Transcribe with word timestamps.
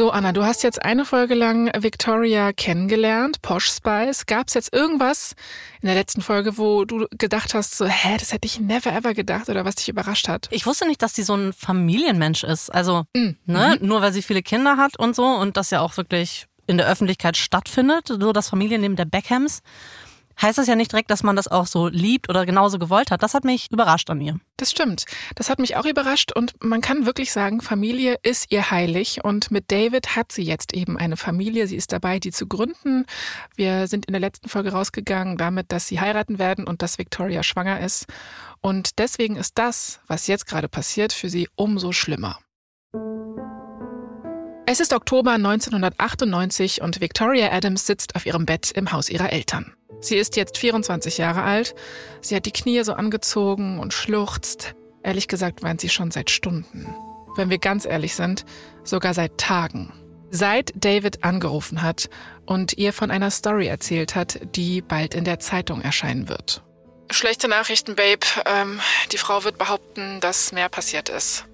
So, 0.00 0.10
Anna, 0.10 0.32
du 0.32 0.42
hast 0.46 0.62
jetzt 0.62 0.80
eine 0.80 1.04
Folge 1.04 1.34
lang 1.34 1.70
Victoria 1.78 2.54
kennengelernt, 2.54 3.42
Posh 3.42 3.66
Spice. 3.66 4.24
Gab 4.24 4.48
es 4.48 4.54
jetzt 4.54 4.72
irgendwas 4.72 5.34
in 5.82 5.88
der 5.88 5.94
letzten 5.94 6.22
Folge, 6.22 6.56
wo 6.56 6.86
du 6.86 7.06
gedacht 7.18 7.52
hast, 7.52 7.76
so, 7.76 7.84
hä, 7.84 8.16
das 8.18 8.32
hätte 8.32 8.46
ich 8.46 8.58
never 8.60 8.90
ever 8.94 9.12
gedacht 9.12 9.50
oder 9.50 9.66
was 9.66 9.74
dich 9.74 9.90
überrascht 9.90 10.26
hat? 10.26 10.48
Ich 10.52 10.64
wusste 10.64 10.88
nicht, 10.88 11.02
dass 11.02 11.14
sie 11.14 11.22
so 11.22 11.34
ein 11.34 11.52
Familienmensch 11.52 12.44
ist. 12.44 12.70
Also, 12.70 13.04
Mhm. 13.14 13.36
ne, 13.44 13.76
nur 13.82 14.00
weil 14.00 14.14
sie 14.14 14.22
viele 14.22 14.40
Kinder 14.40 14.78
hat 14.78 14.98
und 14.98 15.14
so 15.14 15.26
und 15.26 15.58
das 15.58 15.68
ja 15.68 15.82
auch 15.82 15.98
wirklich 15.98 16.46
in 16.66 16.78
der 16.78 16.86
Öffentlichkeit 16.86 17.36
stattfindet, 17.36 18.08
so 18.08 18.32
das 18.32 18.48
Familienleben 18.48 18.96
der 18.96 19.04
Beckhams, 19.04 19.60
heißt 20.42 20.58
das 20.58 20.66
ja 20.66 20.76
nicht 20.76 20.92
direkt, 20.92 21.10
dass 21.10 21.22
man 21.22 21.36
das 21.36 21.48
auch 21.48 21.66
so 21.66 21.88
liebt 21.88 22.28
oder 22.28 22.46
genauso 22.46 22.78
gewollt 22.78 23.10
hat. 23.10 23.22
Das 23.22 23.34
hat 23.34 23.44
mich 23.44 23.68
überrascht 23.70 24.10
an 24.10 24.20
ihr. 24.20 24.38
Das 24.56 24.70
stimmt. 24.70 25.04
Das 25.34 25.50
hat 25.50 25.58
mich 25.58 25.76
auch 25.76 25.84
überrascht 25.84 26.32
und 26.32 26.52
man 26.62 26.80
kann 26.80 27.06
wirklich 27.06 27.32
sagen, 27.32 27.60
Familie 27.60 28.16
ist 28.22 28.50
ihr 28.50 28.70
heilig 28.70 29.24
und 29.24 29.50
mit 29.50 29.70
David 29.70 30.16
hat 30.16 30.32
sie 30.32 30.42
jetzt 30.42 30.74
eben 30.74 30.96
eine 30.96 31.16
Familie. 31.16 31.66
Sie 31.66 31.76
ist 31.76 31.92
dabei, 31.92 32.18
die 32.18 32.32
zu 32.32 32.46
gründen. 32.46 33.06
Wir 33.56 33.86
sind 33.86 34.06
in 34.06 34.12
der 34.12 34.20
letzten 34.20 34.48
Folge 34.48 34.72
rausgegangen 34.72 35.36
damit, 35.36 35.72
dass 35.72 35.88
sie 35.88 36.00
heiraten 36.00 36.38
werden 36.38 36.66
und 36.66 36.82
dass 36.82 36.98
Victoria 36.98 37.42
schwanger 37.42 37.80
ist. 37.80 38.06
Und 38.60 38.98
deswegen 38.98 39.36
ist 39.36 39.58
das, 39.58 40.00
was 40.06 40.26
jetzt 40.26 40.46
gerade 40.46 40.68
passiert, 40.68 41.12
für 41.12 41.30
sie 41.30 41.48
umso 41.56 41.92
schlimmer. 41.92 42.38
Es 44.72 44.78
ist 44.78 44.92
Oktober 44.92 45.32
1998 45.32 46.80
und 46.80 47.00
Victoria 47.00 47.50
Adams 47.50 47.86
sitzt 47.86 48.14
auf 48.14 48.24
ihrem 48.24 48.46
Bett 48.46 48.70
im 48.70 48.92
Haus 48.92 49.10
ihrer 49.10 49.32
Eltern. 49.32 49.74
Sie 50.00 50.14
ist 50.14 50.36
jetzt 50.36 50.58
24 50.58 51.18
Jahre 51.18 51.42
alt. 51.42 51.74
Sie 52.20 52.36
hat 52.36 52.46
die 52.46 52.52
Knie 52.52 52.80
so 52.84 52.92
angezogen 52.92 53.80
und 53.80 53.92
schluchzt. 53.92 54.76
Ehrlich 55.02 55.26
gesagt 55.26 55.64
weint 55.64 55.80
sie 55.80 55.88
schon 55.88 56.12
seit 56.12 56.30
Stunden. 56.30 56.86
Wenn 57.34 57.50
wir 57.50 57.58
ganz 57.58 57.84
ehrlich 57.84 58.14
sind, 58.14 58.44
sogar 58.84 59.12
seit 59.12 59.38
Tagen. 59.38 59.92
Seit 60.30 60.70
David 60.76 61.24
angerufen 61.24 61.82
hat 61.82 62.08
und 62.46 62.78
ihr 62.78 62.92
von 62.92 63.10
einer 63.10 63.32
Story 63.32 63.66
erzählt 63.66 64.14
hat, 64.14 64.38
die 64.54 64.82
bald 64.82 65.16
in 65.16 65.24
der 65.24 65.40
Zeitung 65.40 65.82
erscheinen 65.82 66.28
wird. 66.28 66.62
Schlechte 67.10 67.48
Nachrichten, 67.48 67.96
Babe. 67.96 68.24
Ähm, 68.46 68.78
die 69.10 69.18
Frau 69.18 69.42
wird 69.42 69.58
behaupten, 69.58 70.20
dass 70.20 70.52
mehr 70.52 70.68
passiert 70.68 71.08
ist. 71.08 71.46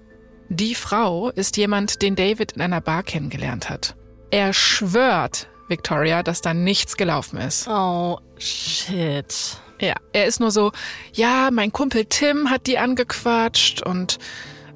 Die 0.49 0.75
Frau 0.75 1.29
ist 1.29 1.57
jemand, 1.57 2.01
den 2.01 2.15
David 2.15 2.53
in 2.53 2.61
einer 2.61 2.81
Bar 2.81 3.03
kennengelernt 3.03 3.69
hat. 3.69 3.95
Er 4.31 4.53
schwört, 4.53 5.49
Victoria, 5.67 6.23
dass 6.23 6.41
da 6.41 6.53
nichts 6.53 6.97
gelaufen 6.97 7.37
ist. 7.37 7.67
Oh, 7.67 8.19
shit. 8.37 9.57
Ja, 9.79 9.95
er 10.13 10.25
ist 10.25 10.39
nur 10.39 10.51
so, 10.51 10.71
ja, 11.13 11.49
mein 11.51 11.71
Kumpel 11.71 12.05
Tim 12.05 12.49
hat 12.49 12.67
die 12.67 12.77
angequatscht 12.77 13.81
und 13.81 14.17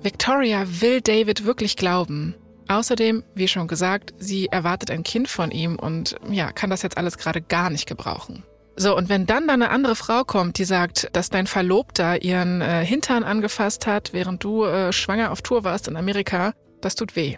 Victoria 0.03 0.65
will 0.67 1.01
David 1.01 1.45
wirklich 1.45 1.75
glauben. 1.75 2.35
Außerdem, 2.67 3.23
wie 3.35 3.47
schon 3.47 3.67
gesagt, 3.67 4.13
sie 4.17 4.47
erwartet 4.47 4.91
ein 4.91 5.03
Kind 5.03 5.27
von 5.27 5.51
ihm 5.51 5.77
und 5.77 6.15
ja, 6.29 6.51
kann 6.51 6.69
das 6.69 6.83
jetzt 6.83 6.97
alles 6.97 7.17
gerade 7.17 7.41
gar 7.41 7.69
nicht 7.69 7.87
gebrauchen. 7.87 8.43
So, 8.75 8.95
und 8.95 9.09
wenn 9.09 9.25
dann 9.25 9.47
da 9.47 9.53
eine 9.53 9.69
andere 9.69 9.95
Frau 9.95 10.23
kommt, 10.23 10.57
die 10.57 10.63
sagt, 10.63 11.09
dass 11.13 11.29
dein 11.29 11.45
Verlobter 11.45 12.21
ihren 12.21 12.61
äh, 12.61 12.85
Hintern 12.85 13.23
angefasst 13.23 13.85
hat, 13.85 14.13
während 14.13 14.43
du 14.43 14.63
äh, 14.63 14.93
schwanger 14.93 15.31
auf 15.31 15.41
Tour 15.41 15.63
warst 15.63 15.87
in 15.87 15.97
Amerika, 15.97 16.53
das 16.79 16.95
tut 16.95 17.15
weh. 17.15 17.37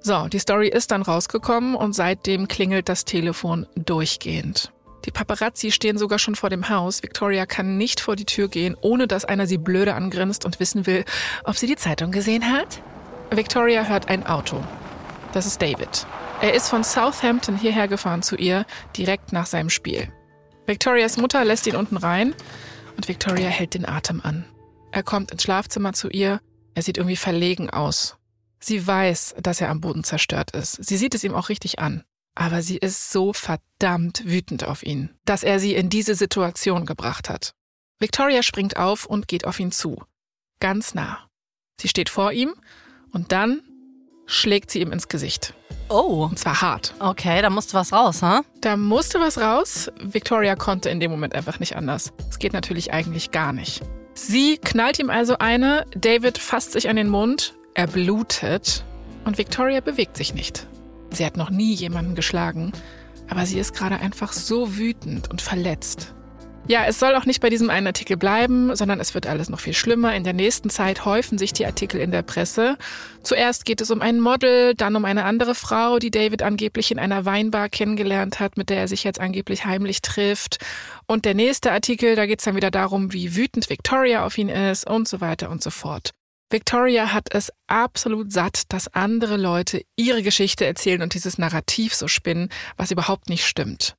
So, 0.00 0.28
die 0.28 0.38
Story 0.38 0.68
ist 0.68 0.90
dann 0.90 1.02
rausgekommen 1.02 1.74
und 1.74 1.94
seitdem 1.94 2.46
klingelt 2.46 2.90
das 2.90 3.06
Telefon 3.06 3.66
durchgehend. 3.74 4.70
Die 5.06 5.10
Paparazzi 5.10 5.70
stehen 5.70 5.98
sogar 5.98 6.18
schon 6.18 6.34
vor 6.34 6.50
dem 6.50 6.68
Haus. 6.68 7.02
Victoria 7.02 7.46
kann 7.46 7.76
nicht 7.78 8.00
vor 8.00 8.16
die 8.16 8.24
Tür 8.24 8.48
gehen, 8.48 8.76
ohne 8.80 9.06
dass 9.06 9.24
einer 9.24 9.46
sie 9.46 9.58
blöde 9.58 9.94
angrinst 9.94 10.44
und 10.44 10.60
wissen 10.60 10.86
will, 10.86 11.04
ob 11.44 11.56
sie 11.56 11.66
die 11.66 11.76
Zeitung 11.76 12.10
gesehen 12.10 12.52
hat. 12.52 12.82
Victoria 13.30 13.84
hört 13.84 14.08
ein 14.08 14.26
Auto. 14.26 14.62
Das 15.32 15.46
ist 15.46 15.60
David. 15.60 16.06
Er 16.40 16.54
ist 16.54 16.68
von 16.68 16.84
Southampton 16.84 17.56
hierher 17.56 17.88
gefahren 17.88 18.22
zu 18.22 18.36
ihr, 18.36 18.66
direkt 18.96 19.32
nach 19.32 19.46
seinem 19.46 19.70
Spiel. 19.70 20.08
Victorias 20.66 21.16
Mutter 21.16 21.44
lässt 21.44 21.66
ihn 21.66 21.76
unten 21.76 21.96
rein 21.96 22.34
und 22.96 23.08
Victoria 23.08 23.48
hält 23.48 23.74
den 23.74 23.86
Atem 23.86 24.20
an. 24.22 24.44
Er 24.92 25.02
kommt 25.02 25.30
ins 25.30 25.42
Schlafzimmer 25.42 25.92
zu 25.92 26.08
ihr. 26.08 26.40
Er 26.74 26.82
sieht 26.82 26.96
irgendwie 26.96 27.16
verlegen 27.16 27.68
aus. 27.70 28.16
Sie 28.60 28.86
weiß, 28.86 29.34
dass 29.42 29.60
er 29.60 29.68
am 29.68 29.80
Boden 29.80 30.04
zerstört 30.04 30.52
ist. 30.52 30.82
Sie 30.82 30.96
sieht 30.96 31.14
es 31.14 31.24
ihm 31.24 31.34
auch 31.34 31.48
richtig 31.48 31.80
an. 31.80 32.04
Aber 32.34 32.62
sie 32.62 32.78
ist 32.78 33.12
so 33.12 33.32
verdammt 33.32 34.24
wütend 34.24 34.64
auf 34.64 34.82
ihn, 34.82 35.10
dass 35.24 35.44
er 35.44 35.60
sie 35.60 35.74
in 35.74 35.88
diese 35.88 36.14
Situation 36.14 36.84
gebracht 36.86 37.28
hat. 37.28 37.54
Victoria 38.00 38.42
springt 38.42 38.76
auf 38.76 39.06
und 39.06 39.28
geht 39.28 39.46
auf 39.46 39.60
ihn 39.60 39.70
zu. 39.70 40.02
Ganz 40.60 40.94
nah. 40.94 41.28
Sie 41.80 41.88
steht 41.88 42.08
vor 42.08 42.32
ihm 42.32 42.54
und 43.12 43.30
dann 43.32 43.62
schlägt 44.26 44.70
sie 44.70 44.80
ihm 44.80 44.92
ins 44.92 45.08
Gesicht. 45.08 45.54
Oh, 45.88 46.24
Und 46.30 46.38
zwar 46.38 46.60
hart. 46.62 46.94
okay, 46.98 47.42
da 47.42 47.50
musste 47.50 47.74
was 47.74 47.92
raus, 47.92 48.22
ha? 48.22 48.42
Da 48.60 48.76
musste 48.76 49.20
was 49.20 49.38
raus. 49.38 49.90
Victoria 50.02 50.56
konnte 50.56 50.88
in 50.88 50.98
dem 50.98 51.10
Moment 51.10 51.34
einfach 51.34 51.60
nicht 51.60 51.76
anders. 51.76 52.12
Es 52.30 52.38
geht 52.38 52.52
natürlich 52.54 52.92
eigentlich 52.92 53.30
gar 53.32 53.52
nicht. 53.52 53.82
Sie 54.14 54.56
knallt 54.58 54.98
ihm 54.98 55.10
also 55.10 55.36
eine, 55.38 55.84
David 55.96 56.38
fasst 56.38 56.72
sich 56.72 56.88
an 56.88 56.96
den 56.96 57.08
Mund, 57.08 57.54
er 57.74 57.86
blutet 57.86 58.84
und 59.24 59.36
Victoria 59.38 59.80
bewegt 59.80 60.16
sich 60.16 60.32
nicht. 60.34 60.66
Sie 61.10 61.26
hat 61.26 61.36
noch 61.36 61.50
nie 61.50 61.74
jemanden 61.74 62.14
geschlagen, 62.14 62.72
aber 63.28 63.44
sie 63.44 63.58
ist 63.58 63.74
gerade 63.74 63.96
einfach 64.00 64.32
so 64.32 64.76
wütend 64.76 65.30
und 65.30 65.42
verletzt. 65.42 66.14
Ja, 66.66 66.86
es 66.86 66.98
soll 66.98 67.14
auch 67.14 67.26
nicht 67.26 67.42
bei 67.42 67.50
diesem 67.50 67.68
einen 67.68 67.88
Artikel 67.88 68.16
bleiben, 68.16 68.74
sondern 68.74 68.98
es 68.98 69.12
wird 69.12 69.26
alles 69.26 69.50
noch 69.50 69.60
viel 69.60 69.74
schlimmer. 69.74 70.14
In 70.14 70.24
der 70.24 70.32
nächsten 70.32 70.70
Zeit 70.70 71.04
häufen 71.04 71.36
sich 71.36 71.52
die 71.52 71.66
Artikel 71.66 72.00
in 72.00 72.10
der 72.10 72.22
Presse. 72.22 72.78
Zuerst 73.22 73.66
geht 73.66 73.82
es 73.82 73.90
um 73.90 74.00
ein 74.00 74.18
Model, 74.18 74.74
dann 74.74 74.96
um 74.96 75.04
eine 75.04 75.24
andere 75.24 75.54
Frau, 75.54 75.98
die 75.98 76.10
David 76.10 76.42
angeblich 76.42 76.90
in 76.90 76.98
einer 76.98 77.26
Weinbar 77.26 77.68
kennengelernt 77.68 78.40
hat, 78.40 78.56
mit 78.56 78.70
der 78.70 78.78
er 78.78 78.88
sich 78.88 79.04
jetzt 79.04 79.20
angeblich 79.20 79.66
heimlich 79.66 80.00
trifft. 80.00 80.56
Und 81.06 81.26
der 81.26 81.34
nächste 81.34 81.70
Artikel, 81.70 82.16
da 82.16 82.24
geht 82.24 82.38
es 82.38 82.46
dann 82.46 82.56
wieder 82.56 82.70
darum, 82.70 83.12
wie 83.12 83.36
wütend 83.36 83.68
Victoria 83.68 84.24
auf 84.24 84.38
ihn 84.38 84.48
ist 84.48 84.88
und 84.88 85.06
so 85.06 85.20
weiter 85.20 85.50
und 85.50 85.62
so 85.62 85.68
fort. 85.68 86.12
Victoria 86.50 87.12
hat 87.12 87.28
es 87.34 87.52
absolut 87.66 88.32
satt, 88.32 88.62
dass 88.72 88.88
andere 88.88 89.36
Leute 89.36 89.82
ihre 89.96 90.22
Geschichte 90.22 90.64
erzählen 90.64 91.02
und 91.02 91.12
dieses 91.12 91.36
Narrativ 91.36 91.94
so 91.94 92.08
spinnen, 92.08 92.48
was 92.78 92.90
überhaupt 92.90 93.28
nicht 93.28 93.44
stimmt. 93.44 93.96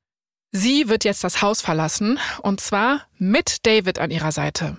Sie 0.58 0.88
wird 0.88 1.04
jetzt 1.04 1.22
das 1.26 1.42
Haus 1.42 1.60
verlassen, 1.60 2.18
und 2.42 2.62
zwar 2.62 3.02
mit 3.18 3.66
David 3.66 4.00
an 4.00 4.10
ihrer 4.10 4.32
Seite. 4.32 4.78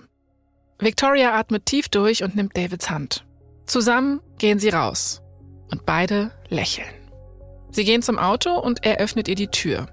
Victoria 0.79 1.37
atmet 1.37 1.67
tief 1.67 1.87
durch 1.87 2.23
und 2.23 2.35
nimmt 2.35 2.57
Davids 2.57 2.89
Hand. 2.89 3.27
Zusammen 3.67 4.19
gehen 4.39 4.57
sie 4.57 4.69
raus. 4.69 5.21
Und 5.69 5.85
beide 5.85 6.31
lächeln. 6.49 6.89
Sie 7.69 7.83
gehen 7.83 8.01
zum 8.01 8.17
Auto 8.17 8.57
und 8.57 8.87
er 8.87 8.97
öffnet 8.97 9.27
ihr 9.27 9.35
die 9.35 9.49
Tür. 9.49 9.85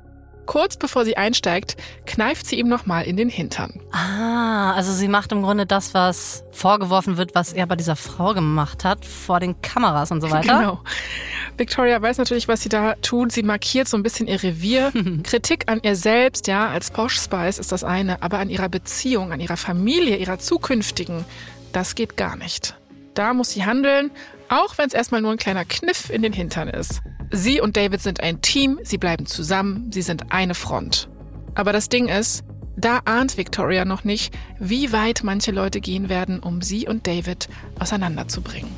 Kurz 0.47 0.77
bevor 0.77 1.05
sie 1.05 1.17
einsteigt, 1.17 1.77
kneift 2.07 2.47
sie 2.47 2.59
ihm 2.59 2.69
nochmal 2.69 3.05
in 3.05 3.17
den 3.17 3.29
Hintern. 3.29 3.81
Ah, 3.93 4.73
also 4.73 4.93
sie 4.93 5.09
macht 5.09 5.33
im 5.33 5.43
Grunde 5.43 5.67
das, 5.67 5.95
was 5.95 6.45
vorgeworfen 6.53 7.17
wird, 7.17 7.35
was 7.35 7.53
er 7.53 7.67
bei 7.67 7.77
dieser 7.77 7.97
Frau 7.97 8.35
gemacht 8.35 8.85
hat, 8.85 9.05
vor 9.05 9.41
den 9.41 9.61
Kameras 9.63 10.11
und 10.11 10.21
so 10.21 10.31
weiter. 10.31 10.59
Genau. 10.59 10.81
Victoria 11.57 12.01
weiß 12.01 12.19
natürlich, 12.19 12.49
was 12.49 12.63
sie 12.63 12.69
da 12.69 12.95
tut. 13.01 13.33
Sie 13.33 13.43
markiert 13.43 13.89
so 13.89 13.97
ein 13.97 14.03
bisschen 14.03 14.27
ihr 14.27 14.43
Revier. 14.43 14.93
Kritik 15.23 15.65
an 15.71 15.81
ihr 15.83 15.97
selbst, 15.97 16.47
ja, 16.47 16.69
als 16.69 16.91
Posh 16.91 17.19
Spice 17.21 17.59
ist 17.59 17.73
das 17.73 17.85
eine, 17.85 18.23
aber 18.23 18.39
an 18.39 18.51
ihrer 18.51 18.69
Beziehung, 18.69 19.33
an 19.33 19.41
ihrer 19.41 19.57
Familie, 19.57 20.17
ihrer 20.17 20.39
zukünftigen, 20.39 21.25
das 21.73 21.95
geht 21.95 22.17
gar 22.17 22.37
nicht. 22.37 22.77
Da 23.15 23.33
muss 23.33 23.51
sie 23.51 23.65
handeln, 23.65 24.11
auch 24.49 24.79
wenn 24.79 24.87
es 24.87 24.95
erstmal 24.95 25.21
nur 25.21 25.33
ein 25.33 25.39
kleiner 25.39 25.65
Kniff 25.65 26.11
in 26.11 26.23
den 26.23 26.33
Hintern 26.33 26.69
ist. 26.69 27.01
Sie 27.31 27.61
und 27.61 27.77
David 27.77 28.01
sind 28.01 28.21
ein 28.21 28.43
Team, 28.43 28.79
sie 28.83 28.99
bleiben 28.99 29.27
zusammen, 29.27 29.91
sie 29.93 30.03
sind 30.03 30.33
eine 30.33 30.55
Front. 30.55 31.09
Aber 31.55 31.73
das 31.73 31.89
Ding 31.89 32.09
ist, 32.09 32.45
da 32.77 33.01
ahnt 33.05 33.37
Victoria 33.37 33.85
noch 33.85 34.05
nicht, 34.05 34.35
wie 34.59 34.93
weit 34.93 35.23
manche 35.23 35.53
Leute 35.53 35.81
gehen 35.81 36.09
werden, 36.09 36.41
um 36.41 36.61
sie 36.61 36.89
und 36.89 37.07
David 37.07 37.49
auseinanderzubringen. 37.79 38.71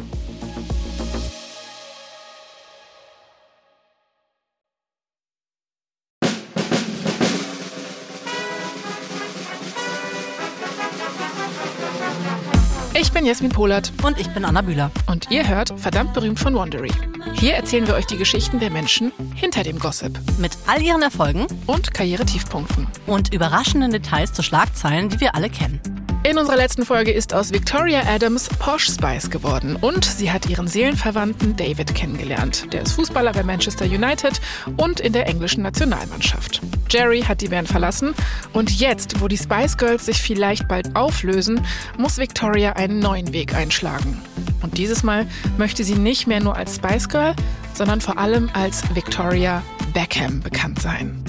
Jasmin 13.27 13.51
Polat 13.51 13.93
Und 14.05 14.21
ich 14.21 14.29
bin 14.29 14.45
Anna 14.45 14.63
Bühler. 14.63 14.93
und 15.09 15.29
ihr 15.33 15.49
hört 15.49 15.75
Verdammt 15.81 16.15
berühmt 16.15 16.39
von 16.39 16.55
Wandery. 16.55 16.93
Hier 17.35 17.55
erzählen 17.55 17.85
wir 17.85 17.95
euch 17.95 18.07
die 18.07 18.17
Geschichten 18.17 18.61
der 18.61 18.71
Menschen 18.71 19.11
hinter 19.35 19.65
dem 19.65 19.81
Gossip 19.81 20.17
Mit 20.39 20.57
all 20.69 20.81
ihren 20.81 21.03
Erfolgen 21.03 21.49
und 21.67 21.93
Karrieretiefpunkten. 21.93 22.87
und 23.09 23.35
überraschenden 23.35 23.91
Details 23.91 24.33
zu 24.33 24.45
Schlagzeilen, 24.45 25.09
die 25.09 25.19
wir 25.21 25.35
alle 25.35 25.51
kennen. 25.51 25.81
In 26.29 26.39
unserer 26.39 26.57
letzten 26.57 26.85
Folge 26.85 27.13
ist 27.13 27.33
aus 27.33 27.53
Victoria 27.53 28.03
Adams 28.05 28.49
Posh 28.59 28.87
Spice 28.87 29.31
geworden 29.31 29.77
und 29.77 30.05
sie 30.05 30.33
hat 30.33 30.51
ihren 30.51 30.67
Seelenverwandten 30.67 31.55
David 31.55 31.95
kennengelernt. 31.95 32.73
Der 32.73 32.83
ist 32.83 32.95
Fußballer 32.95 33.31
bei 33.31 33.45
Manchester 33.45 33.85
United 33.85 34.41
und 34.77 34.99
in 34.99 35.13
der 35.13 35.29
englischen 35.29 35.63
Nationalmannschaft. 35.63 36.63
Jerry 36.91 37.21
hat 37.21 37.43
die 37.43 37.47
Band 37.47 37.69
verlassen 37.69 38.13
und 38.53 38.73
jetzt, 38.73 39.21
wo 39.21 39.29
die 39.29 39.39
Spice 39.39 39.77
Girls 39.77 40.07
sich 40.07 40.21
vielleicht 40.21 40.67
bald 40.67 40.97
auflösen, 40.97 41.65
muss 41.97 42.19
Victoria 42.19 42.73
einen 42.73 42.99
neuen 42.99 43.33
Weg 43.33 43.55
einschlagen. 43.55 44.21
Und 44.63 44.79
dieses 44.79 45.05
Mal 45.05 45.29
möchte 45.59 45.85
sie 45.85 45.95
nicht 45.95 46.27
mehr 46.27 46.41
nur 46.41 46.57
als 46.57 46.75
Spice 46.75 47.09
Girl, 47.09 47.37
sondern 47.73 48.01
vor 48.01 48.19
allem 48.19 48.51
als 48.53 48.83
Victoria 48.97 49.63
Beckham 49.95 50.41
bekannt 50.41 50.83
sein. 50.83 51.23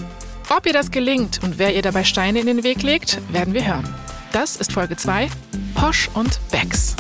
Ob 0.50 0.66
ihr 0.66 0.74
das 0.74 0.90
gelingt 0.90 1.44
und 1.44 1.60
wer 1.60 1.76
ihr 1.76 1.84
dabei 1.84 2.04
Steine 2.04 2.40
in 2.40 2.48
den 2.48 2.64
Weg 2.64 2.82
legt, 2.82 3.20
werden 3.32 3.54
wir 3.54 3.64
hören. 3.64 3.88
Das 4.32 4.56
ist 4.58 4.72
Folge 4.74 4.96
2, 4.96 5.30
Posh 5.74 6.10
und 6.14 6.40
Becks. 6.52 6.96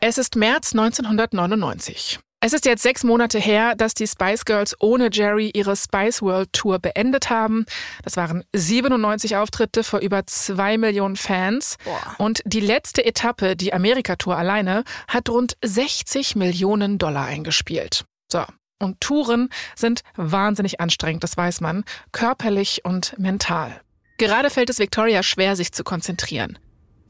Es 0.00 0.18
ist 0.18 0.36
März 0.36 0.72
1999. 0.72 2.20
Es 2.42 2.54
ist 2.54 2.64
jetzt 2.64 2.82
sechs 2.82 3.04
Monate 3.04 3.38
her, 3.38 3.74
dass 3.76 3.92
die 3.92 4.06
Spice 4.06 4.46
Girls 4.46 4.74
ohne 4.80 5.10
Jerry 5.12 5.50
ihre 5.52 5.76
Spice 5.76 6.22
World 6.22 6.50
Tour 6.54 6.78
beendet 6.78 7.28
haben. 7.28 7.66
Das 8.02 8.16
waren 8.16 8.44
97 8.54 9.36
Auftritte 9.36 9.84
vor 9.84 10.00
über 10.00 10.26
zwei 10.26 10.78
Millionen 10.78 11.16
Fans. 11.16 11.76
Boah. 11.84 12.14
Und 12.16 12.40
die 12.46 12.60
letzte 12.60 13.04
Etappe, 13.04 13.56
die 13.56 13.74
Amerika-Tour 13.74 14.36
alleine, 14.38 14.84
hat 15.06 15.28
rund 15.28 15.58
60 15.62 16.34
Millionen 16.34 16.96
Dollar 16.96 17.26
eingespielt. 17.26 18.04
So. 18.32 18.44
Und 18.80 19.00
Touren 19.00 19.50
sind 19.76 20.02
wahnsinnig 20.16 20.80
anstrengend, 20.80 21.22
das 21.22 21.36
weiß 21.36 21.60
man, 21.60 21.84
körperlich 22.12 22.84
und 22.84 23.16
mental. 23.18 23.80
Gerade 24.18 24.50
fällt 24.50 24.70
es 24.70 24.78
Victoria 24.78 25.22
schwer, 25.22 25.54
sich 25.54 25.72
zu 25.72 25.84
konzentrieren. 25.84 26.58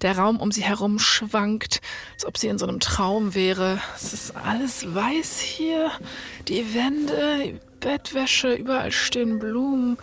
Der 0.02 0.16
Raum 0.16 0.40
um 0.40 0.50
sie 0.50 0.62
herum 0.62 0.98
schwankt, 0.98 1.80
als 2.14 2.24
ob 2.24 2.38
sie 2.38 2.48
in 2.48 2.58
so 2.58 2.66
einem 2.66 2.80
Traum 2.80 3.34
wäre. 3.34 3.80
Es 3.94 4.12
ist 4.12 4.34
alles 4.34 4.94
weiß 4.94 5.40
hier. 5.40 5.90
Die 6.48 6.74
Wände, 6.74 7.38
die 7.44 7.60
Bettwäsche, 7.80 8.54
überall 8.54 8.92
stehen 8.92 9.38
Blumen. 9.38 9.98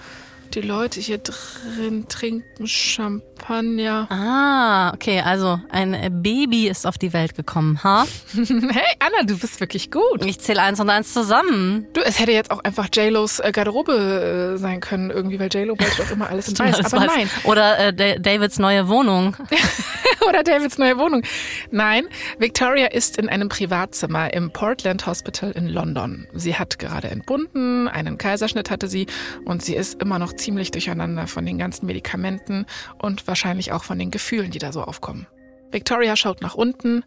Die 0.53 0.61
Leute 0.61 0.99
hier 0.99 1.17
drin 1.17 2.05
trinken 2.07 2.67
Champagner. 2.67 4.07
Ah, 4.09 4.93
okay, 4.93 5.19
also 5.21 5.59
ein 5.69 6.21
Baby 6.23 6.67
ist 6.67 6.87
auf 6.87 6.97
die 6.97 7.13
Welt 7.13 7.35
gekommen, 7.35 7.83
ha? 7.83 8.05
hey, 8.33 8.95
Anna, 8.99 9.23
du 9.25 9.37
bist 9.37 9.59
wirklich 9.59 9.91
gut. 9.91 10.25
Ich 10.25 10.39
zähle 10.39 10.61
eins 10.61 10.79
und 10.79 10.89
eins 10.89 11.13
zusammen. 11.13 11.87
Du, 11.93 12.01
es 12.01 12.19
hätte 12.19 12.31
jetzt 12.31 12.51
auch 12.51 12.63
einfach 12.63 12.87
JLos 12.93 13.39
äh, 13.39 13.51
Garderobe 13.51 14.53
äh, 14.55 14.57
sein 14.57 14.79
können, 14.79 15.11
irgendwie, 15.11 15.39
weil 15.39 15.49
JLo 15.51 15.77
wollte 15.77 15.97
doch 15.97 16.11
immer 16.11 16.29
alles 16.29 16.47
in 16.47 16.57
weiß. 16.59 16.79
Aber 16.93 17.05
weiß. 17.05 17.15
nein. 17.15 17.29
Oder 17.43 17.79
äh, 17.79 18.19
Davids 18.19 18.57
neue 18.57 18.87
Wohnung. 18.87 19.35
Oder 20.27 20.43
Davids 20.43 20.77
neue 20.77 20.97
Wohnung. 20.97 21.23
Nein, 21.71 22.07
Victoria 22.39 22.87
ist 22.87 23.17
in 23.17 23.29
einem 23.29 23.49
Privatzimmer 23.49 24.33
im 24.33 24.51
Portland 24.51 25.05
Hospital 25.05 25.51
in 25.51 25.67
London. 25.67 26.27
Sie 26.33 26.55
hat 26.55 26.79
gerade 26.79 27.09
entbunden, 27.09 27.87
einen 27.87 28.17
Kaiserschnitt 28.17 28.69
hatte 28.69 28.87
sie 28.87 29.07
und 29.45 29.63
sie 29.63 29.75
ist 29.75 30.01
immer 30.01 30.19
noch 30.19 30.33
ziemlich 30.37 30.71
durcheinander 30.71 31.27
von 31.27 31.45
den 31.45 31.57
ganzen 31.57 31.85
Medikamenten 31.85 32.65
und 33.01 33.27
wahrscheinlich 33.27 33.71
auch 33.71 33.83
von 33.83 33.99
den 33.99 34.11
Gefühlen, 34.11 34.51
die 34.51 34.59
da 34.59 34.71
so 34.71 34.83
aufkommen. 34.83 35.27
Victoria 35.71 36.15
schaut 36.15 36.41
nach 36.41 36.55
unten. 36.55 37.03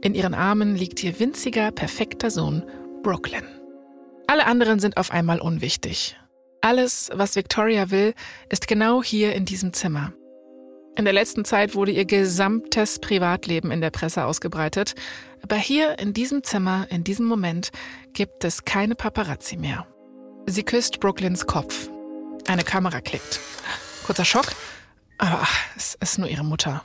In 0.00 0.14
ihren 0.14 0.34
Armen 0.34 0.76
liegt 0.76 1.02
ihr 1.02 1.18
winziger, 1.20 1.70
perfekter 1.70 2.30
Sohn 2.30 2.62
Brooklyn. 3.02 3.44
Alle 4.26 4.46
anderen 4.46 4.78
sind 4.78 4.96
auf 4.96 5.10
einmal 5.10 5.40
unwichtig. 5.40 6.16
Alles, 6.60 7.10
was 7.14 7.36
Victoria 7.36 7.90
will, 7.90 8.14
ist 8.50 8.68
genau 8.68 9.02
hier 9.02 9.34
in 9.34 9.44
diesem 9.44 9.72
Zimmer. 9.72 10.12
In 10.96 11.04
der 11.04 11.14
letzten 11.14 11.44
Zeit 11.44 11.76
wurde 11.76 11.92
ihr 11.92 12.04
gesamtes 12.04 12.98
Privatleben 12.98 13.70
in 13.70 13.80
der 13.80 13.90
Presse 13.90 14.24
ausgebreitet, 14.24 14.94
aber 15.42 15.56
hier 15.56 15.98
in 16.00 16.12
diesem 16.12 16.42
Zimmer, 16.42 16.88
in 16.90 17.04
diesem 17.04 17.26
Moment, 17.26 17.70
gibt 18.14 18.44
es 18.44 18.64
keine 18.64 18.96
Paparazzi 18.96 19.56
mehr. 19.56 19.86
Sie 20.46 20.64
küsst 20.64 20.98
Brooklyns 20.98 21.46
Kopf. 21.46 21.88
Eine 22.46 22.64
Kamera 22.64 23.00
klickt. 23.00 23.40
Kurzer 24.06 24.24
Schock, 24.24 24.46
aber 25.18 25.40
ach, 25.42 25.60
es 25.76 25.96
ist 26.00 26.18
nur 26.18 26.28
ihre 26.28 26.44
Mutter. 26.44 26.82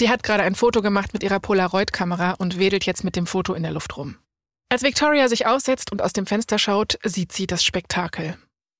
Die 0.00 0.08
hat 0.08 0.22
gerade 0.22 0.42
ein 0.42 0.54
Foto 0.54 0.82
gemacht 0.82 1.12
mit 1.12 1.22
ihrer 1.22 1.38
Polaroid-Kamera 1.38 2.32
und 2.32 2.58
wedelt 2.58 2.84
jetzt 2.84 3.04
mit 3.04 3.14
dem 3.14 3.26
Foto 3.26 3.54
in 3.54 3.62
der 3.62 3.72
Luft 3.72 3.96
rum. 3.96 4.16
Als 4.68 4.82
Victoria 4.82 5.28
sich 5.28 5.46
aussetzt 5.46 5.92
und 5.92 6.02
aus 6.02 6.12
dem 6.12 6.26
Fenster 6.26 6.58
schaut, 6.58 6.98
sieht 7.04 7.30
sie 7.32 7.46
das 7.46 7.62
Spektakel. 7.62 8.36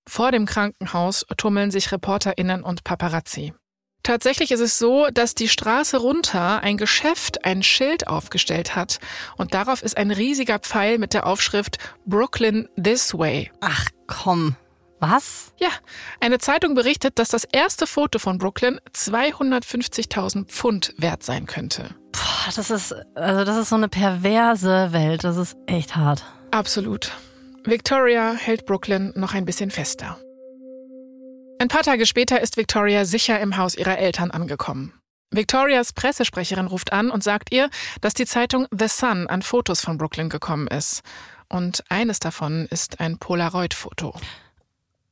Vor 0.09 0.33
dem 0.33 0.45
Krankenhaus 0.45 1.25
tummeln 1.37 1.71
sich 1.71 1.93
ReporterInnen 1.93 2.63
und 2.63 2.83
Paparazzi. 2.85 3.55
Tatsächlich 4.03 4.51
ist 4.51 4.61
es 4.61 4.79
so, 4.79 5.07
dass 5.15 5.35
die 5.35 5.49
Straße 5.49 5.97
runter 5.97 6.61
ein 6.61 6.77
Geschäft 6.77 7.45
ein 7.45 7.63
Schild 7.63 8.07
aufgestellt 8.07 8.77
hat 8.77 8.99
und 9.39 9.55
darauf 9.55 9.83
ist 9.83 9.97
ein 9.97 10.11
riesiger 10.11 10.59
Pfeil 10.59 10.99
mit 10.99 11.15
der 11.15 11.27
Aufschrift 11.27 11.79
Brooklyn 12.05 12.69
This 12.77 13.17
Way. 13.17 13.51
Ach 13.61 13.89
komm, 14.07 14.57
was? 15.11 15.53
Ja, 15.59 15.69
eine 16.21 16.39
Zeitung 16.39 16.75
berichtet, 16.75 17.19
dass 17.19 17.29
das 17.29 17.45
erste 17.45 17.87
Foto 17.87 18.19
von 18.19 18.39
Brooklyn 18.39 18.81
250.000 18.93 20.47
Pfund 20.47 20.95
wert 20.99 21.23
sein 21.23 21.47
könnte. 21.47 21.95
Puh, 22.13 22.51
das 22.55 22.71
ist, 22.71 22.95
also 23.15 23.45
das 23.45 23.57
ist 23.57 23.69
so 23.69 23.77
eine 23.77 23.89
perverse 23.89 24.93
Welt. 24.93 25.25
Das 25.25 25.37
ist 25.37 25.57
echt 25.67 25.97
hart. 25.97 26.25
Absolut. 26.51 27.13
Victoria 27.65 28.33
hält 28.33 28.67
Brooklyn 28.67 29.13
noch 29.17 29.35
ein 29.35 29.45
bisschen 29.45 29.71
fester. 29.71 30.19
Ein 31.59 31.69
paar 31.69 31.83
Tage 31.83 32.05
später 32.05 32.41
ist 32.41 32.57
Victoria 32.57 33.05
sicher 33.05 33.41
im 33.41 33.57
Haus 33.57 33.75
ihrer 33.75 33.99
Eltern 33.99 34.31
angekommen. 34.31 34.93
Victorias 35.31 35.93
Pressesprecherin 35.93 36.67
ruft 36.67 36.93
an 36.93 37.11
und 37.11 37.25
sagt 37.25 37.53
ihr, 37.53 37.71
dass 38.01 38.15
die 38.15 38.27
Zeitung 38.27 38.67
The 38.71 38.89
Sun 38.89 39.27
an 39.27 39.43
Fotos 39.43 39.81
von 39.81 39.99
Brooklyn 39.99 40.29
gekommen 40.29 40.69
ist. 40.69 41.03
Und 41.49 41.83
eines 41.89 42.21
davon 42.21 42.67
ist 42.71 43.01
ein 43.01 43.19
Polaroid-Foto. 43.19 44.15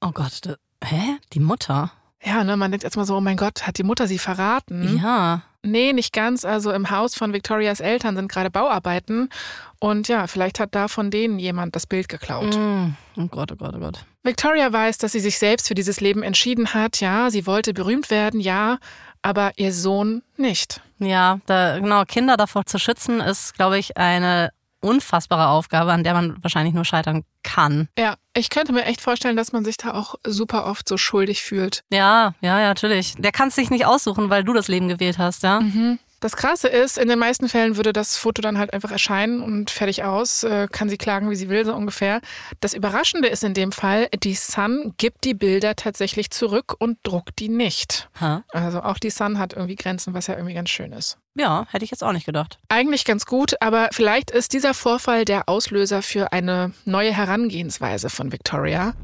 Oh 0.03 0.11
Gott, 0.13 0.41
da, 0.43 0.57
hä? 0.85 1.19
Die 1.33 1.41
Mutter? 1.41 1.93
Ja, 2.25 2.43
ne, 2.45 2.57
man 2.57 2.71
denkt 2.71 2.85
jetzt 2.85 2.97
mal 2.97 3.05
so, 3.05 3.17
oh 3.17 3.21
mein 3.21 3.37
Gott, 3.37 3.67
hat 3.67 3.79
die 3.79 3.85
Mutter 3.85 4.07
sie 4.09 4.19
verraten? 4.19 4.99
Ja. 5.03 5.43
Nee, 5.63 5.93
nicht 5.93 6.13
ganz. 6.13 6.45
Also 6.45 6.73
im 6.73 6.91
Haus 6.91 7.15
von 7.15 7.33
Victorias 7.33 7.79
Eltern 7.79 8.17
sind 8.17 8.31
gerade 8.31 8.51
Bauarbeiten. 8.51 9.29
Und 9.79 10.09
ja, 10.09 10.27
vielleicht 10.27 10.59
hat 10.59 10.75
da 10.75 10.89
von 10.89 11.11
denen 11.11 11.39
jemand 11.39 11.77
das 11.77 11.87
Bild 11.87 12.09
geklaut. 12.09 12.57
Mm. 12.57 12.95
Oh 13.17 13.27
Gott, 13.27 13.53
oh 13.53 13.57
Gott, 13.57 13.75
oh 13.77 13.79
Gott. 13.79 14.05
Victoria 14.25 14.73
weiß, 14.73 14.99
dass 14.99 15.13
sie 15.13 15.21
sich 15.21 15.39
selbst 15.39 15.69
für 15.69 15.75
dieses 15.75 16.01
Leben 16.01 16.25
entschieden 16.25 16.75
hat. 16.75 17.01
Ja, 17.01 17.31
sie 17.31 17.47
wollte 17.47 17.75
berühmt 17.75 18.11
werden, 18.11 18.41
ja, 18.41 18.79
aber 19.23 19.53
ihr 19.57 19.73
Sohn 19.73 20.23
nicht. 20.37 20.81
Ja, 20.99 21.39
da, 21.47 21.79
genau, 21.79 22.05
Kinder 22.05 22.37
davor 22.37 22.67
zu 22.67 22.79
schützen, 22.79 23.21
ist, 23.21 23.55
glaube 23.55 23.79
ich, 23.79 23.97
eine 23.97 24.51
unfassbare 24.83 25.49
Aufgabe, 25.49 25.93
an 25.93 26.05
der 26.05 26.15
man 26.15 26.43
wahrscheinlich 26.43 26.75
nur 26.75 26.85
scheitern 26.85 27.25
kann. 27.43 27.89
Ja, 27.99 28.17
ich 28.35 28.51
könnte 28.51 28.73
mir 28.73 28.85
echt 28.85 29.01
vorstellen, 29.01 29.37
dass 29.37 29.53
man 29.53 29.65
sich 29.65 29.77
da 29.77 29.95
auch 29.95 30.17
super 30.25 30.67
oft 30.67 30.89
so 30.89 30.97
schuldig 30.97 31.43
fühlt. 31.43 31.83
Ja, 31.91 32.35
ja, 32.41 32.61
ja, 32.61 32.69
natürlich. 32.69 33.15
Der 33.17 33.33
kann 33.33 33.49
es 33.49 33.55
sich 33.55 33.71
nicht 33.71 33.87
aussuchen, 33.87 34.31
weil 34.31 34.45
du 34.45 34.53
das 34.53 34.69
Leben 34.69 34.89
gewählt 34.89 35.19
hast, 35.19 35.43
ja. 35.43 35.61
Mhm. 35.61 35.99
Das 36.23 36.37
Krasse 36.37 36.69
ist, 36.69 36.99
in 36.99 37.09
den 37.09 37.19
meisten 37.19 37.49
Fällen 37.49 37.77
würde 37.77 37.93
das 37.93 38.17
Foto 38.17 38.43
dann 38.43 38.57
halt 38.57 38.73
einfach 38.73 38.93
erscheinen 38.93 39.43
und 39.43 39.71
fertig 39.73 40.05
aus, 40.05 40.45
äh, 40.45 40.69
kann 40.71 40.89
sie 40.89 40.97
klagen, 40.97 41.29
wie 41.31 41.35
sie 41.35 41.49
will, 41.49 41.65
so 41.65 41.75
ungefähr. 41.75 42.21
Das 42.61 42.75
Überraschende 42.75 43.27
ist 43.27 43.43
in 43.43 43.55
dem 43.55 43.73
Fall, 43.73 44.07
die 44.23 44.35
Sun 44.35 44.95
gibt 44.99 45.25
die 45.25 45.35
Bilder 45.35 45.75
tatsächlich 45.75 46.31
zurück 46.31 46.77
und 46.79 46.99
druckt 47.03 47.41
die 47.41 47.49
nicht. 47.49 48.09
Ha? 48.21 48.45
Also 48.53 48.83
auch 48.83 48.99
die 48.99 49.11
Sun 49.11 49.41
hat 49.41 49.53
irgendwie 49.53 49.75
Grenzen, 49.75 50.15
was 50.15 50.29
ja 50.29 50.35
irgendwie 50.35 50.55
ganz 50.55 50.71
schön 50.71 50.93
ist. 50.93 51.19
Ja, 51.35 51.67
hätte 51.71 51.85
ich 51.85 51.91
jetzt 51.91 52.05
auch 52.05 52.13
nicht 52.13 52.27
gedacht. 52.27 52.59
Eigentlich 52.69 53.05
ganz 53.05 53.25
gut, 53.25 53.55
aber 53.61 53.89
vielleicht 53.93 54.31
ist 54.31 54.53
dieser 54.53 54.75
Vorfall 54.75 55.25
der 55.25 55.49
Auslöser 55.49 56.03
für 56.03 56.33
eine 56.33 56.73
neue 56.85 57.13
Herangehensweise 57.13 58.11
von 58.11 58.33
Victoria. 58.33 58.95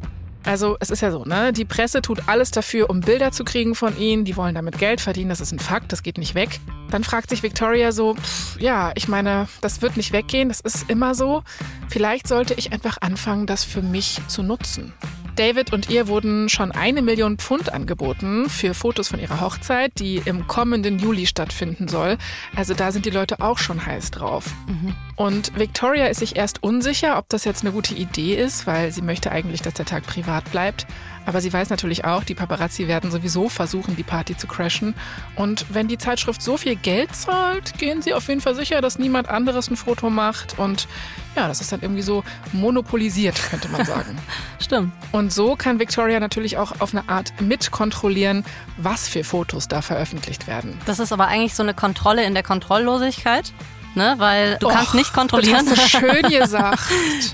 Also 0.45 0.77
es 0.81 0.91
ist 0.91 1.03
ja 1.03 1.11
so, 1.11 1.25
ne? 1.25 1.53
Die 1.53 1.65
Presse 1.65 2.01
tut 2.01 2.23
alles 2.27 2.51
dafür, 2.51 2.89
um 2.91 3.01
Bilder 3.01 3.33
zu 3.33 3.45
kriegen 3.45 3.75
von 3.75 3.99
ihnen. 3.99 4.25
Die 4.25 4.37
wollen 4.37 4.55
damit 4.55 4.79
Geld 4.79 5.01
verdienen, 5.01 5.29
das 5.29 5.41
ist 5.41 5.53
ein 5.53 5.59
Fakt, 5.59 5.93
das 5.93 6.03
geht 6.03 6.17
nicht 6.17 6.35
weg. 6.35 6.61
Dann 6.91 7.05
fragt 7.05 7.31
sich 7.31 7.43
Victoria 7.43 7.93
so, 7.93 8.15
pff, 8.15 8.59
ja, 8.61 8.93
ich 8.95 9.09
meine, 9.09 9.49
das 9.61 9.83
wird 9.83 9.97
nicht 9.97 10.13
weggehen, 10.13 10.49
das 10.49 10.61
ist 10.61 10.89
immer 10.89 11.15
so. 11.15 11.43
Vielleicht 11.89 12.29
sollte 12.29 12.55
ich 12.55 12.73
einfach 12.73 12.99
anfangen, 13.01 13.47
das 13.47 13.65
für 13.65 13.83
mich 13.83 14.21
zu 14.29 14.43
nutzen. 14.43 14.93
David 15.39 15.73
und 15.73 15.89
ihr 15.89 16.09
wurden 16.09 16.49
schon 16.49 16.73
eine 16.73 17.01
Million 17.01 17.39
Pfund 17.39 17.73
angeboten 17.73 18.49
für 18.49 18.75
Fotos 18.75 19.07
von 19.07 19.21
ihrer 19.21 19.41
Hochzeit, 19.41 19.93
die 20.01 20.21
im 20.25 20.49
kommenden 20.49 20.99
Juli 20.99 21.27
stattfinden 21.27 21.87
soll. 21.87 22.19
Also 22.57 22.75
da 22.75 22.91
sind 22.91 23.07
die 23.07 23.11
Leute 23.11 23.41
auch 23.41 23.59
schon 23.59 23.87
heiß 23.87 24.11
drauf. 24.11 24.47
Mhm. 24.67 24.97
Und 25.15 25.57
Victoria 25.57 26.07
ist 26.07 26.19
sich 26.19 26.35
erst 26.35 26.63
unsicher, 26.65 27.19
ob 27.19 27.29
das 27.29 27.45
jetzt 27.45 27.63
eine 27.63 27.71
gute 27.71 27.95
Idee 27.95 28.35
ist, 28.35 28.67
weil 28.67 28.91
sie 28.91 29.03
möchte 29.03 29.31
eigentlich, 29.31 29.63
dass 29.63 29.75
der 29.75 29.87
Tag 29.87 30.05
privat 30.07 30.51
bleibt. 30.51 30.87
Aber 31.29 31.43
sie 31.43 31.53
weiß 31.53 31.69
natürlich 31.69 32.07
auch, 32.07 32.25
die 32.25 32.35
Paparazzi 32.35 32.89
werden 32.89 33.11
sowieso 33.11 33.51
versuchen, 33.51 33.97
die 33.97 34.03
Party 34.03 34.35
zu 34.35 34.47
crashen. 34.47 34.95
Und 35.37 35.67
wenn 35.69 35.87
die 35.87 35.99
Zeitschrift 35.99 36.41
so 36.41 36.57
viel 36.57 36.75
Geld 36.75 37.15
zahlt, 37.15 37.77
gehen 37.77 38.01
sie 38.01 38.15
auf 38.15 38.27
jeden 38.29 38.41
Fall 38.41 38.55
sicher, 38.55 38.81
dass 38.81 38.99
niemand 38.99 39.29
anderes 39.29 39.69
ein 39.71 39.77
Foto 39.77 40.09
macht. 40.09 40.59
Und 40.59 40.89
ja, 41.37 41.47
das 41.47 41.61
ist 41.61 41.71
dann 41.71 41.83
irgendwie 41.83 42.01
so 42.01 42.25
monopolisiert, 42.53 43.39
könnte 43.51 43.69
man 43.69 43.85
sagen. 43.85 44.17
Stimmt. 44.59 44.91
Und 45.13 45.31
so 45.31 45.55
kann 45.55 45.79
Victoria 45.79 46.19
natürlich 46.19 46.57
auch 46.57 46.81
auf 46.81 46.95
eine 46.95 47.07
Art 47.11 47.39
mitkontrollieren, 47.43 48.43
was 48.79 49.07
für 49.07 49.23
Fotos 49.23 49.69
da 49.69 49.83
veröffentlicht 49.83 50.47
werden. 50.47 50.81
Das 50.87 50.99
ist 50.99 51.13
aber 51.13 51.27
eigentlich 51.27 51.55
so 51.55 51.63
eine 51.63 51.75
Kontrolle 51.75 52.25
in 52.25 52.33
der 52.33 52.43
Kontrolllosigkeit. 52.43 53.53
Ne? 53.99 54.15
Weil 54.17 54.57
du 54.59 54.69
Och, 54.69 54.73
kannst 54.73 54.95
nicht 54.95 55.13
kontrollieren. 55.13 55.67
Das 55.69 55.79
hast 55.79 55.95
du 55.95 55.99
schön 55.99 56.23
gesagt. 56.41 56.81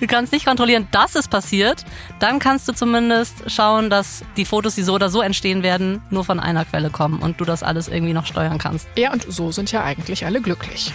Du 0.00 0.06
kannst 0.08 0.32
nicht 0.32 0.44
kontrollieren, 0.44 0.88
dass 0.90 1.14
es 1.14 1.28
passiert. 1.28 1.84
Dann 2.18 2.40
kannst 2.40 2.66
du 2.66 2.72
zumindest 2.72 3.48
schauen, 3.48 3.90
dass 3.90 4.24
die 4.36 4.44
Fotos, 4.44 4.74
die 4.74 4.82
so 4.82 4.94
oder 4.94 5.08
so 5.08 5.20
entstehen 5.20 5.62
werden, 5.62 6.02
nur 6.10 6.24
von 6.24 6.40
einer 6.40 6.64
Quelle 6.64 6.90
kommen 6.90 7.20
und 7.20 7.40
du 7.40 7.44
das 7.44 7.62
alles 7.62 7.86
irgendwie 7.86 8.12
noch 8.12 8.26
steuern 8.26 8.58
kannst. 8.58 8.88
Ja, 8.96 9.12
und 9.12 9.24
so 9.28 9.52
sind 9.52 9.70
ja 9.70 9.84
eigentlich 9.84 10.26
alle 10.26 10.40
glücklich. 10.40 10.92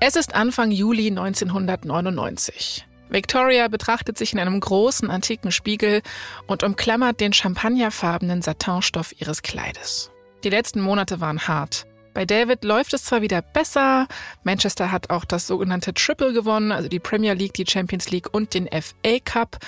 Es 0.00 0.16
ist 0.16 0.34
Anfang 0.34 0.70
Juli 0.70 1.08
1999. 1.08 2.86
Victoria 3.08 3.68
betrachtet 3.68 4.18
sich 4.18 4.32
in 4.32 4.38
einem 4.38 4.58
großen 4.58 5.10
antiken 5.10 5.52
Spiegel 5.52 6.02
und 6.46 6.62
umklammert 6.62 7.20
den 7.20 7.32
champagnerfarbenen 7.32 8.42
Satinstoff 8.42 9.14
ihres 9.20 9.42
Kleides. 9.42 10.10
Die 10.42 10.50
letzten 10.50 10.80
Monate 10.80 11.20
waren 11.20 11.46
hart. 11.46 11.86
Bei 12.14 12.24
David 12.24 12.62
läuft 12.64 12.94
es 12.94 13.04
zwar 13.04 13.22
wieder 13.22 13.42
besser, 13.42 14.06
Manchester 14.44 14.92
hat 14.92 15.10
auch 15.10 15.24
das 15.24 15.48
sogenannte 15.48 15.92
Triple 15.92 16.32
gewonnen, 16.32 16.70
also 16.70 16.88
die 16.88 17.00
Premier 17.00 17.34
League, 17.34 17.54
die 17.54 17.66
Champions 17.68 18.08
League 18.10 18.32
und 18.32 18.54
den 18.54 18.68
FA 18.68 19.18
Cup, 19.24 19.58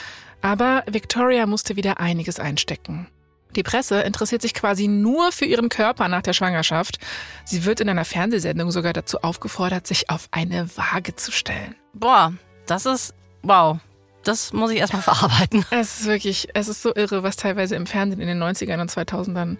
aber 0.42 0.84
Victoria 0.86 1.46
musste 1.46 1.74
wieder 1.74 1.98
einiges 1.98 2.38
einstecken. 2.38 3.08
Die 3.56 3.64
Presse 3.64 4.00
interessiert 4.02 4.42
sich 4.42 4.54
quasi 4.54 4.86
nur 4.86 5.32
für 5.32 5.44
ihren 5.44 5.70
Körper 5.70 6.08
nach 6.08 6.22
der 6.22 6.34
Schwangerschaft. 6.34 6.98
Sie 7.44 7.64
wird 7.64 7.80
in 7.80 7.88
einer 7.88 8.04
Fernsehsendung 8.04 8.70
sogar 8.70 8.92
dazu 8.92 9.22
aufgefordert, 9.22 9.86
sich 9.86 10.08
auf 10.08 10.28
eine 10.30 10.68
Waage 10.76 11.16
zu 11.16 11.32
stellen. 11.32 11.74
Boah, 11.94 12.34
das 12.66 12.86
ist, 12.86 13.14
wow, 13.42 13.78
das 14.22 14.52
muss 14.52 14.70
ich 14.70 14.78
erstmal 14.78 15.02
verarbeiten. 15.02 15.64
Es 15.70 16.00
ist 16.00 16.06
wirklich, 16.06 16.48
es 16.54 16.68
ist 16.68 16.82
so 16.82 16.94
irre, 16.94 17.22
was 17.22 17.36
teilweise 17.36 17.74
im 17.74 17.86
Fernsehen 17.86 18.20
in 18.20 18.28
den 18.28 18.42
90ern 18.42 18.80
und 18.80 18.90
2000ern 18.90 19.56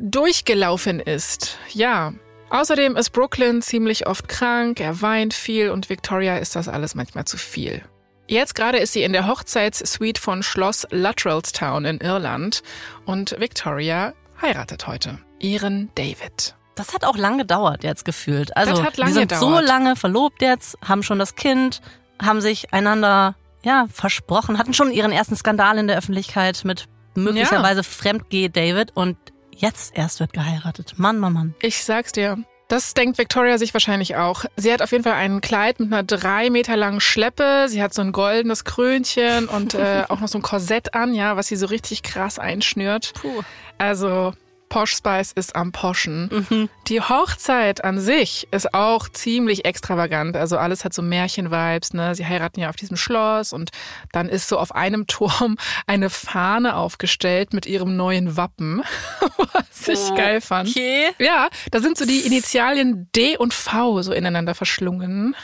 durchgelaufen 0.00 0.98
ist. 0.98 1.58
Ja. 1.72 2.12
Außerdem 2.48 2.96
ist 2.96 3.10
Brooklyn 3.10 3.62
ziemlich 3.62 4.08
oft 4.08 4.26
krank, 4.28 4.80
er 4.80 5.00
weint 5.02 5.34
viel 5.34 5.70
und 5.70 5.88
Victoria 5.88 6.38
ist 6.38 6.56
das 6.56 6.66
alles 6.66 6.96
manchmal 6.96 7.24
zu 7.24 7.36
viel. 7.36 7.82
Jetzt 8.26 8.54
gerade 8.54 8.78
ist 8.78 8.92
sie 8.92 9.02
in 9.02 9.12
der 9.12 9.26
Hochzeitssuite 9.28 10.20
von 10.20 10.42
Schloss 10.42 10.86
Luttrellstown 10.90 11.84
in 11.84 11.98
Irland 11.98 12.62
und 13.04 13.36
Victoria 13.38 14.14
heiratet 14.40 14.86
heute 14.86 15.18
ihren 15.38 15.90
David. 15.94 16.56
Das 16.74 16.94
hat 16.94 17.04
auch 17.04 17.16
lange 17.16 17.38
gedauert 17.38 17.84
jetzt 17.84 18.04
gefühlt. 18.04 18.56
Also 18.56 18.72
Das 18.76 18.82
hat 18.82 18.96
lange 18.96 19.12
die 19.12 19.18
sind 19.18 19.32
so 19.34 19.46
gedauert. 19.48 19.66
lange 19.66 19.96
verlobt 19.96 20.42
jetzt, 20.42 20.76
haben 20.84 21.02
schon 21.02 21.18
das 21.18 21.34
Kind, 21.34 21.82
haben 22.20 22.40
sich 22.40 22.72
einander 22.72 23.36
ja 23.62 23.86
versprochen, 23.92 24.58
hatten 24.58 24.74
schon 24.74 24.90
ihren 24.90 25.12
ersten 25.12 25.36
Skandal 25.36 25.78
in 25.78 25.86
der 25.88 25.98
Öffentlichkeit 25.98 26.64
mit 26.64 26.86
möglicherweise 27.14 27.82
Fremdgeh 27.82 28.48
David 28.48 28.92
und 28.96 29.16
jetzt 29.60 29.96
erst 29.96 30.20
wird 30.20 30.32
geheiratet. 30.32 30.94
Mann, 30.96 31.18
Mann, 31.18 31.32
Mann. 31.32 31.54
Ich 31.60 31.84
sag's 31.84 32.12
dir. 32.12 32.38
Das 32.68 32.94
denkt 32.94 33.18
Victoria 33.18 33.58
sich 33.58 33.74
wahrscheinlich 33.74 34.14
auch. 34.14 34.44
Sie 34.56 34.72
hat 34.72 34.80
auf 34.80 34.92
jeden 34.92 35.02
Fall 35.02 35.14
ein 35.14 35.40
Kleid 35.40 35.80
mit 35.80 35.92
einer 35.92 36.04
drei 36.04 36.50
Meter 36.50 36.76
langen 36.76 37.00
Schleppe. 37.00 37.66
Sie 37.68 37.82
hat 37.82 37.92
so 37.92 38.00
ein 38.00 38.12
goldenes 38.12 38.64
Krönchen 38.64 39.48
und 39.48 39.74
äh, 39.74 40.04
auch 40.08 40.20
noch 40.20 40.28
so 40.28 40.38
ein 40.38 40.42
Korsett 40.42 40.94
an, 40.94 41.12
ja, 41.12 41.36
was 41.36 41.48
sie 41.48 41.56
so 41.56 41.66
richtig 41.66 42.04
krass 42.04 42.38
einschnürt. 42.38 43.12
Puh. 43.14 43.42
Also 43.76 44.34
Posh 44.70 44.94
Spice 44.94 45.32
ist 45.32 45.54
am 45.54 45.72
Poschen. 45.72 46.68
Die 46.86 47.00
Hochzeit 47.00 47.84
an 47.84 48.00
sich 48.00 48.48
ist 48.52 48.72
auch 48.72 49.08
ziemlich 49.08 49.64
extravagant. 49.64 50.36
Also 50.36 50.56
alles 50.56 50.84
hat 50.84 50.94
so 50.94 51.02
Märchen-Vibes. 51.02 51.92
Ne? 51.92 52.14
Sie 52.14 52.24
heiraten 52.24 52.60
ja 52.60 52.70
auf 52.70 52.76
diesem 52.76 52.96
Schloss 52.96 53.52
und 53.52 53.70
dann 54.12 54.28
ist 54.28 54.48
so 54.48 54.58
auf 54.58 54.74
einem 54.74 55.06
Turm 55.10 55.58
eine 55.86 56.08
Fahne 56.08 56.76
aufgestellt 56.76 57.52
mit 57.52 57.66
ihrem 57.66 57.96
neuen 57.96 58.36
Wappen, 58.36 58.82
was 59.52 59.88
ich 59.88 60.14
geil 60.14 60.40
fand. 60.40 60.70
Okay. 60.70 61.10
Ja, 61.18 61.48
da 61.72 61.80
sind 61.80 61.98
so 61.98 62.06
die 62.06 62.20
Initialien 62.20 63.08
D 63.14 63.36
und 63.36 63.52
V 63.52 64.02
so 64.02 64.12
ineinander 64.12 64.54
verschlungen. 64.54 65.34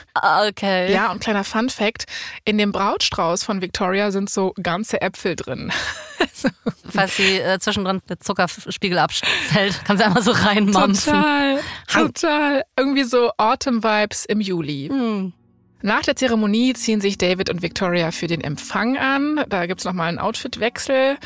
Okay. 0.49 0.93
Ja, 0.93 1.11
und 1.11 1.21
kleiner 1.21 1.45
Fun 1.45 1.69
Fact, 1.69 2.07
in 2.45 2.59
dem 2.59 2.71
Brautstrauß 2.73 3.43
von 3.43 3.61
Victoria 3.61 4.13
sind 4.13 4.31
so 4.31 4.55
ganze 4.63 5.01
Äpfel 5.03 5.35
drin. 5.35 5.73
Falls 6.89 7.17
sie 7.17 7.39
äh, 7.39 7.59
zwischendrin 7.59 8.01
der 8.09 8.21
Zuckerspiegel 8.21 8.99
abfällt, 9.23 9.85
kann 9.85 9.99
sie 9.99 10.05
einmal 10.05 10.23
so 10.23 10.33
reinmampfen. 10.33 11.13
Total, 11.13 11.61
total. 11.89 12.65
Irgendwie 12.77 13.05
so 13.05 13.31
Autumn-Vibes 13.39 14.25
im 14.27 14.41
Juli. 14.41 14.89
Hm. 14.89 15.33
Nach 15.83 16.03
der 16.03 16.17
Zeremonie 16.17 16.73
ziehen 16.73 17.01
sich 17.01 17.19
David 17.19 17.51
und 17.51 17.63
Victoria 17.63 18.11
für 18.11 18.27
den 18.27 18.41
Empfang 18.41 18.97
an. 18.97 19.45
Da 19.49 19.67
gibt's 19.67 19.85
noch 19.85 19.93
mal 19.93 20.09
einen 20.09 20.19
Outfitwechsel. 20.19 21.17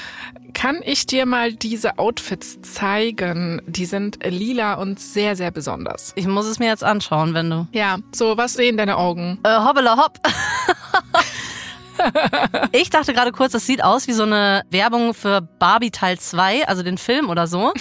Kann 0.53 0.81
ich 0.85 1.07
dir 1.07 1.25
mal 1.25 1.53
diese 1.53 1.99
Outfits 1.99 2.61
zeigen? 2.61 3.63
Die 3.67 3.87
sind 3.87 4.19
lila 4.23 4.75
und 4.75 4.99
sehr, 4.99 5.37
sehr 5.37 5.51
besonders. 5.51 6.13
Ich 6.17 6.27
muss 6.27 6.47
es 6.47 6.59
mir 6.59 6.67
jetzt 6.67 6.85
anschauen, 6.85 7.33
wenn 7.33 7.49
du. 7.49 7.69
Ja, 7.73 8.01
so, 8.13 8.37
was 8.37 8.55
sehen 8.55 8.77
deine 8.77 8.99
Augen? 8.99 9.39
Äh, 9.45 9.61
hoppala 9.61 9.97
hopp. 9.97 10.19
ich 12.73 12.91
dachte 12.91 13.13
gerade 13.13 13.33
kurz, 13.33 13.53
das 13.53 13.67
sieht 13.67 13.83
aus 13.83 14.09
wie 14.09 14.13
so 14.13 14.25
eine 14.25 14.63
Werbung 14.71 15.15
für 15.15 15.41
Barbie 15.41 15.91
Teil 15.91 16.19
2, 16.19 16.67
also 16.67 16.83
den 16.83 16.99
Film 16.99 17.29
oder 17.29 17.47
so. 17.47 17.73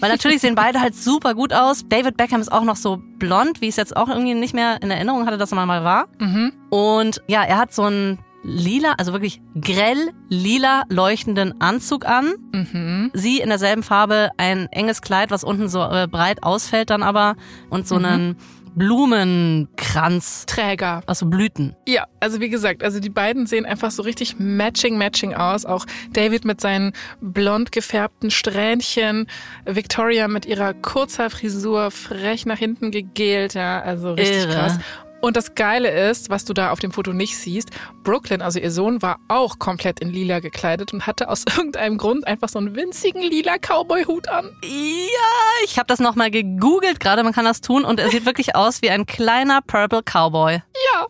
Weil 0.00 0.10
natürlich 0.10 0.40
sehen 0.40 0.54
beide 0.54 0.80
halt 0.80 0.94
super 0.94 1.34
gut 1.34 1.52
aus. 1.52 1.84
David 1.86 2.16
Beckham 2.16 2.40
ist 2.40 2.50
auch 2.50 2.64
noch 2.64 2.76
so 2.76 3.02
blond, 3.18 3.60
wie 3.60 3.66
ich 3.66 3.70
es 3.70 3.76
jetzt 3.76 3.96
auch 3.96 4.08
irgendwie 4.08 4.34
nicht 4.34 4.54
mehr 4.54 4.80
in 4.82 4.90
Erinnerung 4.90 5.26
hatte, 5.26 5.36
dass 5.36 5.52
er 5.52 5.66
mal 5.66 5.84
war. 5.84 6.06
Mhm. 6.18 6.52
Und 6.70 7.20
ja, 7.28 7.42
er 7.42 7.58
hat 7.58 7.74
so 7.74 7.82
einen 7.82 8.18
lila, 8.42 8.94
also 8.96 9.12
wirklich 9.12 9.42
grell 9.60 10.12
lila 10.30 10.84
leuchtenden 10.88 11.60
Anzug 11.60 12.06
an. 12.06 12.34
Mhm. 12.52 13.10
Sie 13.12 13.40
in 13.40 13.50
derselben 13.50 13.82
Farbe 13.82 14.30
ein 14.38 14.68
enges 14.72 15.02
Kleid, 15.02 15.30
was 15.30 15.44
unten 15.44 15.68
so 15.68 15.82
äh, 15.82 16.08
breit 16.10 16.42
ausfällt 16.42 16.88
dann 16.88 17.02
aber 17.02 17.36
und 17.68 17.86
so 17.86 17.96
einen 17.96 18.36
Blumenkranz 18.74 20.46
Träger. 20.46 21.02
aus 21.06 21.20
so 21.20 21.26
Blüten. 21.26 21.76
Ja, 21.86 22.06
also 22.20 22.40
wie 22.40 22.48
gesagt, 22.48 22.82
also 22.82 23.00
die 23.00 23.10
beiden 23.10 23.46
sehen 23.46 23.66
einfach 23.66 23.90
so 23.90 24.02
richtig 24.02 24.36
matching, 24.38 24.96
matching 24.96 25.34
aus. 25.34 25.66
Auch 25.66 25.86
David 26.12 26.44
mit 26.44 26.60
seinen 26.60 26.92
blond 27.20 27.72
gefärbten 27.72 28.30
Strähnchen, 28.30 29.26
Victoria 29.64 30.28
mit 30.28 30.46
ihrer 30.46 30.74
kurzer 30.74 31.30
Frisur, 31.30 31.90
frech 31.90 32.46
nach 32.46 32.58
hinten 32.58 32.90
gegelt, 32.90 33.54
ja, 33.54 33.80
also 33.80 34.12
richtig 34.12 34.44
Irre. 34.44 34.52
krass. 34.52 34.78
Und 35.20 35.36
das 35.36 35.54
Geile 35.54 35.90
ist, 36.08 36.30
was 36.30 36.44
du 36.44 36.54
da 36.54 36.70
auf 36.70 36.78
dem 36.78 36.92
Foto 36.92 37.12
nicht 37.12 37.36
siehst, 37.36 37.70
Brooklyn, 38.02 38.40
also 38.40 38.58
ihr 38.58 38.70
Sohn, 38.70 39.02
war 39.02 39.18
auch 39.28 39.58
komplett 39.58 40.00
in 40.00 40.10
lila 40.10 40.40
gekleidet 40.40 40.94
und 40.94 41.06
hatte 41.06 41.28
aus 41.28 41.44
irgendeinem 41.56 41.98
Grund 41.98 42.26
einfach 42.26 42.48
so 42.48 42.58
einen 42.58 42.74
winzigen 42.74 43.22
lila 43.22 43.58
Cowboy-Hut 43.58 44.28
an. 44.28 44.50
Ja, 44.62 45.64
ich 45.64 45.78
habe 45.78 45.86
das 45.86 45.98
nochmal 45.98 46.30
gegoogelt 46.30 47.00
gerade, 47.00 47.22
man 47.22 47.32
kann 47.32 47.44
das 47.44 47.60
tun 47.60 47.84
und 47.84 48.00
er 48.00 48.08
sieht 48.10 48.24
wirklich 48.24 48.56
aus 48.56 48.80
wie 48.82 48.90
ein 48.90 49.04
kleiner 49.06 49.60
Purple 49.62 50.02
Cowboy. 50.02 50.54
Ja. 50.54 51.06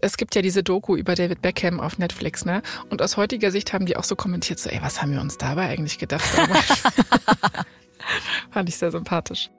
Es 0.00 0.16
gibt 0.16 0.34
ja 0.34 0.42
diese 0.42 0.62
Doku 0.62 0.96
über 0.96 1.14
David 1.14 1.40
Beckham 1.40 1.78
auf 1.80 1.98
Netflix, 1.98 2.44
ne? 2.44 2.62
Und 2.90 3.02
aus 3.02 3.16
heutiger 3.16 3.50
Sicht 3.50 3.72
haben 3.72 3.86
die 3.86 3.96
auch 3.96 4.04
so 4.04 4.16
kommentiert, 4.16 4.58
so, 4.58 4.68
ey, 4.70 4.80
was 4.82 5.00
haben 5.00 5.12
wir 5.12 5.20
uns 5.20 5.38
dabei 5.38 5.68
eigentlich 5.68 5.98
gedacht? 5.98 6.24
Fand 8.50 8.68
ich 8.68 8.76
sehr 8.76 8.90
sympathisch. 8.90 9.50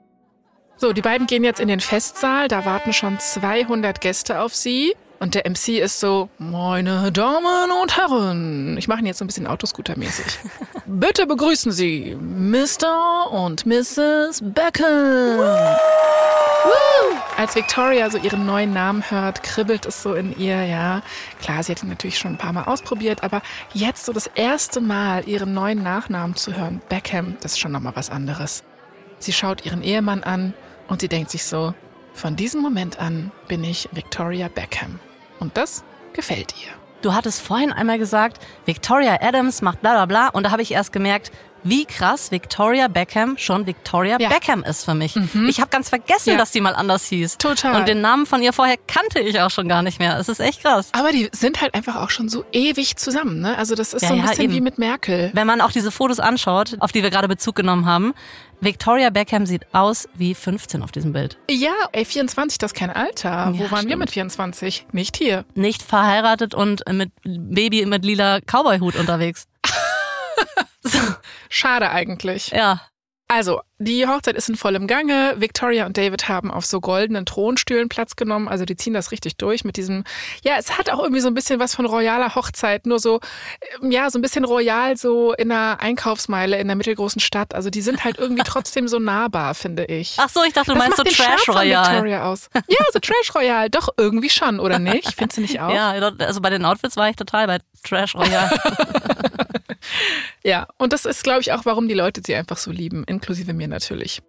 So, 0.78 0.92
die 0.92 1.00
beiden 1.00 1.26
gehen 1.26 1.42
jetzt 1.42 1.58
in 1.58 1.68
den 1.68 1.80
Festsaal, 1.80 2.48
da 2.48 2.66
warten 2.66 2.92
schon 2.92 3.18
200 3.18 3.98
Gäste 4.02 4.40
auf 4.40 4.54
sie. 4.54 4.94
Und 5.18 5.34
der 5.34 5.48
MC 5.48 5.78
ist 5.78 6.00
so, 6.00 6.28
meine 6.36 7.10
Damen 7.10 7.70
und 7.80 7.96
Herren, 7.96 8.76
ich 8.76 8.86
mache 8.86 8.98
ihn 8.98 9.06
jetzt 9.06 9.16
so 9.16 9.24
ein 9.24 9.28
bisschen 9.28 9.46
Autoscooter-mäßig. 9.46 10.38
Bitte 10.86 11.26
begrüßen 11.26 11.72
Sie 11.72 12.14
Mr. 12.20 13.32
und 13.32 13.64
Mrs. 13.64 14.42
Beckham. 14.42 15.38
Woo! 15.38 17.16
Als 17.38 17.54
Victoria 17.54 18.10
so 18.10 18.18
ihren 18.18 18.44
neuen 18.44 18.74
Namen 18.74 19.10
hört, 19.10 19.42
kribbelt 19.42 19.86
es 19.86 20.02
so 20.02 20.12
in 20.12 20.38
ihr, 20.38 20.62
ja. 20.66 21.00
Klar, 21.40 21.62
sie 21.62 21.72
hat 21.72 21.82
ihn 21.82 21.88
natürlich 21.88 22.18
schon 22.18 22.32
ein 22.32 22.38
paar 22.38 22.52
Mal 22.52 22.64
ausprobiert, 22.64 23.22
aber 23.22 23.40
jetzt 23.72 24.04
so 24.04 24.12
das 24.12 24.26
erste 24.34 24.82
Mal 24.82 25.26
ihren 25.26 25.54
neuen 25.54 25.82
Nachnamen 25.82 26.36
zu 26.36 26.54
hören, 26.54 26.82
Beckham, 26.90 27.38
das 27.40 27.52
ist 27.52 27.60
schon 27.60 27.72
nochmal 27.72 27.96
was 27.96 28.10
anderes. 28.10 28.62
Sie 29.18 29.32
schaut 29.32 29.64
ihren 29.64 29.82
Ehemann 29.82 30.22
an 30.22 30.52
und 30.88 31.00
sie 31.00 31.08
denkt 31.08 31.30
sich 31.30 31.44
so, 31.44 31.74
von 32.14 32.36
diesem 32.36 32.62
Moment 32.62 32.98
an 32.98 33.30
bin 33.48 33.62
ich 33.62 33.88
Victoria 33.92 34.48
Beckham. 34.48 34.98
Und 35.38 35.56
das 35.56 35.84
gefällt 36.12 36.54
ihr. 36.62 36.70
Du 37.02 37.12
hattest 37.14 37.42
vorhin 37.42 37.72
einmal 37.72 37.98
gesagt, 37.98 38.38
Victoria 38.64 39.18
Adams 39.20 39.60
macht 39.62 39.82
bla 39.82 39.92
bla 39.92 40.06
bla 40.06 40.28
und 40.28 40.44
da 40.44 40.50
habe 40.50 40.62
ich 40.62 40.72
erst 40.72 40.92
gemerkt, 40.92 41.30
wie 41.62 41.84
krass 41.84 42.30
Victoria 42.30 42.88
Beckham 42.88 43.36
schon 43.38 43.66
Victoria 43.66 44.16
Ja. 44.20 44.28
Beckham 44.28 44.62
ist 44.62 44.84
für 44.84 44.94
mich. 44.94 45.16
Ich 45.48 45.60
habe 45.60 45.70
ganz 45.70 45.88
vergessen, 45.88 46.30
Ja. 46.30 46.36
dass 46.36 46.50
die 46.52 46.60
mal 46.60 46.74
anders 46.74 47.06
hieß. 47.06 47.38
Total. 47.38 47.74
Und 47.80 47.88
den 47.88 48.00
Namen 48.00 48.26
von 48.26 48.42
ihr 48.42 48.52
vorher 48.52 48.76
kannte 48.86 49.20
ich 49.20 49.40
auch 49.40 49.50
schon 49.50 49.68
gar 49.68 49.82
nicht 49.82 49.98
mehr. 49.98 50.18
Es 50.18 50.28
ist 50.28 50.40
echt 50.40 50.62
krass. 50.62 50.90
Aber 50.92 51.10
die 51.12 51.28
sind 51.32 51.60
halt 51.60 51.74
einfach 51.74 51.96
auch 51.96 52.10
schon 52.10 52.28
so 52.28 52.44
ewig 52.52 52.96
zusammen, 52.96 53.40
ne? 53.40 53.56
Also 53.58 53.74
das 53.74 53.92
ist 53.94 54.02
Ja, 54.02 54.08
so 54.08 54.14
ein 54.14 54.22
bisschen 54.22 54.44
eben. 54.44 54.52
wie 54.54 54.60
mit 54.60 54.78
Merkel. 54.78 55.30
Wenn 55.34 55.46
man 55.46 55.60
auch 55.60 55.72
diese 55.72 55.90
Fotos 55.90 56.20
anschaut, 56.20 56.76
auf 56.80 56.92
die 56.92 57.02
wir 57.02 57.10
gerade 57.10 57.28
Bezug 57.28 57.56
genommen 57.56 57.86
haben, 57.86 58.14
Victoria 58.60 59.10
Beckham 59.10 59.44
sieht 59.44 59.66
aus 59.74 60.08
wie 60.14 60.34
15 60.34 60.82
auf 60.82 60.90
diesem 60.90 61.12
Bild. 61.12 61.36
Ja, 61.50 61.72
ey, 61.92 62.04
24, 62.06 62.56
das 62.58 62.72
ist 62.72 62.78
kein 62.78 62.88
Alter. 62.90 63.52
Wo 63.52 63.64
waren 63.64 63.70
wir 63.70 63.78
stimmt. 63.80 63.98
mit 63.98 64.10
24? 64.10 64.86
Nicht 64.92 65.16
hier. 65.18 65.44
Nicht 65.54 65.82
verheiratet 65.82 66.54
und 66.54 66.82
mit 66.90 67.10
Baby 67.24 67.84
mit 67.84 68.04
lila 68.04 68.38
Cowboyhut 68.40 68.96
unterwegs. 68.96 69.46
Schade 71.48 71.90
eigentlich. 71.90 72.48
Ja. 72.48 72.80
Also, 73.28 73.60
Die 73.78 74.06
Hochzeit 74.06 74.36
ist 74.36 74.48
in 74.48 74.56
vollem 74.56 74.86
Gange. 74.86 75.34
Victoria 75.36 75.84
und 75.84 75.98
David 75.98 76.28
haben 76.28 76.50
auf 76.50 76.64
so 76.64 76.80
goldenen 76.80 77.26
Thronstühlen 77.26 77.90
Platz 77.90 78.16
genommen. 78.16 78.48
Also 78.48 78.64
die 78.64 78.74
ziehen 78.74 78.94
das 78.94 79.12
richtig 79.12 79.36
durch 79.36 79.64
mit 79.64 79.76
diesem, 79.76 80.04
ja, 80.42 80.54
es 80.58 80.78
hat 80.78 80.88
auch 80.88 81.02
irgendwie 81.02 81.20
so 81.20 81.28
ein 81.28 81.34
bisschen 81.34 81.60
was 81.60 81.74
von 81.74 81.84
royaler 81.84 82.34
Hochzeit, 82.34 82.86
nur 82.86 82.98
so, 82.98 83.20
ähm, 83.82 83.90
ja, 83.90 84.08
so 84.08 84.18
ein 84.18 84.22
bisschen 84.22 84.46
royal, 84.46 84.96
so 84.96 85.34
in 85.34 85.52
einer 85.52 85.78
Einkaufsmeile 85.80 86.58
in 86.58 86.68
der 86.68 86.76
mittelgroßen 86.76 87.20
Stadt. 87.20 87.54
Also 87.54 87.68
die 87.68 87.82
sind 87.82 88.02
halt 88.02 88.16
irgendwie 88.16 88.44
trotzdem 88.46 88.88
so 88.88 88.98
nahbar, 88.98 89.54
finde 89.54 89.84
ich. 89.84 90.14
Ach 90.16 90.30
so, 90.30 90.42
ich 90.42 90.54
dachte, 90.54 90.72
du 90.72 90.78
das 90.78 90.82
meinst 90.82 90.96
so 90.96 91.04
Trash 91.04 91.46
Royal. 91.46 91.86
Victoria 91.86 92.30
aus. 92.30 92.48
Ja, 92.68 92.78
so 92.94 92.98
Trash 92.98 93.34
Royal. 93.34 93.68
Doch, 93.68 93.90
irgendwie 93.98 94.30
schon, 94.30 94.58
oder 94.58 94.78
nicht? 94.78 95.12
Findest 95.14 95.36
du 95.36 95.42
nicht 95.42 95.60
auch? 95.60 95.70
Ja, 95.70 95.90
also 95.90 96.40
bei 96.40 96.48
den 96.48 96.64
Outfits 96.64 96.96
war 96.96 97.10
ich 97.10 97.16
total 97.16 97.46
bei 97.46 97.58
Trash 97.84 98.14
Royal. 98.14 98.50
Ja, 100.42 100.68
und 100.78 100.92
das 100.92 101.04
ist, 101.04 101.24
glaube 101.24 101.40
ich, 101.40 101.52
auch, 101.52 101.64
warum 101.64 101.88
die 101.88 101.94
Leute 101.94 102.22
sie 102.24 102.34
einfach 102.34 102.56
so 102.56 102.70
lieben, 102.70 103.04
inklusive 103.04 103.52
mir 103.52 103.65
natürlich. 103.68 104.20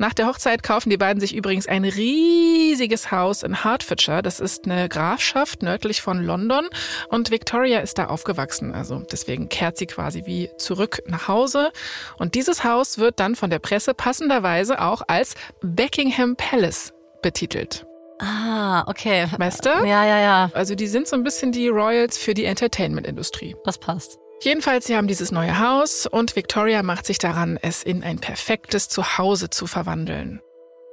Nach 0.00 0.14
der 0.14 0.28
Hochzeit 0.28 0.62
kaufen 0.62 0.90
die 0.90 0.96
beiden 0.96 1.20
sich 1.20 1.34
übrigens 1.34 1.66
ein 1.66 1.84
riesiges 1.84 3.10
Haus 3.10 3.42
in 3.42 3.64
Hertfordshire. 3.64 4.22
Das 4.22 4.38
ist 4.38 4.64
eine 4.64 4.88
Grafschaft 4.88 5.62
nördlich 5.62 6.02
von 6.02 6.22
London 6.22 6.68
und 7.08 7.32
Victoria 7.32 7.80
ist 7.80 7.98
da 7.98 8.06
aufgewachsen. 8.06 8.72
Also 8.72 9.02
deswegen 9.10 9.48
kehrt 9.48 9.76
sie 9.76 9.86
quasi 9.86 10.22
wie 10.24 10.50
zurück 10.56 11.02
nach 11.06 11.26
Hause. 11.26 11.72
Und 12.16 12.36
dieses 12.36 12.62
Haus 12.62 12.98
wird 12.98 13.18
dann 13.18 13.34
von 13.34 13.50
der 13.50 13.58
Presse 13.58 13.92
passenderweise 13.92 14.80
auch 14.80 15.02
als 15.08 15.34
Buckingham 15.62 16.36
Palace 16.36 16.92
betitelt. 17.20 17.84
ah, 18.20 18.84
okay. 18.86 19.26
Weißt 19.36 19.66
du? 19.66 19.70
Ja, 19.84 20.04
ja, 20.04 20.20
ja. 20.20 20.50
Also 20.54 20.76
die 20.76 20.86
sind 20.86 21.08
so 21.08 21.16
ein 21.16 21.24
bisschen 21.24 21.50
die 21.50 21.66
Royals 21.66 22.18
für 22.18 22.34
die 22.34 22.44
Entertainment-Industrie. 22.44 23.56
Das 23.64 23.78
passt. 23.78 24.18
Jedenfalls, 24.40 24.86
sie 24.86 24.96
haben 24.96 25.08
dieses 25.08 25.32
neue 25.32 25.58
Haus 25.58 26.06
und 26.06 26.36
Victoria 26.36 26.82
macht 26.84 27.06
sich 27.06 27.18
daran, 27.18 27.58
es 27.60 27.82
in 27.82 28.04
ein 28.04 28.20
perfektes 28.20 28.88
Zuhause 28.88 29.50
zu 29.50 29.66
verwandeln. 29.66 30.40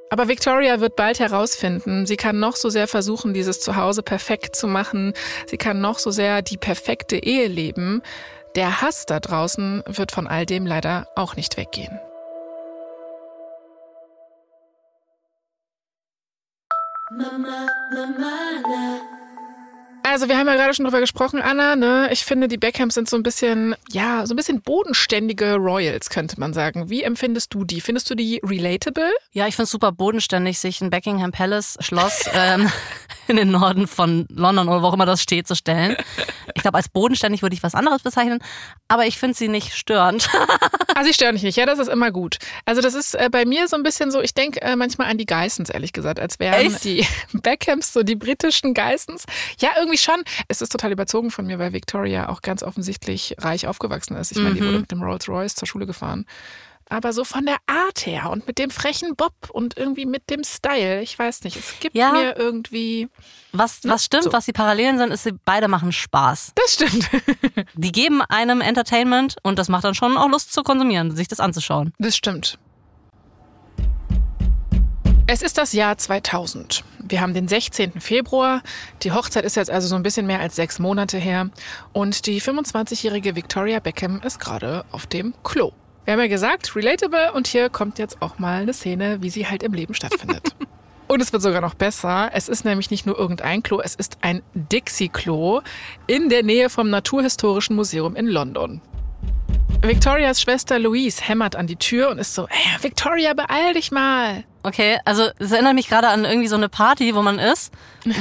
Aber 0.09 0.27
Victoria 0.27 0.79
wird 0.79 0.95
bald 0.95 1.19
herausfinden, 1.19 2.05
sie 2.05 2.15
kann 2.15 2.39
noch 2.39 2.55
so 2.55 2.69
sehr 2.69 2.87
versuchen, 2.87 3.33
dieses 3.33 3.59
Zuhause 3.59 4.01
perfekt 4.01 4.55
zu 4.55 4.67
machen, 4.67 5.13
sie 5.45 5.57
kann 5.57 5.81
noch 5.81 5.99
so 5.99 6.09
sehr 6.09 6.41
die 6.41 6.57
perfekte 6.57 7.17
Ehe 7.17 7.47
leben, 7.47 8.01
der 8.55 8.81
Hass 8.81 9.05
da 9.05 9.19
draußen 9.19 9.83
wird 9.85 10.11
von 10.11 10.27
all 10.27 10.45
dem 10.45 10.65
leider 10.65 11.07
auch 11.15 11.35
nicht 11.35 11.57
weggehen. 11.57 11.99
Also 20.07 20.29
wir 20.29 20.37
haben 20.37 20.45
ja 20.45 20.53
gerade 20.53 20.71
schon 20.75 20.85
drüber 20.85 20.99
gesprochen, 20.99 21.41
Anna. 21.41 21.75
Ne? 21.75 22.09
Ich 22.11 22.25
finde, 22.25 22.47
die 22.47 22.57
Beckhams 22.57 22.93
sind 22.93 23.09
so 23.09 23.17
ein 23.17 23.23
bisschen, 23.23 23.75
ja, 23.89 24.27
so 24.27 24.33
ein 24.33 24.37
bisschen 24.37 24.61
bodenständige 24.61 25.55
Royals, 25.55 26.11
könnte 26.11 26.39
man 26.39 26.53
sagen. 26.53 26.91
Wie 26.91 27.01
empfindest 27.01 27.51
du 27.55 27.63
die? 27.63 27.81
Findest 27.81 28.07
du 28.11 28.13
die 28.13 28.39
relatable? 28.43 29.09
Ja, 29.31 29.47
ich 29.47 29.55
finde 29.55 29.63
es 29.63 29.71
super 29.71 29.91
bodenständig, 29.91 30.59
sich 30.59 30.79
ein 30.81 30.91
Buckingham 30.91 31.31
Palace 31.31 31.79
Schloss 31.79 32.29
ähm, 32.35 32.69
in 33.27 33.37
den 33.37 33.49
Norden 33.49 33.87
von 33.87 34.27
London 34.29 34.69
oder 34.69 34.83
wo 34.83 34.87
auch 34.87 34.93
immer 34.93 35.07
das 35.07 35.23
steht 35.23 35.47
zu 35.47 35.55
stellen. 35.55 35.97
Ich 36.53 36.61
glaube, 36.61 36.77
als 36.77 36.87
bodenständig 36.87 37.41
würde 37.41 37.55
ich 37.55 37.63
was 37.63 37.73
anderes 37.73 38.03
bezeichnen, 38.03 38.39
aber 38.87 39.07
ich 39.07 39.17
finde 39.17 39.35
sie 39.35 39.47
nicht 39.47 39.73
störend. 39.73 40.29
Ah, 40.97 41.03
sie 41.03 41.13
stören 41.13 41.35
dich 41.35 41.43
nicht, 41.43 41.57
ja, 41.57 41.65
das 41.65 41.77
ist 41.77 41.89
immer 41.89 42.09
gut. 42.09 42.37
Also 42.63 42.79
das 42.79 42.93
ist 42.93 43.15
äh, 43.15 43.27
bei 43.29 43.43
mir 43.43 43.67
so 43.67 43.75
ein 43.75 43.83
bisschen 43.83 44.11
so, 44.11 44.21
ich 44.21 44.33
denke 44.33 44.61
äh, 44.61 44.77
manchmal 44.77 45.11
an 45.11 45.17
die 45.17 45.25
Geissens, 45.25 45.69
ehrlich 45.69 45.91
gesagt, 45.91 46.21
als 46.21 46.39
wären 46.39 46.67
Echt? 46.67 46.85
die 46.85 47.05
Beckhams 47.33 47.91
so 47.91 48.01
die 48.01 48.15
britischen 48.15 48.73
Geissens. 48.73 49.25
Ja, 49.59 49.71
irgendwie 49.77 49.94
schon. 50.01 50.23
Es 50.47 50.61
ist 50.61 50.71
total 50.71 50.91
überzogen 50.91 51.31
von 51.31 51.45
mir, 51.45 51.59
weil 51.59 51.73
Victoria 51.73 52.29
auch 52.29 52.41
ganz 52.41 52.63
offensichtlich 52.63 53.35
reich 53.39 53.67
aufgewachsen 53.67 54.15
ist. 54.15 54.31
Ich 54.31 54.37
meine, 54.37 54.55
die 54.55 54.61
Mhm. 54.61 54.67
wurde 54.67 54.79
mit 54.79 54.91
dem 54.91 55.01
Rolls 55.03 55.27
Royce 55.27 55.55
zur 55.55 55.67
Schule 55.67 55.85
gefahren. 55.85 56.25
Aber 56.87 57.13
so 57.13 57.23
von 57.23 57.45
der 57.47 57.57
Art 57.65 58.05
her 58.05 58.29
und 58.29 58.45
mit 58.45 58.59
dem 58.59 58.69
frechen 58.69 59.15
Bob 59.15 59.33
und 59.49 59.75
irgendwie 59.75 60.05
mit 60.05 60.29
dem 60.29 60.43
Style, 60.43 61.01
ich 61.01 61.17
weiß 61.17 61.43
nicht, 61.43 61.57
es 61.57 61.79
gibt 61.79 61.95
Ja. 61.95 62.11
mir 62.11 62.35
irgendwie... 62.37 63.09
Was, 63.53 63.79
was 63.85 64.05
stimmt, 64.05 64.25
so. 64.25 64.33
was 64.33 64.45
die 64.45 64.51
Parallelen 64.53 64.99
sind, 64.99 65.09
ist, 65.11 65.23
sie 65.23 65.31
beide 65.45 65.67
machen 65.67 65.91
Spaß. 65.91 66.51
Das 66.53 66.73
stimmt. 66.73 67.09
Die 67.73 67.91
geben 67.91 68.21
einem 68.21 68.61
Entertainment 68.61 69.35
und 69.41 69.57
das 69.57 69.67
macht 69.67 69.83
dann 69.83 69.95
schon 69.95 70.15
auch 70.15 70.29
Lust 70.29 70.53
zu 70.53 70.61
konsumieren, 70.61 71.15
sich 71.15 71.27
das 71.27 71.39
anzuschauen. 71.39 71.91
Das 71.97 72.15
stimmt. 72.15 72.59
Es 75.27 75.41
ist 75.41 75.57
das 75.57 75.73
Jahr 75.73 75.97
2000. 75.97 76.83
Wir 76.99 77.19
haben 77.19 77.33
den 77.33 77.47
16. 77.47 77.99
Februar. 77.99 78.61
Die 79.01 79.11
Hochzeit 79.11 79.43
ist 79.43 79.55
jetzt 79.55 79.71
also 79.71 79.87
so 79.87 79.95
ein 79.95 80.03
bisschen 80.03 80.27
mehr 80.27 80.39
als 80.39 80.55
sechs 80.55 80.77
Monate 80.77 81.17
her. 81.17 81.49
Und 81.93 82.27
die 82.27 82.39
25-jährige 82.39 83.35
Victoria 83.35 83.79
Beckham 83.79 84.21
ist 84.23 84.39
gerade 84.39 84.85
auf 84.91 85.07
dem 85.07 85.33
Klo. 85.43 85.71
Wir 86.03 86.13
haben 86.13 86.19
ja 86.19 86.27
gesagt, 86.27 86.75
relatable. 86.75 87.33
Und 87.33 87.47
hier 87.47 87.69
kommt 87.69 87.97
jetzt 87.97 88.21
auch 88.21 88.37
mal 88.37 88.61
eine 88.61 88.73
Szene, 88.73 89.23
wie 89.23 89.31
sie 89.31 89.47
halt 89.47 89.63
im 89.63 89.73
Leben 89.73 89.95
stattfindet. 89.95 90.55
Und 91.07 91.21
es 91.21 91.33
wird 91.33 91.41
sogar 91.41 91.61
noch 91.61 91.73
besser. 91.73 92.29
Es 92.33 92.47
ist 92.47 92.63
nämlich 92.63 92.91
nicht 92.91 93.07
nur 93.07 93.17
irgendein 93.17 93.63
Klo, 93.63 93.79
es 93.79 93.95
ist 93.95 94.17
ein 94.21 94.43
Dixie-Klo 94.53 95.61
in 96.05 96.29
der 96.29 96.43
Nähe 96.43 96.69
vom 96.69 96.91
Naturhistorischen 96.91 97.75
Museum 97.75 98.15
in 98.15 98.27
London. 98.27 98.81
Victorias 99.81 100.41
Schwester 100.41 100.79
Louise 100.79 101.21
hämmert 101.21 101.55
an 101.55 101.67
die 101.67 101.75
Tür 101.75 102.09
und 102.09 102.17
ist 102.17 102.33
so, 102.33 102.47
hey, 102.49 102.83
Victoria, 102.83 103.33
beeil 103.33 103.73
dich 103.73 103.91
mal. 103.91 104.43
Okay, 104.63 104.99
also 105.05 105.29
es 105.37 105.51
erinnert 105.51 105.75
mich 105.75 105.87
gerade 105.87 106.07
an 106.07 106.25
irgendwie 106.25 106.47
so 106.47 106.55
eine 106.55 106.69
Party, 106.69 107.13
wo 107.15 107.21
man 107.21 107.37
ist, 107.37 107.71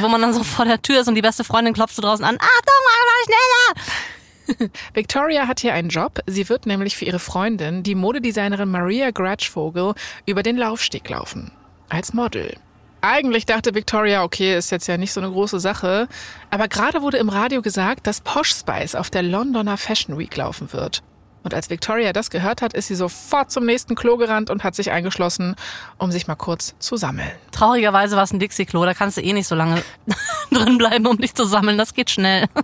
wo 0.01 0.09
man 0.09 0.21
dann 0.21 0.35
so 0.35 0.45
vor 0.45 0.64
der 0.64 0.83
Tür 0.83 1.01
ist 1.01 1.09
und 1.09 1.14
die 1.14 1.23
beste 1.23 1.45
Freundin 1.45 1.73
klopft 1.73 1.97
so 1.97 2.03
draußen 2.03 2.25
an. 2.25 2.37
Achtung, 2.37 2.75
mal 2.85 3.25
schneller! 3.25 4.71
Victoria 4.95 5.47
hat 5.47 5.61
hier 5.61 5.75
einen 5.75 5.88
Job. 5.88 6.21
Sie 6.27 6.49
wird 6.49 6.67
nämlich 6.67 6.97
für 6.97 7.07
ihre 7.07 7.19
Freundin, 7.19 7.83
die 7.83 7.95
Modedesignerin 7.95 8.71
Maria 8.71 9.11
Gratchvogel, 9.11 9.95
über 10.27 10.43
den 10.43 10.57
Laufsteg 10.57 11.09
laufen. 11.09 11.51
Als 11.88 12.12
Model. 12.12 12.57
Eigentlich 13.01 13.45
dachte 13.45 13.75
Victoria, 13.75 14.23
okay, 14.23 14.57
ist 14.57 14.71
jetzt 14.71 14.87
ja 14.87 14.97
nicht 14.97 15.12
so 15.12 15.21
eine 15.21 15.31
große 15.31 15.61
Sache. 15.61 16.09
Aber 16.51 16.69
gerade 16.69 17.03
wurde 17.03 17.19
im 17.19 17.29
Radio 17.29 17.61
gesagt, 17.61 18.07
dass 18.07 18.23
Posh 18.23 18.55
Spice 18.55 18.95
auf 18.95 19.11
der 19.11 19.23
Londoner 19.23 19.77
Fashion 19.77 20.19
Week 20.19 20.35
laufen 20.37 20.73
wird. 20.73 21.03
Und 21.44 21.54
als 21.54 21.70
Victoria 21.70 22.12
das 22.12 22.30
gehört 22.30 22.62
hat, 22.62 22.72
ist 22.72 22.88
sie 22.88 22.94
sofort 22.94 23.50
zum 23.50 23.66
nächsten 23.66 23.94
Klo 23.94 24.16
gerannt 24.16 24.50
und 24.50 24.64
hat 24.64 24.74
sich 24.74 24.90
eingeschlossen, 24.90 25.54
um 25.98 26.11
sich 26.11 26.26
mal 26.26 26.35
kurz 26.35 26.74
zu 26.78 26.96
sammeln. 26.96 27.30
Traurigerweise 27.52 28.16
war 28.16 28.24
es 28.24 28.33
ein 28.33 28.40
Dixie-Klo, 28.40 28.85
da 28.85 28.94
kannst 28.94 29.18
du 29.18 29.20
eh 29.20 29.33
nicht 29.33 29.46
so 29.46 29.54
lange 29.54 29.83
drin 30.50 30.78
bleiben, 30.78 31.07
um 31.07 31.18
dich 31.18 31.35
zu 31.35 31.44
sammeln. 31.44 31.78
Das 31.78 31.94
geht 31.94 32.11
schnell. 32.11 32.46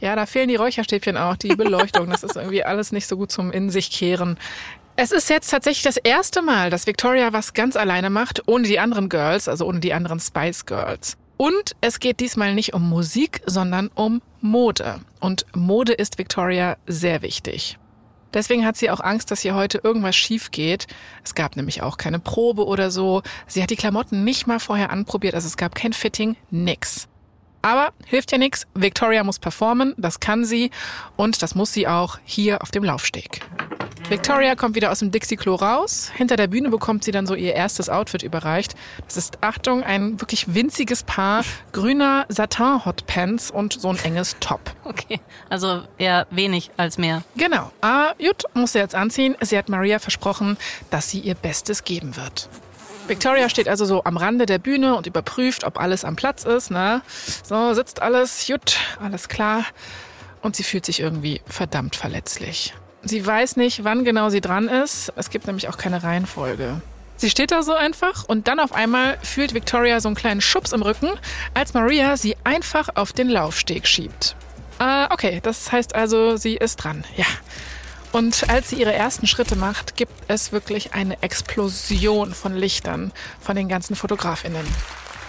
Ja, 0.00 0.14
da 0.16 0.26
fehlen 0.26 0.48
die 0.48 0.56
Räucherstäbchen 0.56 1.16
auch, 1.16 1.34
die 1.34 1.56
Beleuchtung. 1.56 2.10
Das 2.10 2.22
ist 2.22 2.36
irgendwie 2.36 2.62
alles 2.62 2.92
nicht 2.92 3.06
so 3.06 3.16
gut 3.16 3.32
zum 3.32 3.50
In 3.50 3.70
sich 3.70 3.90
kehren. 3.90 4.38
Es 4.96 5.12
ist 5.12 5.28
jetzt 5.28 5.50
tatsächlich 5.50 5.82
das 5.82 5.96
erste 5.96 6.42
Mal, 6.42 6.70
dass 6.70 6.86
Victoria 6.86 7.32
was 7.32 7.54
ganz 7.54 7.76
alleine 7.76 8.10
macht, 8.10 8.42
ohne 8.46 8.66
die 8.66 8.78
anderen 8.78 9.08
Girls, 9.08 9.48
also 9.48 9.66
ohne 9.66 9.80
die 9.80 9.92
anderen 9.92 10.20
Spice 10.20 10.64
Girls. 10.66 11.16
Und 11.36 11.76
es 11.80 12.00
geht 12.00 12.20
diesmal 12.20 12.54
nicht 12.54 12.72
um 12.72 12.88
Musik, 12.88 13.42
sondern 13.46 13.90
um 13.94 14.22
Mode. 14.40 15.00
Und 15.20 15.44
Mode 15.54 15.92
ist 15.92 16.18
Victoria 16.18 16.76
sehr 16.86 17.22
wichtig. 17.22 17.78
Deswegen 18.32 18.66
hat 18.66 18.76
sie 18.76 18.90
auch 18.90 19.00
Angst, 19.00 19.30
dass 19.30 19.40
hier 19.40 19.54
heute 19.54 19.78
irgendwas 19.82 20.16
schief 20.16 20.50
geht. 20.50 20.86
Es 21.24 21.34
gab 21.34 21.56
nämlich 21.56 21.82
auch 21.82 21.96
keine 21.96 22.18
Probe 22.18 22.66
oder 22.66 22.90
so. 22.90 23.22
Sie 23.46 23.62
hat 23.62 23.70
die 23.70 23.76
Klamotten 23.76 24.24
nicht 24.24 24.46
mal 24.46 24.60
vorher 24.60 24.90
anprobiert, 24.90 25.34
also 25.34 25.46
es 25.46 25.56
gab 25.56 25.74
kein 25.74 25.92
Fitting, 25.92 26.36
nix. 26.50 27.08
Aber 27.66 27.92
hilft 28.04 28.30
ja 28.30 28.38
nichts. 28.38 28.64
Victoria 28.74 29.24
muss 29.24 29.40
performen, 29.40 29.92
das 29.96 30.20
kann 30.20 30.44
sie 30.44 30.70
und 31.16 31.42
das 31.42 31.56
muss 31.56 31.72
sie 31.72 31.88
auch 31.88 32.18
hier 32.24 32.62
auf 32.62 32.70
dem 32.70 32.84
Laufsteg. 32.84 33.40
Victoria 34.08 34.54
kommt 34.54 34.76
wieder 34.76 34.92
aus 34.92 35.00
dem 35.00 35.10
Dixie-Klo 35.10 35.56
raus. 35.56 36.12
Hinter 36.14 36.36
der 36.36 36.46
Bühne 36.46 36.68
bekommt 36.68 37.02
sie 37.02 37.10
dann 37.10 37.26
so 37.26 37.34
ihr 37.34 37.54
erstes 37.54 37.90
Outfit 37.90 38.22
überreicht. 38.22 38.76
Das 39.04 39.16
ist, 39.16 39.42
Achtung, 39.42 39.82
ein 39.82 40.20
wirklich 40.20 40.54
winziges 40.54 41.02
Paar 41.02 41.42
grüner 41.72 42.24
Satin-Hotpants 42.28 43.50
und 43.50 43.72
so 43.72 43.88
ein 43.88 43.98
enges 44.04 44.36
Top. 44.38 44.60
Okay, 44.84 45.18
also 45.50 45.82
eher 45.98 46.28
wenig 46.30 46.70
als 46.76 46.98
mehr. 46.98 47.24
Genau. 47.34 47.72
Ah, 47.80 48.12
gut, 48.18 48.44
muss 48.54 48.74
sie 48.74 48.78
jetzt 48.78 48.94
anziehen. 48.94 49.34
Sie 49.40 49.58
hat 49.58 49.68
Maria 49.68 49.98
versprochen, 49.98 50.56
dass 50.90 51.10
sie 51.10 51.18
ihr 51.18 51.34
Bestes 51.34 51.82
geben 51.82 52.16
wird. 52.16 52.48
Victoria 53.08 53.48
steht 53.48 53.68
also 53.68 53.84
so 53.84 54.04
am 54.04 54.16
Rande 54.16 54.46
der 54.46 54.58
Bühne 54.58 54.96
und 54.96 55.06
überprüft, 55.06 55.64
ob 55.64 55.78
alles 55.78 56.04
am 56.04 56.16
Platz 56.16 56.44
ist. 56.44 56.70
Ne? 56.70 57.02
So, 57.44 57.72
sitzt 57.74 58.02
alles, 58.02 58.46
gut, 58.46 58.78
alles 59.00 59.28
klar. 59.28 59.64
Und 60.42 60.56
sie 60.56 60.64
fühlt 60.64 60.84
sich 60.84 61.00
irgendwie 61.00 61.40
verdammt 61.46 61.96
verletzlich. 61.96 62.74
Sie 63.02 63.24
weiß 63.24 63.56
nicht, 63.56 63.84
wann 63.84 64.04
genau 64.04 64.30
sie 64.30 64.40
dran 64.40 64.68
ist. 64.68 65.12
Es 65.16 65.30
gibt 65.30 65.46
nämlich 65.46 65.68
auch 65.68 65.76
keine 65.76 66.02
Reihenfolge. 66.02 66.80
Sie 67.16 67.30
steht 67.30 67.50
da 67.50 67.62
so 67.62 67.72
einfach 67.72 68.24
und 68.24 68.46
dann 68.46 68.60
auf 68.60 68.74
einmal 68.74 69.16
fühlt 69.22 69.54
Victoria 69.54 70.00
so 70.00 70.08
einen 70.08 70.16
kleinen 70.16 70.40
Schubs 70.40 70.72
im 70.72 70.82
Rücken, 70.82 71.10
als 71.54 71.72
Maria 71.72 72.16
sie 72.16 72.36
einfach 72.44 72.90
auf 72.94 73.12
den 73.12 73.28
Laufsteg 73.28 73.86
schiebt. 73.86 74.36
Ah, 74.78 75.08
okay, 75.10 75.40
das 75.42 75.72
heißt 75.72 75.94
also, 75.94 76.36
sie 76.36 76.56
ist 76.56 76.76
dran, 76.76 77.04
ja. 77.16 77.24
Und 78.16 78.48
als 78.48 78.70
sie 78.70 78.76
ihre 78.76 78.94
ersten 78.94 79.26
Schritte 79.26 79.56
macht, 79.56 79.94
gibt 79.94 80.14
es 80.26 80.50
wirklich 80.50 80.94
eine 80.94 81.22
Explosion 81.22 82.32
von 82.32 82.56
Lichtern 82.56 83.12
von 83.42 83.56
den 83.56 83.68
ganzen 83.68 83.94
Fotografinnen. 83.94 84.66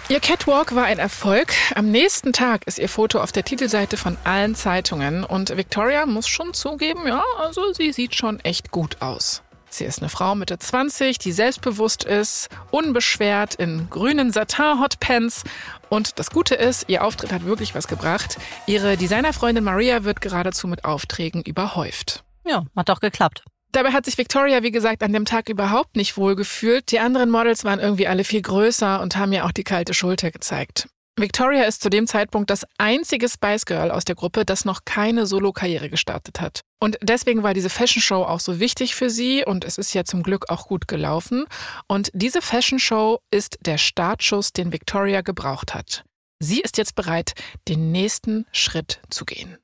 Ihr 0.08 0.22
Catwalk 0.22 0.74
war 0.74 0.86
ein 0.86 0.98
Erfolg. 0.98 1.52
Am 1.76 1.92
nächsten 1.92 2.32
Tag 2.32 2.66
ist 2.66 2.80
ihr 2.80 2.88
Foto 2.88 3.20
auf 3.20 3.34
der 3.34 3.44
Titelseite 3.44 3.98
von 3.98 4.16
allen 4.24 4.56
Zeitungen 4.56 5.26
und 5.26 5.58
Victoria 5.58 6.06
muss 6.06 6.30
schon 6.30 6.54
zugeben, 6.54 7.06
ja, 7.06 7.22
also 7.40 7.74
sie 7.74 7.92
sieht 7.92 8.16
schon 8.16 8.40
echt 8.40 8.72
gut 8.72 9.02
aus. 9.02 9.42
Sie 9.70 9.84
ist 9.84 10.00
eine 10.00 10.08
Frau 10.08 10.36
Mitte 10.36 10.58
20, 10.58 11.20
die 11.20 11.34
selbstbewusst 11.34 12.06
ist, 12.06 12.48
unbeschwert 12.72 13.56
in 13.56 13.90
grünen 13.90 14.32
Satin-Hotpants. 14.32 15.44
Und 15.90 16.20
das 16.20 16.32
Gute 16.32 16.56
ist, 16.56 16.86
ihr 16.88 17.04
Auftritt 17.04 17.34
hat 17.34 17.44
wirklich 17.44 17.76
was 17.76 17.90
gebracht. 17.90 18.38
Ihre 18.66 18.96
Designerfreundin 18.96 19.66
Maria 19.66 20.06
wird 20.06 20.22
geradezu 20.22 20.70
mit 20.70 20.86
Aufträgen 20.86 21.42
überhäuft. 21.42 22.24
Ja, 22.48 22.66
hat 22.76 22.90
doch 22.90 23.00
geklappt. 23.00 23.44
Dabei 23.72 23.92
hat 23.92 24.06
sich 24.06 24.18
Victoria, 24.18 24.64
wie 24.64 24.72
gesagt, 24.72 25.04
an 25.04 25.14
dem 25.14 25.26
Tag 25.26 25.50
überhaupt 25.50 25.98
nicht 25.98 26.18
wohl 26.18 26.36
gefühlt. 26.36 26.92
Die 26.92 27.00
anderen 27.00 27.30
Models 27.30 27.64
waren 27.64 27.80
irgendwie 27.80 28.08
alle 28.08 28.24
viel 28.24 28.42
größer 28.42 29.02
und 29.02 29.18
haben 29.18 29.34
ihr 29.34 29.46
auch 29.46 29.52
die 29.52 29.64
kalte 29.64 29.94
Schulter 29.94 30.32
gezeigt. 30.32 30.88
Victoria 31.20 31.64
ist 31.64 31.82
zu 31.82 31.90
dem 31.90 32.06
Zeitpunkt 32.06 32.52
das 32.52 32.64
einzige 32.78 33.28
Spice 33.28 33.66
Girl 33.66 33.90
aus 33.90 34.06
der 34.06 34.14
Gruppe, 34.14 34.46
das 34.46 34.66
noch 34.66 34.86
keine 34.86 35.26
Solo-Karriere 35.26 35.90
gestartet 35.90 36.40
hat. 36.40 36.62
Und 36.80 36.98
deswegen 37.02 37.42
war 37.42 37.56
diese 37.56 37.72
Fashion 37.72 38.04
Show 38.04 38.24
auch 38.24 38.40
so 38.40 38.60
wichtig 38.60 38.94
für 38.94 39.10
sie 39.10 39.44
und 39.44 39.66
es 39.66 39.80
ist 39.80 39.96
ja 39.96 40.04
zum 40.04 40.22
Glück 40.22 40.52
auch 40.52 40.68
gut 40.68 40.88
gelaufen. 40.88 41.46
Und 41.88 42.12
diese 42.14 42.44
Fashion 42.44 42.78
Show 42.78 43.20
ist 43.32 43.58
der 43.62 43.80
Startschuss, 43.80 44.54
den 44.54 44.72
Victoria 44.72 45.22
gebraucht 45.22 45.74
hat. 45.74 46.04
Sie 46.40 46.62
ist 46.62 46.78
jetzt 46.78 46.94
bereit, 46.94 47.34
den 47.68 47.92
nächsten 47.92 48.46
Schritt 48.52 49.02
zu 49.10 49.26
gehen. 49.26 49.58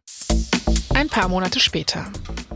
Ein 0.95 1.09
paar 1.09 1.27
Monate 1.27 1.59
später. 1.59 2.05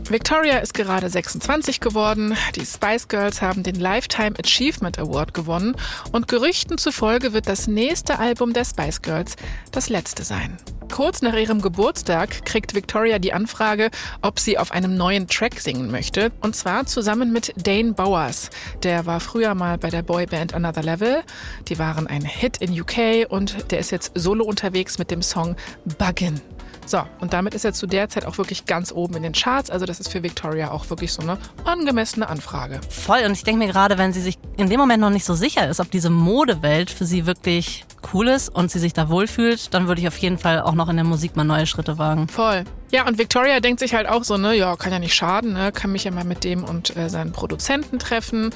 Victoria 0.08 0.58
ist 0.58 0.72
gerade 0.72 1.10
26 1.10 1.80
geworden, 1.80 2.36
die 2.54 2.64
Spice 2.64 3.08
Girls 3.08 3.42
haben 3.42 3.64
den 3.64 3.74
Lifetime 3.74 4.38
Achievement 4.38 4.98
Award 4.98 5.34
gewonnen 5.34 5.74
und 6.12 6.28
Gerüchten 6.28 6.78
zufolge 6.78 7.32
wird 7.32 7.48
das 7.48 7.66
nächste 7.66 8.18
Album 8.18 8.52
der 8.52 8.64
Spice 8.64 9.02
Girls 9.02 9.36
das 9.72 9.88
letzte 9.88 10.22
sein. 10.22 10.56
Kurz 10.90 11.20
nach 11.20 11.34
ihrem 11.34 11.60
Geburtstag 11.60 12.44
kriegt 12.46 12.74
Victoria 12.74 13.18
die 13.18 13.32
Anfrage, 13.32 13.90
ob 14.22 14.38
sie 14.38 14.56
auf 14.56 14.72
einem 14.72 14.96
neuen 14.96 15.26
Track 15.26 15.60
singen 15.60 15.90
möchte. 15.90 16.32
Und 16.40 16.56
zwar 16.56 16.86
zusammen 16.86 17.30
mit 17.32 17.52
Dane 17.56 17.92
Bowers. 17.92 18.48
Der 18.82 19.04
war 19.04 19.20
früher 19.20 19.54
mal 19.54 19.76
bei 19.76 19.90
der 19.90 20.02
Boyband 20.02 20.54
Another 20.54 20.82
Level. 20.82 21.22
Die 21.68 21.78
waren 21.78 22.06
ein 22.06 22.22
Hit 22.22 22.56
in 22.58 22.80
UK 22.80 23.30
und 23.30 23.70
der 23.70 23.80
ist 23.80 23.90
jetzt 23.90 24.12
solo 24.14 24.44
unterwegs 24.44 24.98
mit 24.98 25.10
dem 25.10 25.20
Song 25.20 25.56
Buggin'. 25.98 26.40
So, 26.88 27.02
und 27.20 27.34
damit 27.34 27.52
ist 27.52 27.66
er 27.66 27.74
zu 27.74 27.86
der 27.86 28.08
Zeit 28.08 28.24
auch 28.24 28.38
wirklich 28.38 28.64
ganz 28.64 28.92
oben 28.92 29.16
in 29.16 29.22
den 29.22 29.34
Charts. 29.34 29.68
Also 29.68 29.84
das 29.84 30.00
ist 30.00 30.10
für 30.10 30.22
Victoria 30.22 30.70
auch 30.70 30.88
wirklich 30.88 31.12
so 31.12 31.20
eine 31.20 31.36
angemessene 31.66 32.26
Anfrage. 32.26 32.80
Voll. 32.88 33.24
Und 33.26 33.32
ich 33.32 33.44
denke 33.44 33.58
mir 33.58 33.70
gerade, 33.70 33.98
wenn 33.98 34.14
sie 34.14 34.22
sich 34.22 34.38
in 34.56 34.70
dem 34.70 34.80
Moment 34.80 35.02
noch 35.02 35.10
nicht 35.10 35.26
so 35.26 35.34
sicher 35.34 35.68
ist, 35.68 35.80
ob 35.80 35.90
diese 35.90 36.08
Modewelt 36.08 36.90
für 36.90 37.04
sie 37.04 37.26
wirklich 37.26 37.84
cool 38.14 38.28
ist 38.28 38.48
und 38.48 38.70
sie 38.70 38.78
sich 38.78 38.94
da 38.94 39.10
wohlfühlt, 39.10 39.74
dann 39.74 39.86
würde 39.86 40.00
ich 40.00 40.08
auf 40.08 40.16
jeden 40.16 40.38
Fall 40.38 40.62
auch 40.62 40.72
noch 40.72 40.88
in 40.88 40.96
der 40.96 41.04
Musik 41.04 41.36
mal 41.36 41.44
neue 41.44 41.66
Schritte 41.66 41.98
wagen. 41.98 42.26
Voll. 42.26 42.64
Ja, 42.90 43.06
und 43.06 43.18
Victoria 43.18 43.60
denkt 43.60 43.80
sich 43.80 43.94
halt 43.94 44.08
auch 44.08 44.24
so, 44.24 44.36
ne, 44.36 44.54
ja, 44.54 44.76
kann 44.76 44.92
ja 44.92 44.98
nicht 44.98 45.14
schaden, 45.14 45.52
ne, 45.52 45.72
kann 45.72 45.92
mich 45.92 46.04
ja 46.04 46.10
mal 46.10 46.24
mit 46.24 46.44
dem 46.44 46.64
und 46.64 46.96
äh, 46.96 47.10
seinen 47.10 47.32
Produzenten 47.32 47.98
treffen. 47.98 48.50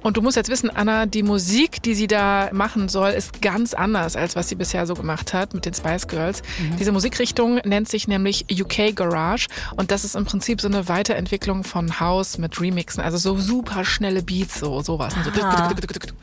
Und 0.00 0.16
du 0.16 0.22
musst 0.22 0.36
jetzt 0.36 0.50
wissen, 0.50 0.70
Anna, 0.70 1.06
die 1.06 1.22
Musik, 1.22 1.82
die 1.82 1.94
sie 1.94 2.06
da 2.06 2.50
machen 2.52 2.88
soll, 2.88 3.10
ist 3.10 3.42
ganz 3.42 3.74
anders, 3.74 4.16
als 4.16 4.36
was 4.36 4.48
sie 4.48 4.54
bisher 4.54 4.86
so 4.86 4.94
gemacht 4.94 5.34
hat 5.34 5.54
mit 5.54 5.64
den 5.64 5.74
Spice 5.74 6.06
Girls. 6.06 6.42
Mhm. 6.58 6.76
Diese 6.76 6.92
Musikrichtung 6.92 7.56
nennt 7.64 7.88
sich 7.88 8.08
nämlich 8.08 8.46
UK 8.50 8.94
Garage 8.94 9.48
und 9.76 9.90
das 9.90 10.04
ist 10.04 10.14
im 10.16 10.24
Prinzip 10.24 10.60
so 10.60 10.68
eine 10.68 10.88
Weiterentwicklung 10.88 11.64
von 11.64 12.00
House 12.00 12.38
mit 12.38 12.60
Remixen, 12.60 13.02
also 13.02 13.16
so 13.16 13.38
super 13.38 13.84
schnelle 13.84 14.22
Beats, 14.22 14.60
so 14.60 14.80
sowas. 14.82 15.14
So 15.14 15.30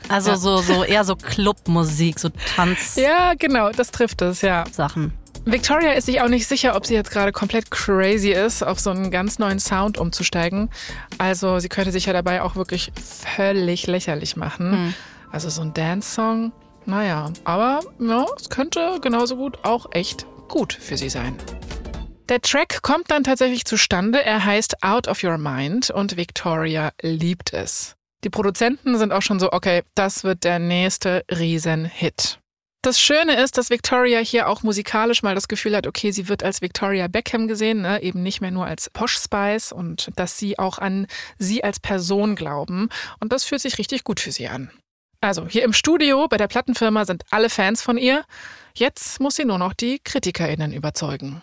also 0.08 0.30
ja. 0.30 0.36
so, 0.36 0.58
so 0.58 0.84
eher 0.84 1.04
so 1.04 1.16
Clubmusik, 1.16 2.18
so 2.18 2.30
Tanz. 2.54 2.96
Ja, 2.96 3.34
genau, 3.34 3.70
das 3.70 3.90
trifft 3.90 4.22
es, 4.22 4.42
ja. 4.42 4.64
Sachen. 4.72 5.12
Victoria 5.48 5.92
ist 5.92 6.06
sich 6.06 6.20
auch 6.20 6.28
nicht 6.28 6.48
sicher, 6.48 6.74
ob 6.74 6.86
sie 6.86 6.94
jetzt 6.94 7.12
gerade 7.12 7.30
komplett 7.30 7.70
crazy 7.70 8.32
ist, 8.32 8.64
auf 8.64 8.80
so 8.80 8.90
einen 8.90 9.12
ganz 9.12 9.38
neuen 9.38 9.60
Sound 9.60 9.96
umzusteigen. 9.96 10.70
Also 11.18 11.60
sie 11.60 11.68
könnte 11.68 11.92
sich 11.92 12.06
ja 12.06 12.12
dabei 12.12 12.42
auch 12.42 12.56
wirklich 12.56 12.90
völlig 13.36 13.86
lächerlich 13.86 14.34
machen. 14.34 14.72
Hm. 14.72 14.94
Also 15.30 15.48
so 15.48 15.62
ein 15.62 15.72
Dance-Song, 15.72 16.50
naja. 16.84 17.30
Aber 17.44 17.78
ja, 18.00 18.26
es 18.36 18.50
könnte 18.50 18.98
genauso 19.00 19.36
gut 19.36 19.64
auch 19.64 19.86
echt 19.92 20.26
gut 20.48 20.72
für 20.72 20.96
sie 20.96 21.10
sein. 21.10 21.36
Der 22.28 22.40
Track 22.40 22.82
kommt 22.82 23.12
dann 23.12 23.22
tatsächlich 23.22 23.64
zustande. 23.66 24.24
Er 24.24 24.44
heißt 24.44 24.82
Out 24.82 25.06
of 25.06 25.22
Your 25.22 25.38
Mind 25.38 25.90
und 25.90 26.16
Victoria 26.16 26.90
liebt 27.00 27.52
es. 27.52 27.94
Die 28.24 28.30
Produzenten 28.30 28.98
sind 28.98 29.12
auch 29.12 29.22
schon 29.22 29.38
so, 29.38 29.52
okay, 29.52 29.84
das 29.94 30.24
wird 30.24 30.42
der 30.42 30.58
nächste 30.58 31.22
Riesenhit. 31.30 32.40
Das 32.86 33.00
Schöne 33.00 33.42
ist, 33.42 33.58
dass 33.58 33.68
Victoria 33.68 34.20
hier 34.20 34.48
auch 34.48 34.62
musikalisch 34.62 35.24
mal 35.24 35.34
das 35.34 35.48
Gefühl 35.48 35.74
hat, 35.74 35.88
okay, 35.88 36.12
sie 36.12 36.28
wird 36.28 36.44
als 36.44 36.62
Victoria 36.62 37.08
Beckham 37.08 37.48
gesehen, 37.48 37.82
ne? 37.82 38.00
eben 38.00 38.22
nicht 38.22 38.40
mehr 38.40 38.52
nur 38.52 38.64
als 38.64 38.90
Posh 38.90 39.18
Spice 39.18 39.72
und 39.72 40.12
dass 40.14 40.38
sie 40.38 40.56
auch 40.60 40.78
an 40.78 41.08
sie 41.36 41.64
als 41.64 41.80
Person 41.80 42.36
glauben. 42.36 42.88
Und 43.18 43.32
das 43.32 43.42
fühlt 43.42 43.60
sich 43.60 43.78
richtig 43.78 44.04
gut 44.04 44.20
für 44.20 44.30
sie 44.30 44.46
an. 44.46 44.70
Also 45.20 45.48
hier 45.48 45.64
im 45.64 45.72
Studio 45.72 46.28
bei 46.28 46.36
der 46.36 46.46
Plattenfirma 46.46 47.06
sind 47.06 47.24
alle 47.32 47.50
Fans 47.50 47.82
von 47.82 47.98
ihr. 47.98 48.22
Jetzt 48.72 49.18
muss 49.18 49.34
sie 49.34 49.44
nur 49.44 49.58
noch 49.58 49.72
die 49.72 49.98
KritikerInnen 49.98 50.72
überzeugen. 50.72 51.42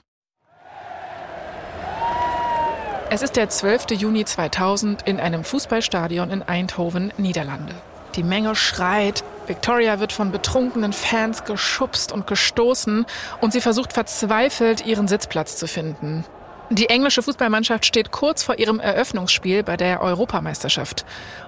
Es 3.10 3.22
ist 3.22 3.36
der 3.36 3.50
12. 3.50 3.88
Juni 4.00 4.24
2000 4.24 5.02
in 5.06 5.20
einem 5.20 5.44
Fußballstadion 5.44 6.32
in 6.32 6.42
Eindhoven, 6.42 7.12
Niederlande. 7.18 7.76
Die 8.16 8.24
Menge 8.24 8.56
schreit, 8.56 9.24
Victoria 9.48 10.00
wird 10.00 10.14
von 10.14 10.32
betrunkenen 10.32 10.94
Fans 10.94 11.44
geschubst 11.46 12.12
und 12.12 12.28
gestoßen 12.28 13.06
und 13.42 13.54
sie 13.54 13.62
versucht 13.62 13.94
verzweifelt, 13.94 14.86
ihren 14.86 15.08
Sitzplatz 15.08 15.58
zu 15.58 15.68
finden. 15.68 16.24
Die 16.70 16.90
englische 16.90 17.22
Fußballmannschaft 17.22 17.86
steht 17.86 18.12
kurz 18.12 18.42
vor 18.42 18.58
ihrem 18.58 18.80
Eröffnungsspiel 18.80 19.64
bei 19.64 19.78
der 19.78 20.02
Europameisterschaft. 20.02 21.06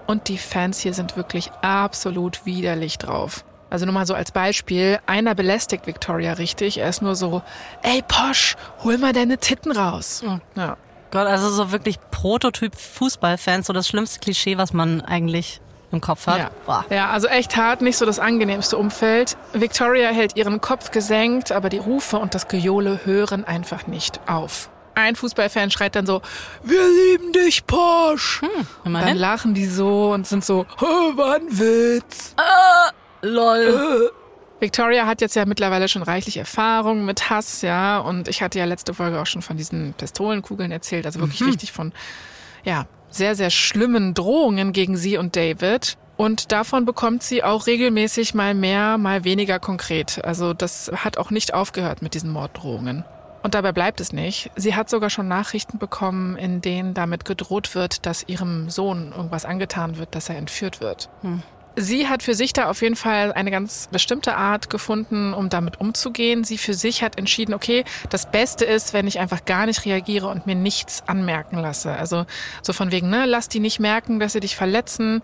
Und 0.07 0.27
die 0.27 0.37
Fans 0.37 0.79
hier 0.79 0.93
sind 0.93 1.17
wirklich 1.17 1.51
absolut 1.61 2.45
widerlich 2.45 2.97
drauf. 2.97 3.45
Also 3.69 3.85
nur 3.85 3.93
mal 3.93 4.05
so 4.05 4.13
als 4.13 4.31
Beispiel, 4.31 4.99
einer 5.05 5.33
belästigt 5.33 5.87
Victoria 5.87 6.33
richtig. 6.33 6.77
Er 6.77 6.89
ist 6.89 7.01
nur 7.01 7.15
so, 7.15 7.41
ey 7.81 8.03
Posch, 8.07 8.55
hol 8.83 8.97
mal 8.97 9.13
deine 9.13 9.37
Titten 9.37 9.71
raus. 9.71 10.23
Ja. 10.55 10.77
Gott, 11.11 11.27
also 11.27 11.49
so 11.49 11.71
wirklich 11.71 11.97
Prototyp 12.11 12.75
Fußballfans, 12.75 13.67
so 13.67 13.73
das 13.73 13.87
schlimmste 13.87 14.19
Klischee, 14.19 14.57
was 14.57 14.73
man 14.73 15.01
eigentlich 15.01 15.61
im 15.95 16.01
Kopf 16.01 16.27
hat. 16.27 16.51
Ja. 16.67 16.85
ja, 16.89 17.09
also 17.09 17.27
echt 17.27 17.55
hart, 17.57 17.81
nicht 17.81 17.97
so 17.97 18.05
das 18.05 18.19
angenehmste 18.19 18.77
Umfeld. 18.77 19.37
Victoria 19.53 20.09
hält 20.09 20.35
ihren 20.35 20.61
Kopf 20.61 20.91
gesenkt, 20.91 21.51
aber 21.51 21.69
die 21.69 21.77
Rufe 21.77 22.17
und 22.17 22.35
das 22.35 22.47
Gejohle 22.47 23.01
hören 23.05 23.43
einfach 23.43 23.87
nicht 23.87 24.19
auf. 24.27 24.69
Ein 24.93 25.15
Fußballfan 25.15 25.71
schreit 25.71 25.95
dann 25.95 26.05
so, 26.05 26.21
wir 26.63 26.81
lieben 26.87 27.33
dich, 27.33 27.67
Porsche. 27.67 28.45
Hm, 28.45 28.67
immerhin. 28.85 29.07
dann 29.09 29.17
lachen 29.17 29.53
die 29.53 29.65
so 29.65 30.13
und 30.13 30.25
sind 30.25 30.45
so, 30.45 30.65
war 31.15 31.35
ein 31.35 31.47
Witz. 31.49 32.33
Ah, 32.37 32.91
lol. 33.21 34.11
Äh. 34.11 34.25
Victoria 34.61 35.05
hat 35.05 35.19
jetzt 35.19 35.35
ja 35.35 35.45
mittlerweile 35.45 35.89
schon 35.89 36.01
reichlich 36.01 36.37
Erfahrung 36.37 37.03
mit 37.03 37.29
Hass, 37.29 37.61
ja, 37.61 37.99
und 37.99 38.29
ich 38.29 38.41
hatte 38.41 38.57
ja 38.57 38.65
letzte 38.65 38.93
Folge 38.93 39.19
auch 39.19 39.25
schon 39.25 39.41
von 39.41 39.57
diesen 39.57 39.93
Pistolenkugeln 39.93 40.71
erzählt, 40.71 41.05
also 41.05 41.19
wirklich 41.19 41.41
mhm. 41.41 41.47
richtig 41.47 41.73
von, 41.73 41.91
ja, 42.63 42.85
sehr, 43.15 43.35
sehr 43.35 43.49
schlimmen 43.49 44.13
Drohungen 44.13 44.73
gegen 44.73 44.97
sie 44.97 45.17
und 45.17 45.35
David. 45.35 45.97
Und 46.17 46.51
davon 46.51 46.85
bekommt 46.85 47.23
sie 47.23 47.43
auch 47.43 47.67
regelmäßig 47.67 48.33
mal 48.33 48.53
mehr, 48.53 48.97
mal 48.97 49.23
weniger 49.23 49.59
konkret. 49.59 50.23
Also 50.23 50.53
das 50.53 50.91
hat 50.95 51.17
auch 51.17 51.29
nicht 51.29 51.53
aufgehört 51.53 52.01
mit 52.01 52.13
diesen 52.13 52.29
Morddrohungen. 52.29 53.03
Und 53.43 53.53
dabei 53.53 53.73
bleibt 53.73 53.99
es 54.01 54.11
nicht. 54.11 54.49
Sie 54.55 54.75
hat 54.75 54.89
sogar 54.89 55.11
schon 55.11 55.27
Nachrichten 55.27 55.77
bekommen, 55.77 56.35
in 56.35 56.61
denen 56.61 56.95
damit 56.95 57.25
gedroht 57.25 57.75
wird, 57.75 58.05
dass 58.05 58.27
ihrem 58.27 58.69
Sohn 58.71 59.11
irgendwas 59.15 59.45
angetan 59.45 59.97
wird, 59.97 60.15
dass 60.15 60.29
er 60.29 60.37
entführt 60.37 60.81
wird. 60.81 61.09
Hm. 61.21 61.43
Sie 61.75 62.07
hat 62.07 62.23
für 62.23 62.35
sich 62.35 62.53
da 62.53 62.69
auf 62.69 62.81
jeden 62.81 62.95
Fall 62.95 63.33
eine 63.33 63.51
ganz 63.51 63.89
bestimmte 63.91 64.35
Art 64.35 64.69
gefunden, 64.69 65.33
um 65.33 65.49
damit 65.49 65.79
umzugehen. 65.79 66.43
Sie 66.43 66.57
für 66.57 66.73
sich 66.73 67.03
hat 67.03 67.17
entschieden, 67.17 67.53
okay, 67.53 67.83
das 68.09 68.31
Beste 68.31 68.65
ist, 68.65 68.93
wenn 68.93 69.07
ich 69.07 69.19
einfach 69.19 69.45
gar 69.45 69.65
nicht 69.65 69.85
reagiere 69.85 70.27
und 70.27 70.45
mir 70.45 70.55
nichts 70.55 71.03
anmerken 71.07 71.57
lasse. 71.57 71.91
Also 71.91 72.25
so 72.61 72.73
von 72.73 72.91
wegen, 72.91 73.09
ne, 73.09 73.25
lass 73.25 73.49
die 73.49 73.59
nicht 73.59 73.79
merken, 73.79 74.19
dass 74.19 74.33
sie 74.33 74.39
dich 74.39 74.55
verletzen. 74.55 75.21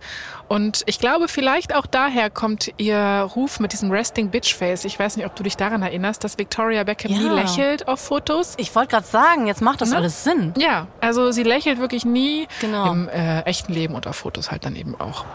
Und 0.47 0.83
ich 0.85 0.99
glaube, 0.99 1.27
vielleicht 1.27 1.75
auch 1.75 1.85
daher 1.85 2.29
kommt 2.29 2.73
ihr 2.77 3.29
Ruf 3.35 3.59
mit 3.59 3.73
diesem 3.73 3.91
Resting 3.91 4.29
Bitch 4.29 4.53
Face. 4.53 4.83
Ich 4.85 4.99
weiß 4.99 5.17
nicht, 5.17 5.25
ob 5.25 5.35
du 5.35 5.43
dich 5.43 5.57
daran 5.57 5.81
erinnerst, 5.81 6.23
dass 6.23 6.37
Victoria 6.37 6.83
Beckham 6.83 7.11
ja. 7.11 7.19
nie 7.19 7.29
lächelt 7.29 7.87
auf 7.87 8.01
Fotos. 8.01 8.55
Ich 8.57 8.75
wollte 8.75 8.91
gerade 8.91 9.07
sagen, 9.07 9.47
jetzt 9.47 9.61
macht 9.61 9.81
das 9.81 9.91
ne? 9.91 9.97
alles 9.97 10.23
Sinn. 10.23 10.53
Ja, 10.57 10.87
also 10.99 11.31
sie 11.31 11.43
lächelt 11.43 11.79
wirklich 11.79 12.05
nie 12.05 12.47
genau. 12.59 12.91
im 12.91 13.07
äh, 13.09 13.41
echten 13.41 13.73
Leben 13.73 13.95
und 13.95 14.07
auf 14.07 14.17
Fotos 14.17 14.51
halt 14.51 14.65
dann 14.65 14.75
eben 14.75 14.99
auch. 14.99 15.25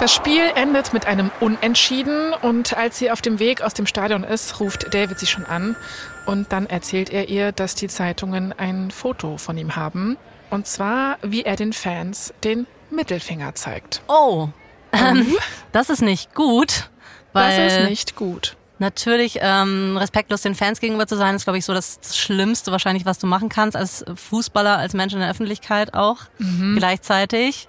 Das 0.00 0.14
Spiel 0.14 0.50
endet 0.54 0.94
mit 0.94 1.04
einem 1.04 1.30
Unentschieden 1.40 2.32
und 2.32 2.74
als 2.74 2.96
sie 2.96 3.10
auf 3.10 3.20
dem 3.20 3.38
Weg 3.38 3.60
aus 3.60 3.74
dem 3.74 3.86
Stadion 3.86 4.24
ist, 4.24 4.58
ruft 4.58 4.94
David 4.94 5.18
sie 5.18 5.26
schon 5.26 5.44
an 5.44 5.76
und 6.24 6.52
dann 6.52 6.64
erzählt 6.64 7.10
er 7.10 7.28
ihr, 7.28 7.52
dass 7.52 7.74
die 7.74 7.86
Zeitungen 7.86 8.54
ein 8.58 8.90
Foto 8.90 9.36
von 9.36 9.58
ihm 9.58 9.76
haben 9.76 10.16
und 10.48 10.66
zwar, 10.66 11.18
wie 11.20 11.42
er 11.42 11.54
den 11.54 11.74
Fans 11.74 12.32
den 12.44 12.66
Mittelfinger 12.90 13.54
zeigt. 13.54 14.00
Oh, 14.08 14.48
ähm, 14.92 15.36
das 15.72 15.90
ist 15.90 16.00
nicht 16.00 16.34
gut. 16.34 16.88
Weil 17.34 17.64
das 17.64 17.74
ist 17.74 17.88
nicht 17.90 18.16
gut. 18.16 18.56
Natürlich, 18.78 19.38
ähm, 19.42 19.98
respektlos 19.98 20.40
den 20.40 20.54
Fans 20.54 20.80
gegenüber 20.80 21.06
zu 21.06 21.16
sein, 21.18 21.36
ist, 21.36 21.44
glaube 21.44 21.58
ich, 21.58 21.66
so 21.66 21.74
das 21.74 22.16
Schlimmste 22.16 22.72
wahrscheinlich, 22.72 23.04
was 23.04 23.18
du 23.18 23.26
machen 23.26 23.50
kannst 23.50 23.76
als 23.76 24.02
Fußballer, 24.14 24.78
als 24.78 24.94
Mensch 24.94 25.12
in 25.12 25.20
der 25.20 25.28
Öffentlichkeit 25.28 25.92
auch. 25.92 26.20
Mhm. 26.38 26.76
Gleichzeitig 26.78 27.68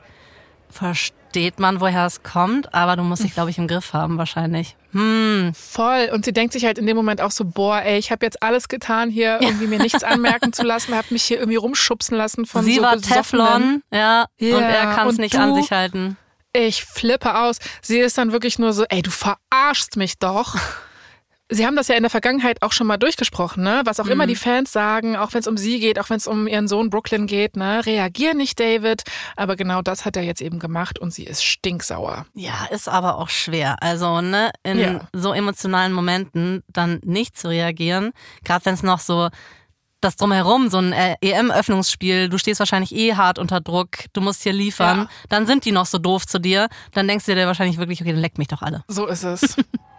versteht 1.32 1.62
man, 1.62 1.80
woher 1.80 2.06
es 2.06 2.24
kommt, 2.24 2.74
aber 2.74 2.98
du 2.98 3.04
musst 3.04 3.24
dich, 3.24 3.34
glaube 3.34 3.50
ich, 3.52 3.58
im 3.58 3.70
Griff 3.70 3.94
haben 3.94 4.18
wahrscheinlich. 4.18 4.76
Hm. 4.92 5.54
Voll. 5.56 6.10
Und 6.12 6.26
sie 6.26 6.34
denkt 6.34 6.52
sich 6.52 6.66
halt 6.66 6.78
in 6.78 6.86
dem 6.86 6.98
Moment 6.98 7.22
auch 7.22 7.32
so, 7.32 7.46
boah, 7.46 7.82
ey, 7.82 7.98
ich 7.98 8.12
habe 8.12 8.26
jetzt 8.26 8.44
alles 8.44 8.68
getan, 8.68 9.10
hier 9.10 9.40
irgendwie 9.40 9.68
mir 9.68 9.80
nichts 9.80 10.04
anmerken 10.04 10.52
zu 10.52 10.64
lassen, 10.64 10.94
habe 10.94 11.08
mich 11.12 11.24
hier 11.24 11.40
irgendwie 11.40 11.56
rumschubsen 11.56 12.18
lassen 12.18 12.46
von 12.46 12.66
sie 12.66 12.76
so 12.76 12.82
war 12.82 12.98
Teflon, 12.98 13.82
ja, 13.94 14.26
ja, 14.40 14.58
und 14.58 14.64
er 14.64 14.94
kann 14.94 15.08
es 15.08 15.18
nicht 15.20 15.36
an 15.40 15.56
sich 15.56 15.72
halten. 15.72 16.18
Ich 16.52 16.84
flippe 16.84 17.40
aus. 17.40 17.60
Sie 17.82 18.00
ist 18.00 18.18
dann 18.18 18.34
wirklich 18.34 18.60
nur 18.60 18.74
so, 18.74 18.84
ey, 18.90 19.02
du 19.02 19.10
verarschst 19.10 19.96
mich 19.96 20.20
doch. 20.20 20.58
Sie 21.54 21.66
haben 21.66 21.76
das 21.76 21.90
ja 21.90 21.96
in 21.96 22.04
der 22.04 22.10
Vergangenheit 22.10 22.62
auch 22.62 22.72
schon 22.72 22.88
mal 22.88 22.96
durchgesprochen, 22.96 23.62
ne? 23.62 23.82
Was 23.84 24.00
auch 24.00 24.06
mhm. 24.06 24.12
immer 24.12 24.28
die 24.28 24.38
Fans 24.38 24.72
sagen, 24.72 25.18
auch 25.18 25.34
wenn 25.34 25.42
es 25.42 25.48
um 25.48 25.58
sie 25.58 25.80
geht, 25.80 26.00
auch 26.00 26.10
wenn 26.10 26.16
es 26.18 26.26
um 26.26 26.48
ihren 26.48 26.70
Sohn 26.70 26.90
Brooklyn 26.90 27.28
geht, 27.28 27.58
ne? 27.58 27.86
Reagier 27.86 28.34
nicht, 28.34 28.60
David. 28.60 29.04
Aber 29.36 29.58
genau 29.58 29.82
das 29.82 30.06
hat 30.06 30.16
er 30.16 30.24
jetzt 30.24 30.42
eben 30.42 30.60
gemacht 30.60 30.98
und 30.98 31.14
sie 31.14 31.26
ist 31.26 31.44
stinksauer. 31.44 32.26
Ja, 32.34 32.68
ist 32.72 32.88
aber 32.88 33.18
auch 33.18 33.30
schwer. 33.30 33.76
Also, 33.82 34.22
ne, 34.22 34.52
in 34.64 34.80
ja. 34.80 35.02
so 35.14 35.34
emotionalen 35.34 35.92
Momenten 35.92 36.64
dann 36.68 37.02
nicht 37.04 37.38
zu 37.38 37.50
reagieren, 37.50 38.12
gerade 38.44 38.66
wenn 38.66 38.74
es 38.74 38.84
noch 38.84 39.00
so 39.00 39.30
das 40.02 40.16
drumherum, 40.16 40.70
so 40.70 40.80
ein 40.80 40.94
äh, 40.94 41.16
EM-Öffnungsspiel, 41.22 42.28
du 42.28 42.38
stehst 42.38 42.60
wahrscheinlich 42.60 42.94
eh 42.96 43.16
hart 43.16 43.38
unter 43.38 43.62
Druck, 43.62 44.06
du 44.14 44.22
musst 44.22 44.42
hier 44.44 44.54
liefern, 44.54 45.02
ja. 45.02 45.10
dann 45.30 45.46
sind 45.46 45.64
die 45.66 45.72
noch 45.72 45.86
so 45.86 46.00
doof 46.00 46.26
zu 46.26 46.40
dir, 46.40 46.68
dann 46.94 47.08
denkst 47.08 47.26
du 47.26 47.36
dir 47.36 47.46
wahrscheinlich 47.46 47.78
wirklich, 47.78 48.02
okay, 48.02 48.12
dann 48.12 48.22
leckt 48.22 48.38
mich 48.38 48.48
doch 48.48 48.62
alle. 48.62 48.84
So 48.88 49.06
ist 49.06 49.24
es. 49.24 49.56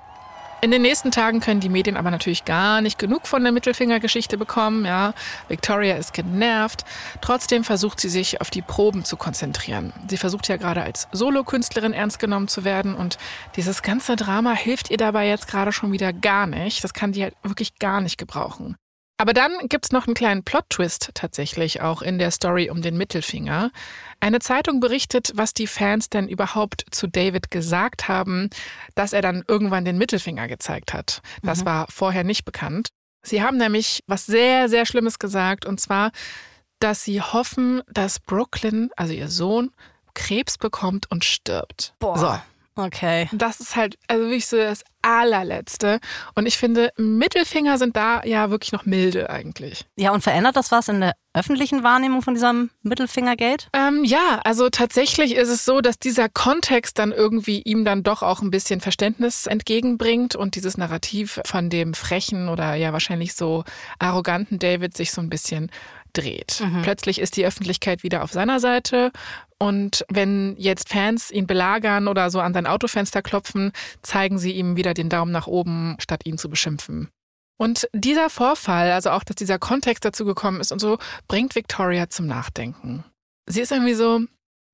In 0.64 0.70
den 0.70 0.82
nächsten 0.82 1.10
Tagen 1.10 1.40
können 1.40 1.58
die 1.58 1.68
Medien 1.68 1.96
aber 1.96 2.12
natürlich 2.12 2.44
gar 2.44 2.82
nicht 2.82 2.96
genug 2.96 3.26
von 3.26 3.42
der 3.42 3.50
Mittelfingergeschichte 3.50 4.38
bekommen. 4.38 4.84
Ja, 4.84 5.12
Victoria 5.48 5.96
ist 5.96 6.14
genervt. 6.14 6.84
Trotzdem 7.20 7.64
versucht 7.64 7.98
sie 7.98 8.08
sich 8.08 8.40
auf 8.40 8.48
die 8.48 8.62
Proben 8.62 9.04
zu 9.04 9.16
konzentrieren. 9.16 9.92
Sie 10.06 10.16
versucht 10.16 10.46
ja 10.46 10.58
gerade 10.58 10.82
als 10.82 11.08
Solokünstlerin 11.10 11.92
ernst 11.92 12.20
genommen 12.20 12.46
zu 12.46 12.62
werden 12.62 12.94
und 12.94 13.18
dieses 13.56 13.82
ganze 13.82 14.14
Drama 14.14 14.52
hilft 14.52 14.88
ihr 14.90 14.98
dabei 14.98 15.26
jetzt 15.26 15.48
gerade 15.48 15.72
schon 15.72 15.90
wieder 15.90 16.12
gar 16.12 16.46
nicht. 16.46 16.84
Das 16.84 16.94
kann 16.94 17.10
die 17.10 17.24
halt 17.24 17.34
wirklich 17.42 17.80
gar 17.80 18.00
nicht 18.00 18.16
gebrauchen. 18.16 18.76
Aber 19.22 19.34
dann 19.34 19.52
gibt's 19.68 19.92
noch 19.92 20.08
einen 20.08 20.14
kleinen 20.14 20.42
Plot-Twist 20.42 21.10
tatsächlich 21.14 21.80
auch 21.80 22.02
in 22.02 22.18
der 22.18 22.32
Story 22.32 22.70
um 22.70 22.82
den 22.82 22.96
Mittelfinger. 22.96 23.70
Eine 24.18 24.40
Zeitung 24.40 24.80
berichtet, 24.80 25.30
was 25.36 25.54
die 25.54 25.68
Fans 25.68 26.10
denn 26.10 26.26
überhaupt 26.26 26.86
zu 26.90 27.06
David 27.06 27.52
gesagt 27.52 28.08
haben, 28.08 28.50
dass 28.96 29.12
er 29.12 29.22
dann 29.22 29.44
irgendwann 29.46 29.84
den 29.84 29.96
Mittelfinger 29.96 30.48
gezeigt 30.48 30.92
hat. 30.92 31.22
Das 31.44 31.60
mhm. 31.60 31.66
war 31.66 31.86
vorher 31.88 32.24
nicht 32.24 32.44
bekannt. 32.44 32.88
Sie 33.22 33.44
haben 33.44 33.58
nämlich 33.58 34.02
was 34.08 34.26
sehr, 34.26 34.68
sehr 34.68 34.86
Schlimmes 34.86 35.20
gesagt, 35.20 35.66
und 35.66 35.80
zwar, 35.80 36.10
dass 36.80 37.04
sie 37.04 37.20
hoffen, 37.20 37.80
dass 37.92 38.18
Brooklyn, 38.18 38.90
also 38.96 39.12
ihr 39.12 39.28
Sohn, 39.28 39.70
Krebs 40.14 40.58
bekommt 40.58 41.08
und 41.12 41.24
stirbt. 41.24 41.94
Boah. 42.00 42.18
So. 42.18 42.40
Okay. 42.74 43.28
Das 43.32 43.60
ist 43.60 43.76
halt 43.76 43.98
also 44.08 44.24
wirklich 44.24 44.46
so 44.46 44.56
das 44.56 44.82
allerletzte. 45.02 46.00
Und 46.34 46.46
ich 46.46 46.56
finde, 46.56 46.90
Mittelfinger 46.96 47.76
sind 47.76 47.96
da 47.96 48.24
ja 48.24 48.50
wirklich 48.50 48.72
noch 48.72 48.86
milde 48.86 49.28
eigentlich. 49.28 49.84
Ja, 49.96 50.12
und 50.12 50.22
verändert 50.22 50.56
das 50.56 50.70
was 50.70 50.88
in 50.88 51.00
der 51.00 51.12
öffentlichen 51.34 51.82
Wahrnehmung 51.82 52.22
von 52.22 52.34
diesem 52.34 52.70
Mittelfingergeld? 52.82 53.68
Ähm, 53.72 54.04
ja, 54.04 54.40
also 54.44 54.68
tatsächlich 54.70 55.34
ist 55.34 55.48
es 55.48 55.64
so, 55.64 55.80
dass 55.80 55.98
dieser 55.98 56.28
Kontext 56.28 56.98
dann 56.98 57.12
irgendwie 57.12 57.62
ihm 57.62 57.84
dann 57.84 58.02
doch 58.02 58.22
auch 58.22 58.42
ein 58.42 58.50
bisschen 58.50 58.80
Verständnis 58.80 59.46
entgegenbringt 59.46 60.36
und 60.36 60.54
dieses 60.54 60.78
Narrativ 60.78 61.40
von 61.44 61.68
dem 61.68 61.94
frechen 61.94 62.48
oder 62.48 62.74
ja 62.74 62.92
wahrscheinlich 62.92 63.34
so 63.34 63.64
arroganten 63.98 64.58
David 64.58 64.96
sich 64.96 65.10
so 65.12 65.20
ein 65.20 65.30
bisschen 65.30 65.70
dreht. 66.12 66.60
Mhm. 66.60 66.82
Plötzlich 66.82 67.20
ist 67.20 67.36
die 67.36 67.46
Öffentlichkeit 67.46 68.02
wieder 68.02 68.22
auf 68.22 68.32
seiner 68.32 68.60
Seite 68.60 69.12
und 69.62 70.04
wenn 70.08 70.56
jetzt 70.58 70.88
Fans 70.88 71.30
ihn 71.30 71.46
belagern 71.46 72.08
oder 72.08 72.30
so 72.32 72.40
an 72.40 72.52
sein 72.52 72.66
Autofenster 72.66 73.22
klopfen, 73.22 73.70
zeigen 74.02 74.36
sie 74.36 74.50
ihm 74.50 74.74
wieder 74.74 74.92
den 74.92 75.08
Daumen 75.08 75.30
nach 75.30 75.46
oben, 75.46 75.94
statt 76.00 76.22
ihn 76.24 76.36
zu 76.36 76.50
beschimpfen. 76.50 77.10
Und 77.60 77.88
dieser 77.92 78.28
Vorfall, 78.28 78.90
also 78.90 79.10
auch, 79.10 79.22
dass 79.22 79.36
dieser 79.36 79.60
Kontext 79.60 80.04
dazu 80.04 80.24
gekommen 80.24 80.60
ist 80.60 80.72
und 80.72 80.80
so, 80.80 80.98
bringt 81.28 81.54
Victoria 81.54 82.10
zum 82.10 82.26
Nachdenken. 82.26 83.04
Sie 83.46 83.60
ist 83.60 83.70
irgendwie 83.70 83.94
so, 83.94 84.22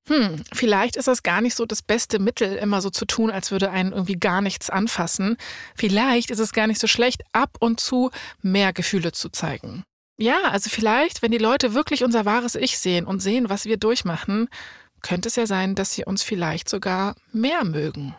hm, 0.07 0.41
vielleicht 0.53 0.95
ist 0.95 1.07
das 1.07 1.21
gar 1.21 1.41
nicht 1.41 1.53
so 1.53 1.67
das 1.67 1.83
beste 1.83 2.17
Mittel, 2.17 2.55
immer 2.55 2.81
so 2.81 2.89
zu 2.89 3.05
tun, 3.05 3.29
als 3.29 3.51
würde 3.51 3.69
einen 3.69 3.91
irgendwie 3.91 4.17
gar 4.17 4.41
nichts 4.41 4.71
anfassen. 4.71 5.37
Vielleicht 5.75 6.31
ist 6.31 6.39
es 6.39 6.51
gar 6.51 6.65
nicht 6.65 6.79
so 6.79 6.87
schlecht, 6.87 7.21
ab 7.31 7.57
und 7.59 7.79
zu 7.79 8.09
mehr 8.41 8.73
Gefühle 8.73 9.11
zu 9.11 9.29
zeigen. 9.29 9.83
Ja, 10.21 10.49
also 10.49 10.69
vielleicht, 10.69 11.21
wenn 11.21 11.31
die 11.31 11.37
Leute 11.37 11.73
wirklich 11.73 12.03
unser 12.03 12.25
wahres 12.25 12.55
Ich 12.55 12.77
sehen 12.77 13.05
und 13.05 13.21
sehen, 13.21 13.47
was 13.47 13.63
wir 13.63 13.77
durchmachen, 13.77 14.49
könnte 15.01 15.27
es 15.29 15.35
ja 15.35 15.45
sein, 15.45 15.75
dass 15.75 15.93
sie 15.93 16.05
uns 16.05 16.23
vielleicht 16.23 16.69
sogar 16.69 17.15
mehr 17.31 17.63
mögen. 17.63 18.15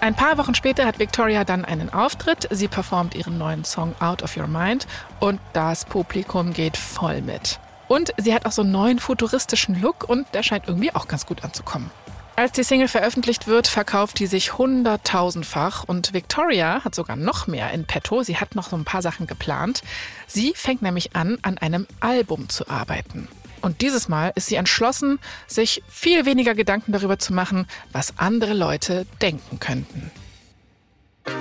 Ein 0.00 0.16
paar 0.16 0.36
Wochen 0.36 0.56
später 0.56 0.84
hat 0.84 0.98
Victoria 0.98 1.44
dann 1.44 1.64
einen 1.64 1.92
Auftritt. 1.92 2.48
Sie 2.50 2.66
performt 2.66 3.14
ihren 3.14 3.38
neuen 3.38 3.64
Song 3.64 3.94
Out 4.00 4.24
of 4.24 4.36
Your 4.36 4.48
Mind 4.48 4.88
und 5.20 5.40
das 5.52 5.84
Publikum 5.84 6.52
geht 6.52 6.76
voll 6.76 7.22
mit. 7.22 7.60
Und 7.86 8.12
sie 8.16 8.34
hat 8.34 8.44
auch 8.44 8.52
so 8.52 8.62
einen 8.62 8.72
neuen 8.72 8.98
futuristischen 8.98 9.80
Look 9.80 10.08
und 10.08 10.26
der 10.34 10.42
scheint 10.42 10.66
irgendwie 10.66 10.92
auch 10.92 11.06
ganz 11.06 11.24
gut 11.24 11.44
anzukommen. 11.44 11.90
Als 12.34 12.50
die 12.50 12.64
Single 12.64 12.88
veröffentlicht 12.88 13.46
wird, 13.46 13.68
verkauft 13.68 14.18
die 14.18 14.26
sich 14.26 14.56
hunderttausendfach 14.58 15.84
und 15.84 16.14
Victoria 16.14 16.82
hat 16.82 16.94
sogar 16.94 17.14
noch 17.14 17.46
mehr 17.46 17.70
in 17.70 17.84
petto. 17.84 18.22
Sie 18.22 18.38
hat 18.38 18.54
noch 18.54 18.70
so 18.70 18.76
ein 18.76 18.84
paar 18.84 19.02
Sachen 19.02 19.26
geplant. 19.26 19.82
Sie 20.26 20.52
fängt 20.56 20.82
nämlich 20.82 21.14
an, 21.14 21.38
an 21.42 21.58
einem 21.58 21.86
Album 22.00 22.48
zu 22.48 22.68
arbeiten. 22.68 23.28
Und 23.62 23.80
dieses 23.80 24.08
Mal 24.08 24.32
ist 24.34 24.46
sie 24.46 24.56
entschlossen, 24.56 25.18
sich 25.46 25.82
viel 25.88 26.26
weniger 26.26 26.54
Gedanken 26.54 26.92
darüber 26.92 27.18
zu 27.18 27.32
machen, 27.32 27.66
was 27.92 28.18
andere 28.18 28.52
Leute 28.52 29.06
denken 29.20 29.60
könnten. 29.60 30.10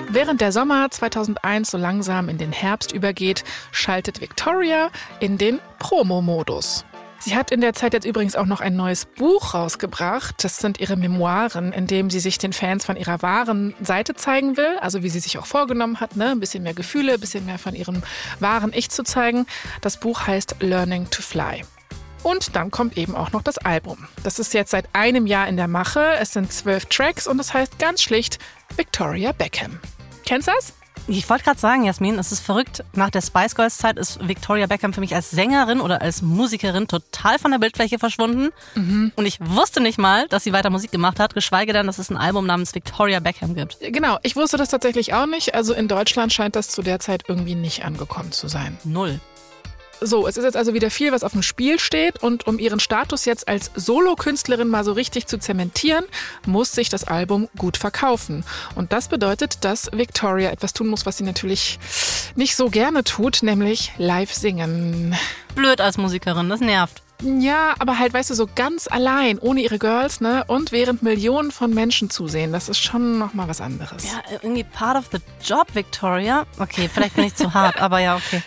Während 0.09 0.41
der 0.41 0.51
Sommer 0.51 0.91
2001 0.91 1.71
so 1.71 1.77
langsam 1.77 2.29
in 2.29 2.37
den 2.37 2.51
Herbst 2.51 2.91
übergeht, 2.91 3.43
schaltet 3.71 4.21
Victoria 4.21 4.89
in 5.19 5.37
den 5.37 5.59
Promo-Modus. 5.79 6.85
Sie 7.19 7.35
hat 7.35 7.51
in 7.51 7.61
der 7.61 7.73
Zeit 7.73 7.93
jetzt 7.93 8.05
übrigens 8.05 8.35
auch 8.35 8.47
noch 8.47 8.61
ein 8.61 8.75
neues 8.75 9.05
Buch 9.05 9.53
rausgebracht. 9.53 10.43
Das 10.43 10.57
sind 10.57 10.79
ihre 10.79 10.95
Memoiren, 10.97 11.71
in 11.71 11.85
dem 11.85 12.09
sie 12.09 12.19
sich 12.19 12.39
den 12.39 12.51
Fans 12.51 12.83
von 12.83 12.97
ihrer 12.97 13.21
wahren 13.21 13.75
Seite 13.79 14.15
zeigen 14.15 14.57
will. 14.57 14.77
Also 14.81 15.03
wie 15.03 15.09
sie 15.09 15.19
sich 15.19 15.37
auch 15.37 15.45
vorgenommen 15.45 15.99
hat, 15.99 16.15
ne? 16.15 16.31
ein 16.31 16.39
bisschen 16.39 16.63
mehr 16.63 16.73
Gefühle, 16.73 17.13
ein 17.13 17.19
bisschen 17.19 17.45
mehr 17.45 17.59
von 17.59 17.75
ihrem 17.75 18.01
wahren 18.39 18.71
Ich 18.73 18.89
zu 18.89 19.03
zeigen. 19.03 19.45
Das 19.81 19.99
Buch 19.99 20.25
heißt 20.25 20.55
Learning 20.61 21.11
to 21.11 21.21
Fly. 21.21 21.63
Und 22.23 22.55
dann 22.55 22.71
kommt 22.71 22.97
eben 22.97 23.15
auch 23.15 23.31
noch 23.31 23.41
das 23.41 23.57
Album. 23.57 24.07
Das 24.23 24.39
ist 24.39 24.53
jetzt 24.53 24.71
seit 24.71 24.85
einem 24.93 25.25
Jahr 25.25 25.47
in 25.47 25.57
der 25.57 25.67
Mache. 25.67 26.15
Es 26.19 26.33
sind 26.33 26.51
zwölf 26.53 26.85
Tracks 26.85 27.27
und 27.27 27.39
es 27.39 27.53
heißt 27.53 27.79
ganz 27.79 28.01
schlicht 28.01 28.39
Victoria 28.75 29.31
Beckham. 29.31 29.79
Kennst 30.25 30.47
du 30.47 30.51
das? 30.51 30.73
Ich 31.07 31.29
wollte 31.29 31.43
gerade 31.43 31.59
sagen, 31.59 31.83
Jasmin, 31.83 32.19
es 32.19 32.31
ist 32.31 32.41
verrückt. 32.41 32.83
Nach 32.93 33.09
der 33.09 33.21
Spice 33.21 33.55
Girls 33.55 33.77
Zeit 33.77 33.97
ist 33.97 34.25
Victoria 34.27 34.67
Beckham 34.67 34.93
für 34.93 35.01
mich 35.01 35.15
als 35.15 35.31
Sängerin 35.31 35.81
oder 35.81 36.01
als 36.01 36.21
Musikerin 36.21 36.87
total 36.87 37.39
von 37.39 37.51
der 37.51 37.57
Bildfläche 37.57 37.97
verschwunden. 37.97 38.49
Mhm. 38.75 39.11
Und 39.15 39.25
ich 39.25 39.39
wusste 39.41 39.81
nicht 39.81 39.97
mal, 39.97 40.27
dass 40.27 40.43
sie 40.43 40.53
weiter 40.53 40.69
Musik 40.69 40.91
gemacht 40.91 41.19
hat, 41.19 41.33
geschweige 41.33 41.73
denn, 41.73 41.87
dass 41.87 41.97
es 41.97 42.09
ein 42.09 42.17
Album 42.17 42.45
namens 42.45 42.75
Victoria 42.75 43.19
Beckham 43.19 43.55
gibt. 43.55 43.77
Genau, 43.81 44.19
ich 44.21 44.35
wusste 44.35 44.57
das 44.57 44.69
tatsächlich 44.69 45.13
auch 45.13 45.25
nicht. 45.25 45.55
Also 45.55 45.73
in 45.73 45.87
Deutschland 45.87 46.31
scheint 46.31 46.55
das 46.55 46.69
zu 46.69 46.81
der 46.81 46.99
Zeit 46.99 47.23
irgendwie 47.27 47.55
nicht 47.55 47.83
angekommen 47.83 48.31
zu 48.31 48.47
sein. 48.47 48.77
Null. 48.83 49.19
So, 50.03 50.27
es 50.27 50.35
ist 50.35 50.43
jetzt 50.43 50.57
also 50.57 50.73
wieder 50.73 50.89
viel, 50.89 51.11
was 51.11 51.23
auf 51.23 51.33
dem 51.33 51.43
Spiel 51.43 51.77
steht 51.77 52.23
und 52.23 52.47
um 52.47 52.57
ihren 52.57 52.79
Status 52.79 53.25
jetzt 53.25 53.47
als 53.47 53.69
Solokünstlerin 53.75 54.67
mal 54.67 54.83
so 54.83 54.93
richtig 54.93 55.27
zu 55.27 55.37
zementieren, 55.37 56.05
muss 56.47 56.71
sich 56.71 56.89
das 56.89 57.03
Album 57.03 57.49
gut 57.55 57.77
verkaufen. 57.77 58.43
Und 58.73 58.93
das 58.93 59.09
bedeutet, 59.09 59.63
dass 59.63 59.91
Victoria 59.91 60.49
etwas 60.49 60.73
tun 60.73 60.87
muss, 60.87 61.05
was 61.05 61.17
sie 61.17 61.23
natürlich 61.23 61.77
nicht 62.35 62.55
so 62.55 62.69
gerne 62.69 63.03
tut, 63.03 63.43
nämlich 63.43 63.91
live 63.99 64.33
singen. 64.33 65.15
Blöd 65.53 65.79
als 65.81 65.97
Musikerin, 65.97 66.49
das 66.49 66.61
nervt. 66.61 67.03
Ja, 67.21 67.75
aber 67.77 67.99
halt, 67.99 68.15
weißt 68.15 68.31
du, 68.31 68.33
so 68.33 68.49
ganz 68.55 68.87
allein, 68.87 69.37
ohne 69.37 69.61
ihre 69.61 69.77
Girls, 69.77 70.21
ne? 70.21 70.43
Und 70.47 70.71
während 70.71 71.03
Millionen 71.03 71.51
von 71.51 71.71
Menschen 71.71 72.09
zusehen, 72.09 72.51
das 72.51 72.67
ist 72.67 72.79
schon 72.79 73.19
nochmal 73.19 73.47
was 73.47 73.61
anderes. 73.61 74.03
Ja, 74.05 74.23
irgendwie 74.41 74.63
part 74.63 74.97
of 74.97 75.09
the 75.11 75.19
job, 75.43 75.67
Victoria. 75.73 76.47
Okay, 76.57 76.89
vielleicht 76.91 77.15
bin 77.15 77.25
ich 77.25 77.35
zu 77.35 77.53
hart, 77.53 77.79
aber 77.79 77.99
ja, 77.99 78.15
okay. 78.15 78.41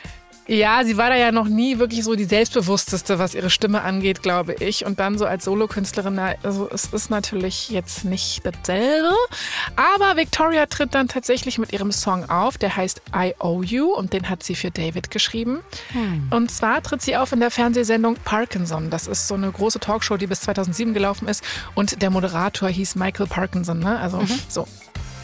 Ja, 0.46 0.84
sie 0.84 0.96
war 0.96 1.08
da 1.08 1.16
ja 1.16 1.32
noch 1.32 1.48
nie 1.48 1.78
wirklich 1.78 2.04
so 2.04 2.14
die 2.14 2.24
selbstbewussteste, 2.24 3.18
was 3.18 3.34
ihre 3.34 3.48
Stimme 3.48 3.82
angeht, 3.82 4.22
glaube 4.22 4.54
ich. 4.54 4.84
Und 4.84 5.00
dann 5.00 5.16
so 5.16 5.24
als 5.24 5.44
Solokünstlerin, 5.44 6.18
also 6.42 6.68
es 6.70 6.86
ist 6.86 7.10
natürlich 7.10 7.70
jetzt 7.70 8.04
nicht 8.04 8.42
dasselbe. 8.44 9.14
Aber 9.76 10.16
Victoria 10.16 10.66
tritt 10.66 10.94
dann 10.94 11.08
tatsächlich 11.08 11.58
mit 11.58 11.72
ihrem 11.72 11.92
Song 11.92 12.28
auf, 12.28 12.58
der 12.58 12.76
heißt 12.76 13.00
I 13.14 13.34
Owe 13.38 13.64
You 13.64 13.94
und 13.94 14.12
den 14.12 14.28
hat 14.28 14.42
sie 14.42 14.54
für 14.54 14.70
David 14.70 15.10
geschrieben. 15.10 15.60
Hm. 15.92 16.28
Und 16.30 16.50
zwar 16.50 16.82
tritt 16.82 17.00
sie 17.00 17.16
auf 17.16 17.32
in 17.32 17.40
der 17.40 17.50
Fernsehsendung 17.50 18.16
Parkinson. 18.24 18.90
Das 18.90 19.06
ist 19.06 19.28
so 19.28 19.34
eine 19.34 19.50
große 19.50 19.80
Talkshow, 19.80 20.18
die 20.18 20.26
bis 20.26 20.42
2007 20.42 20.92
gelaufen 20.92 21.26
ist. 21.26 21.42
Und 21.74 22.02
der 22.02 22.10
Moderator 22.10 22.68
hieß 22.68 22.96
Michael 22.96 23.26
Parkinson, 23.26 23.78
ne? 23.78 23.98
Also 23.98 24.18
mhm. 24.18 24.28
so. 24.48 24.68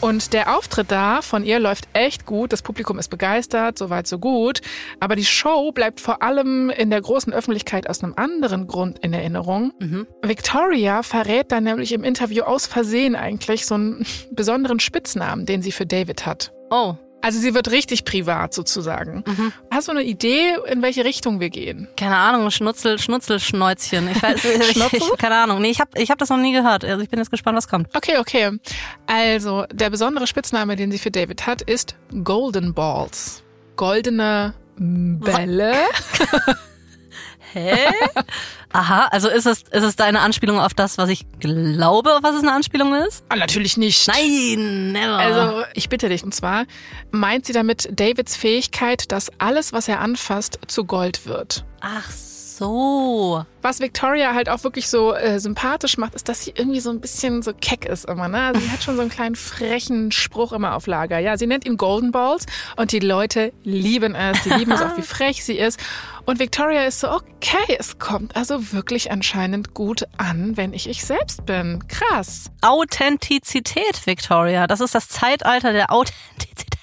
Und 0.01 0.33
der 0.33 0.57
Auftritt 0.57 0.91
da 0.91 1.21
von 1.21 1.45
ihr 1.45 1.59
läuft 1.59 1.87
echt 1.93 2.25
gut. 2.25 2.51
Das 2.51 2.63
Publikum 2.63 2.97
ist 2.97 3.09
begeistert, 3.09 3.77
soweit 3.77 4.07
so 4.07 4.17
gut. 4.17 4.61
Aber 4.99 5.15
die 5.15 5.25
Show 5.25 5.71
bleibt 5.71 6.01
vor 6.01 6.23
allem 6.23 6.71
in 6.71 6.89
der 6.89 7.01
großen 7.01 7.31
Öffentlichkeit 7.31 7.87
aus 7.87 8.03
einem 8.03 8.15
anderen 8.15 8.65
Grund 8.65 8.97
in 8.99 9.13
Erinnerung. 9.13 9.73
Mhm. 9.79 10.07
Victoria 10.23 11.03
verrät 11.03 11.51
dann 11.51 11.65
nämlich 11.65 11.91
im 11.91 12.03
Interview 12.03 12.43
aus 12.43 12.65
Versehen 12.65 13.15
eigentlich 13.15 13.67
so 13.67 13.75
einen 13.75 14.05
besonderen 14.31 14.79
Spitznamen, 14.79 15.45
den 15.45 15.61
sie 15.61 15.71
für 15.71 15.85
David 15.85 16.25
hat. 16.25 16.51
Oh. 16.71 16.95
Also 17.21 17.39
sie 17.39 17.53
wird 17.53 17.71
richtig 17.71 18.05
privat 18.05 18.53
sozusagen. 18.53 19.23
Mhm. 19.25 19.53
Hast 19.69 19.87
du 19.87 19.91
eine 19.91 20.03
Idee, 20.03 20.55
in 20.67 20.81
welche 20.81 21.05
Richtung 21.05 21.39
wir 21.39 21.49
gehen? 21.49 21.87
Keine 21.97 22.15
Ahnung, 22.15 22.49
Schnutzel, 22.51 22.99
Schnutzelschnäuzchen. 22.99 24.09
Ich 24.09 24.21
weiß, 24.21 24.43
ich, 24.45 24.71
Schnutzel? 24.71 24.97
ich, 24.97 25.11
keine 25.17 25.35
Ahnung. 25.35 25.61
Nee, 25.61 25.69
ich 25.69 25.79
habe 25.79 25.91
ich 25.95 26.09
hab 26.09 26.17
das 26.17 26.29
noch 26.29 26.37
nie 26.37 26.53
gehört. 26.53 26.83
Also 26.83 27.01
ich 27.03 27.09
bin 27.09 27.19
jetzt 27.19 27.31
gespannt, 27.31 27.57
was 27.57 27.67
kommt. 27.67 27.95
Okay, 27.95 28.17
okay. 28.17 28.51
Also 29.07 29.65
der 29.71 29.89
besondere 29.89 30.27
Spitzname, 30.27 30.75
den 30.75 30.91
sie 30.91 30.97
für 30.99 31.11
David 31.11 31.45
hat, 31.45 31.61
ist 31.61 31.95
Golden 32.23 32.73
Balls. 32.73 33.43
Goldene 33.75 34.53
Bälle. 34.77 35.73
Hä? 37.53 37.77
Aha, 38.73 39.07
also 39.11 39.29
ist 39.29 39.45
es, 39.45 39.63
ist 39.63 39.83
es 39.83 39.95
deine 39.95 40.21
Anspielung 40.21 40.59
auf 40.59 40.73
das, 40.73 40.97
was 40.97 41.09
ich 41.09 41.25
glaube, 41.39 42.15
auf 42.15 42.23
was 42.23 42.35
es 42.35 42.43
eine 42.43 42.53
Anspielung 42.53 42.93
ist? 42.95 43.23
Ah, 43.29 43.35
natürlich 43.35 43.77
nicht. 43.77 44.07
Nein, 44.07 44.93
never. 44.93 45.17
Also, 45.17 45.63
ich 45.73 45.89
bitte 45.89 46.07
dich. 46.09 46.23
Und 46.23 46.33
zwar 46.33 46.65
meint 47.11 47.45
sie 47.45 47.53
damit 47.53 47.89
Davids 47.91 48.35
Fähigkeit, 48.35 49.11
dass 49.11 49.31
alles, 49.39 49.73
was 49.73 49.87
er 49.87 49.99
anfasst, 49.99 50.59
zu 50.67 50.85
Gold 50.85 51.25
wird. 51.25 51.65
Ach 51.81 52.09
so. 52.09 52.30
Was 53.61 53.79
Victoria 53.79 54.33
halt 54.33 54.49
auch 54.49 54.63
wirklich 54.63 54.87
so 54.87 55.13
äh, 55.13 55.39
sympathisch 55.39 55.97
macht, 55.97 56.15
ist, 56.15 56.29
dass 56.29 56.43
sie 56.43 56.53
irgendwie 56.55 56.79
so 56.79 56.89
ein 56.89 56.99
bisschen 56.99 57.41
so 57.41 57.53
keck 57.53 57.85
ist 57.85 58.05
immer. 58.05 58.27
Ne? 58.27 58.39
Also 58.39 58.61
sie 58.61 58.69
hat 58.69 58.83
schon 58.83 58.95
so 58.95 59.01
einen 59.01 59.09
kleinen 59.09 59.35
frechen 59.35 60.11
Spruch 60.11 60.51
immer 60.51 60.75
auf 60.75 60.87
Lager. 60.87 61.19
Ja, 61.19 61.37
sie 61.37 61.47
nennt 61.47 61.65
ihn 61.65 61.77
Golden 61.77 62.11
Balls 62.11 62.45
und 62.75 62.91
die 62.91 62.99
Leute 62.99 63.53
lieben 63.63 64.15
es. 64.15 64.43
Sie 64.43 64.49
lieben 64.51 64.71
es 64.71 64.81
auch, 64.81 64.97
wie 64.97 65.01
frech 65.03 65.43
sie 65.43 65.57
ist. 65.57 65.79
Und 66.25 66.39
Victoria 66.39 66.83
ist 66.85 66.99
so, 66.99 67.11
okay, 67.11 67.75
es 67.79 67.99
kommt 67.99 68.35
also 68.35 68.73
wirklich 68.73 69.11
anscheinend 69.11 69.73
gut 69.73 70.03
an, 70.17 70.57
wenn 70.57 70.73
ich 70.73 70.87
ich 70.87 71.03
selbst 71.03 71.45
bin. 71.45 71.83
Krass. 71.87 72.51
Authentizität, 72.61 74.05
Victoria. 74.05 74.67
Das 74.67 74.81
ist 74.81 74.93
das 74.93 75.09
Zeitalter 75.09 75.73
der 75.73 75.91
Authentizität. 75.91 76.80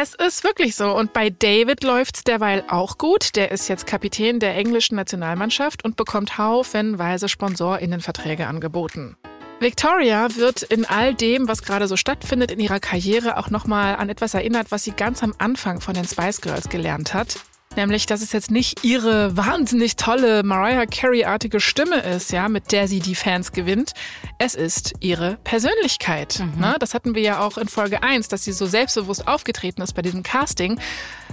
Es 0.00 0.14
ist 0.14 0.44
wirklich 0.44 0.76
so. 0.76 0.96
Und 0.96 1.12
bei 1.12 1.28
David 1.28 1.82
läuft's 1.82 2.22
derweil 2.22 2.62
auch 2.68 2.98
gut. 2.98 3.34
Der 3.34 3.50
ist 3.50 3.66
jetzt 3.66 3.84
Kapitän 3.84 4.38
der 4.38 4.54
englischen 4.54 4.94
Nationalmannschaft 4.94 5.84
und 5.84 5.96
bekommt 5.96 6.38
haufenweise 6.38 7.28
SponsorInnenverträge 7.28 8.46
angeboten. 8.46 9.16
Victoria 9.58 10.28
wird 10.36 10.62
in 10.62 10.84
all 10.84 11.16
dem, 11.16 11.48
was 11.48 11.64
gerade 11.64 11.88
so 11.88 11.96
stattfindet 11.96 12.52
in 12.52 12.60
ihrer 12.60 12.78
Karriere, 12.78 13.38
auch 13.38 13.50
nochmal 13.50 13.96
an 13.96 14.08
etwas 14.08 14.34
erinnert, 14.34 14.70
was 14.70 14.84
sie 14.84 14.92
ganz 14.92 15.24
am 15.24 15.34
Anfang 15.38 15.80
von 15.80 15.94
den 15.94 16.04
Spice 16.04 16.42
Girls 16.42 16.68
gelernt 16.68 17.12
hat. 17.12 17.40
Nämlich, 17.76 18.06
dass 18.06 18.22
es 18.22 18.32
jetzt 18.32 18.50
nicht 18.50 18.84
ihre 18.84 19.36
wahnsinnig 19.36 19.96
tolle 19.96 20.42
Mariah 20.42 20.86
Carey-artige 20.86 21.60
Stimme 21.60 22.00
ist, 22.00 22.32
ja, 22.32 22.48
mit 22.48 22.72
der 22.72 22.88
sie 22.88 23.00
die 23.00 23.14
Fans 23.14 23.52
gewinnt. 23.52 23.92
Es 24.38 24.54
ist 24.54 24.94
ihre 25.00 25.36
Persönlichkeit. 25.44 26.42
Ne? 26.58 26.76
Das 26.80 26.94
hatten 26.94 27.14
wir 27.14 27.22
ja 27.22 27.40
auch 27.40 27.56
in 27.58 27.68
Folge 27.68 28.02
1, 28.02 28.28
dass 28.28 28.44
sie 28.44 28.52
so 28.52 28.66
selbstbewusst 28.66 29.28
aufgetreten 29.28 29.82
ist 29.82 29.92
bei 29.92 30.02
diesem 30.02 30.22
Casting. 30.22 30.80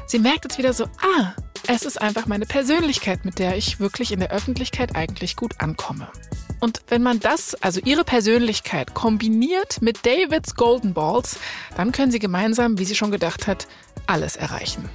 Sie 0.07 0.19
merkt 0.19 0.43
jetzt 0.43 0.57
wieder 0.57 0.73
so, 0.73 0.85
ah, 0.85 1.33
es 1.67 1.83
ist 1.83 1.99
einfach 1.99 2.27
meine 2.27 2.45
Persönlichkeit, 2.45 3.25
mit 3.25 3.39
der 3.39 3.57
ich 3.57 3.79
wirklich 3.79 4.11
in 4.11 4.19
der 4.19 4.31
Öffentlichkeit 4.31 4.95
eigentlich 4.95 5.35
gut 5.35 5.59
ankomme. 5.59 6.09
Und 6.59 6.81
wenn 6.87 7.01
man 7.01 7.19
das, 7.19 7.55
also 7.55 7.81
ihre 7.83 8.03
Persönlichkeit, 8.03 8.93
kombiniert 8.93 9.81
mit 9.81 10.05
Davids 10.05 10.55
Golden 10.55 10.93
Balls, 10.93 11.37
dann 11.75 11.91
können 11.91 12.11
sie 12.11 12.19
gemeinsam, 12.19 12.77
wie 12.77 12.85
sie 12.85 12.95
schon 12.95 13.11
gedacht 13.11 13.47
hat, 13.47 13.67
alles 14.07 14.35
erreichen. 14.35 14.89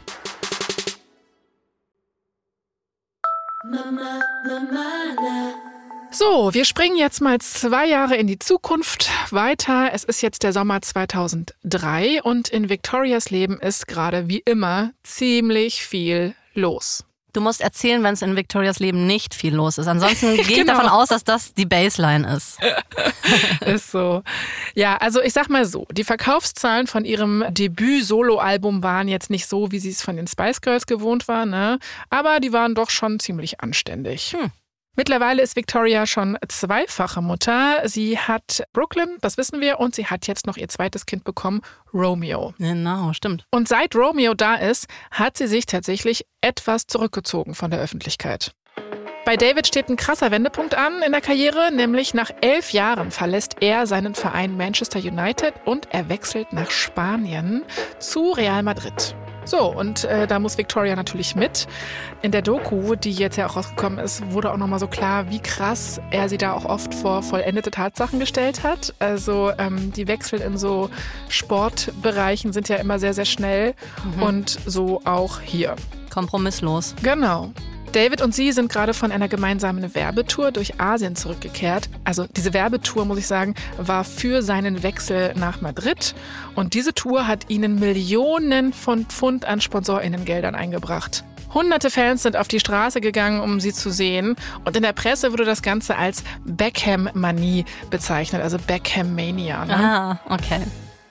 So, 6.12 6.52
wir 6.52 6.64
springen 6.64 6.96
jetzt 6.96 7.20
mal 7.20 7.38
zwei 7.38 7.87
Jahre 7.87 8.16
in 8.16 8.26
die 8.26 8.38
Zukunft 8.38 9.11
weiter. 9.30 9.90
Es 9.92 10.02
ist 10.02 10.22
jetzt 10.22 10.42
der 10.42 10.52
Sommer 10.52 10.83
2003 10.83 12.22
und 12.22 12.48
in 12.48 12.68
Victorias 12.68 13.30
Leben 13.30 13.61
ist 13.61 13.87
gerade 13.87 14.28
wie 14.28 14.42
immer 14.44 14.90
ziemlich 15.04 15.85
viel 15.87 16.35
los. 16.52 17.04
Du 17.32 17.40
musst 17.40 17.60
erzählen, 17.60 18.02
wenn 18.02 18.14
es 18.14 18.22
in 18.22 18.36
Victorias 18.36 18.78
Leben 18.80 19.06
nicht 19.06 19.34
viel 19.34 19.54
los 19.54 19.78
ist. 19.78 19.86
Ansonsten 19.86 20.32
gehe 20.34 20.42
ich 20.42 20.54
Genau. 20.56 20.72
davon 20.74 20.88
aus, 20.88 21.08
dass 21.08 21.24
das 21.24 21.54
die 21.54 21.66
Baseline 21.66 22.36
ist. 22.36 22.58
Ist 23.66 23.90
so. 23.92 24.22
Ja, 24.74 24.96
also 24.96 25.20
ich 25.22 25.32
sag 25.32 25.48
mal 25.48 25.64
so, 25.64 25.86
die 25.92 26.04
Verkaufszahlen 26.04 26.86
von 26.86 27.04
ihrem 27.04 27.44
Debüt-Solo-Album 27.50 28.82
waren 28.82 29.08
jetzt 29.08 29.30
nicht 29.30 29.46
so, 29.46 29.70
wie 29.70 29.78
sie 29.78 29.90
es 29.90 30.02
von 30.02 30.16
den 30.16 30.26
Spice 30.26 30.60
Girls 30.60 30.86
gewohnt 30.86 31.28
war, 31.28 31.46
ne? 31.46 31.78
Aber 32.08 32.40
die 32.40 32.52
waren 32.52 32.74
doch 32.74 32.90
schon 32.90 33.20
ziemlich 33.20 33.60
anständig. 33.60 34.32
Hm. 34.38 34.50
Mittlerweile 34.96 35.42
ist 35.42 35.57
Victoria 35.57 36.05
schon 36.05 36.37
zweifache 36.48 37.22
Mutter. 37.22 37.83
Sie 37.85 38.18
hat 38.18 38.64
Brooklyn, 38.72 39.18
das 39.20 39.37
wissen 39.37 39.61
wir, 39.61 39.79
und 39.79 39.94
sie 39.94 40.07
hat 40.07 40.26
jetzt 40.26 40.46
noch 40.46 40.57
ihr 40.57 40.68
zweites 40.68 41.07
Kind 41.07 41.24
bekommen, 41.24 41.62
Romeo. 41.94 42.55
Genau, 42.59 43.12
stimmt. 43.12 43.44
Und 43.50 43.68
seit 43.68 43.94
Romeo 43.94 44.35
da 44.35 44.57
ist, 44.57 44.87
hat 45.11 45.37
sie 45.37 45.46
sich 45.46 45.66
tatsächlich 45.66 46.26
etwas 46.40 46.87
zurückgezogen 46.87 47.55
von 47.55 47.70
der 47.70 47.81
Öffentlichkeit. 47.81 48.53
Bei 49.24 49.37
David 49.37 49.66
steht 49.66 49.88
ein 49.88 49.96
krasser 49.96 50.31
Wendepunkt 50.31 50.74
an 50.74 51.03
in 51.03 51.12
der 51.12 51.20
Karriere, 51.20 51.70
nämlich 51.72 52.14
nach 52.14 52.31
elf 52.40 52.72
Jahren 52.72 53.11
verlässt 53.11 53.57
er 53.61 53.87
seinen 53.87 54.14
Verein 54.14 54.57
Manchester 54.57 54.98
United 54.98 55.55
und 55.66 55.88
er 55.92 56.09
wechselt 56.09 56.53
nach 56.53 56.70
Spanien 56.70 57.62
zu 57.98 58.33
Real 58.33 58.62
Madrid. 58.62 59.14
So, 59.44 59.72
und 59.72 60.05
äh, 60.05 60.26
da 60.26 60.38
muss 60.38 60.59
Victoria 60.59 60.96
natürlich 60.96 61.35
mit. 61.35 61.66
In 62.22 62.31
der 62.31 62.42
Doku, 62.42 62.94
die 62.94 63.12
jetzt 63.12 63.37
ja 63.37 63.46
auch 63.46 63.57
rausgekommen 63.57 63.98
ist, 63.98 64.31
wurde 64.33 64.53
auch 64.53 64.57
nochmal 64.57 64.79
so 64.79 64.87
klar, 64.87 65.31
wie 65.31 65.40
krass 65.40 66.00
er 66.11 66.29
sie 66.29 66.38
da 66.38 66.53
auch 66.53 66.64
oft 66.64 66.94
vor 66.94 67.22
vollendete 67.22 67.70
Tatsachen 67.70 68.20
gestellt 68.20 68.62
hat. 68.62 68.94
Also 68.98 69.53
ähm, 69.59 69.92
die 69.92 70.09
Wechsel 70.09 70.40
in 70.40 70.59
so 70.59 70.90
Sportbereichen 71.29 72.53
sind 72.53 72.68
ja 72.68 72.76
immer 72.76 72.98
sehr, 72.98 73.14
sehr 73.14 73.24
schnell 73.24 73.74
und 74.20 74.59
so 74.66 75.00
auch 75.05 75.40
hier. 75.40 75.76
Kompromisslos. 76.11 76.94
Genau. 77.03 77.53
David 77.92 78.22
und 78.22 78.35
sie 78.35 78.53
sind 78.53 78.70
gerade 78.70 78.94
von 78.94 79.11
einer 79.11 79.29
gemeinsamen 79.29 79.94
Werbetour 79.94 80.53
durch 80.53 80.81
Asien 80.81 81.16
zurückgekehrt. 81.16 81.88
Also 82.05 82.26
diese 82.37 82.55
Werbetour, 82.55 83.05
muss 83.05 83.18
ich 83.18 83.26
sagen, 83.26 83.55
war 83.79 84.05
für 84.05 84.42
seinen 84.42 84.83
Wechsel 84.83 85.35
nach 85.35 85.61
Madrid. 85.61 86.14
Und 86.55 86.74
diese 86.74 86.94
Tour 86.94 87.26
hat 87.26 87.50
ihnen 87.50 87.81
Millionen 87.81 88.72
von 88.72 89.07
Pfund 89.07 89.44
an 89.44 89.61
Sponsorinnengeldern 89.61 90.55
eingebracht. 90.55 91.24
Hunderte 91.53 91.90
Fans 91.90 92.22
sind 92.22 92.37
auf 92.37 92.46
die 92.46 92.61
Straße 92.61 93.00
gegangen, 93.00 93.40
um 93.40 93.59
sie 93.59 93.72
zu 93.72 93.90
sehen. 93.90 94.37
Und 94.64 94.76
in 94.76 94.83
der 94.83 94.92
Presse 94.92 95.33
wurde 95.33 95.44
das 95.44 95.62
Ganze 95.62 95.96
als 95.96 96.22
Beckham-Manie 96.44 97.64
bezeichnet, 97.90 98.40
also 98.40 98.57
Beckham-Mania. 98.59 99.64
Ne? 99.64 99.76
Ah, 99.76 100.20
okay. 100.29 100.61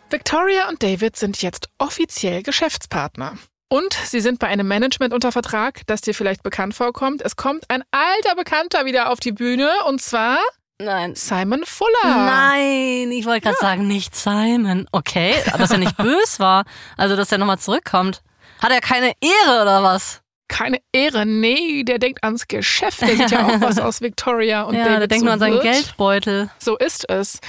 Victoria 0.09 0.69
und 0.69 0.81
David 0.81 1.17
sind 1.17 1.41
jetzt 1.41 1.69
offiziell 1.77 2.41
Geschäftspartner. 2.41 3.33
Und 3.69 3.93
sie 3.93 4.19
sind 4.19 4.39
bei 4.39 4.47
einem 4.47 4.67
Management 4.67 5.13
unter 5.13 5.31
Vertrag, 5.31 5.81
das 5.85 6.01
dir 6.01 6.15
vielleicht 6.15 6.41
bekannt 6.41 6.73
vorkommt. 6.73 7.21
Es 7.21 7.35
kommt 7.35 7.69
ein 7.69 7.83
alter 7.91 8.35
Bekannter 8.35 8.85
wieder 8.85 9.11
auf 9.11 9.19
die 9.19 9.31
Bühne 9.31 9.69
und 9.85 10.01
zwar 10.01 10.39
Nein. 10.81 11.13
Simon 11.13 11.63
Fuller. 11.65 11.91
Nein, 12.03 13.11
ich 13.11 13.25
wollte 13.25 13.41
gerade 13.41 13.57
sagen, 13.59 13.85
nicht 13.87 14.15
Simon. 14.15 14.87
Okay, 14.91 15.35
dass 15.57 15.71
er 15.71 15.77
nicht 15.77 15.97
bös 15.97 16.39
war. 16.39 16.63
Also, 16.97 17.15
dass 17.15 17.31
er 17.31 17.37
nochmal 17.37 17.59
zurückkommt. 17.59 18.21
Hat 18.61 18.71
er 18.71 18.79
keine 18.81 19.11
Ehre 19.19 19.61
oder 19.61 19.83
was? 19.83 20.21
Keine 20.49 20.79
Ehre, 20.91 21.25
nee, 21.25 21.83
der 21.83 21.99
denkt 21.99 22.23
ans 22.23 22.47
Geschäft. 22.49 23.01
Der 23.01 23.15
sieht 23.15 23.31
ja 23.31 23.45
auch 23.47 23.61
was 23.61 23.79
aus 23.79 24.01
Victoria 24.01 24.63
und 24.63 24.75
ja, 24.75 24.83
David 24.83 24.99
der 25.01 25.07
denkt 25.07 25.19
so 25.21 25.25
nur 25.25 25.33
an 25.33 25.39
seinen 25.39 25.53
wird. 25.53 25.63
Geldbeutel. 25.63 26.49
So 26.59 26.75
ist 26.77 27.09
es. 27.09 27.39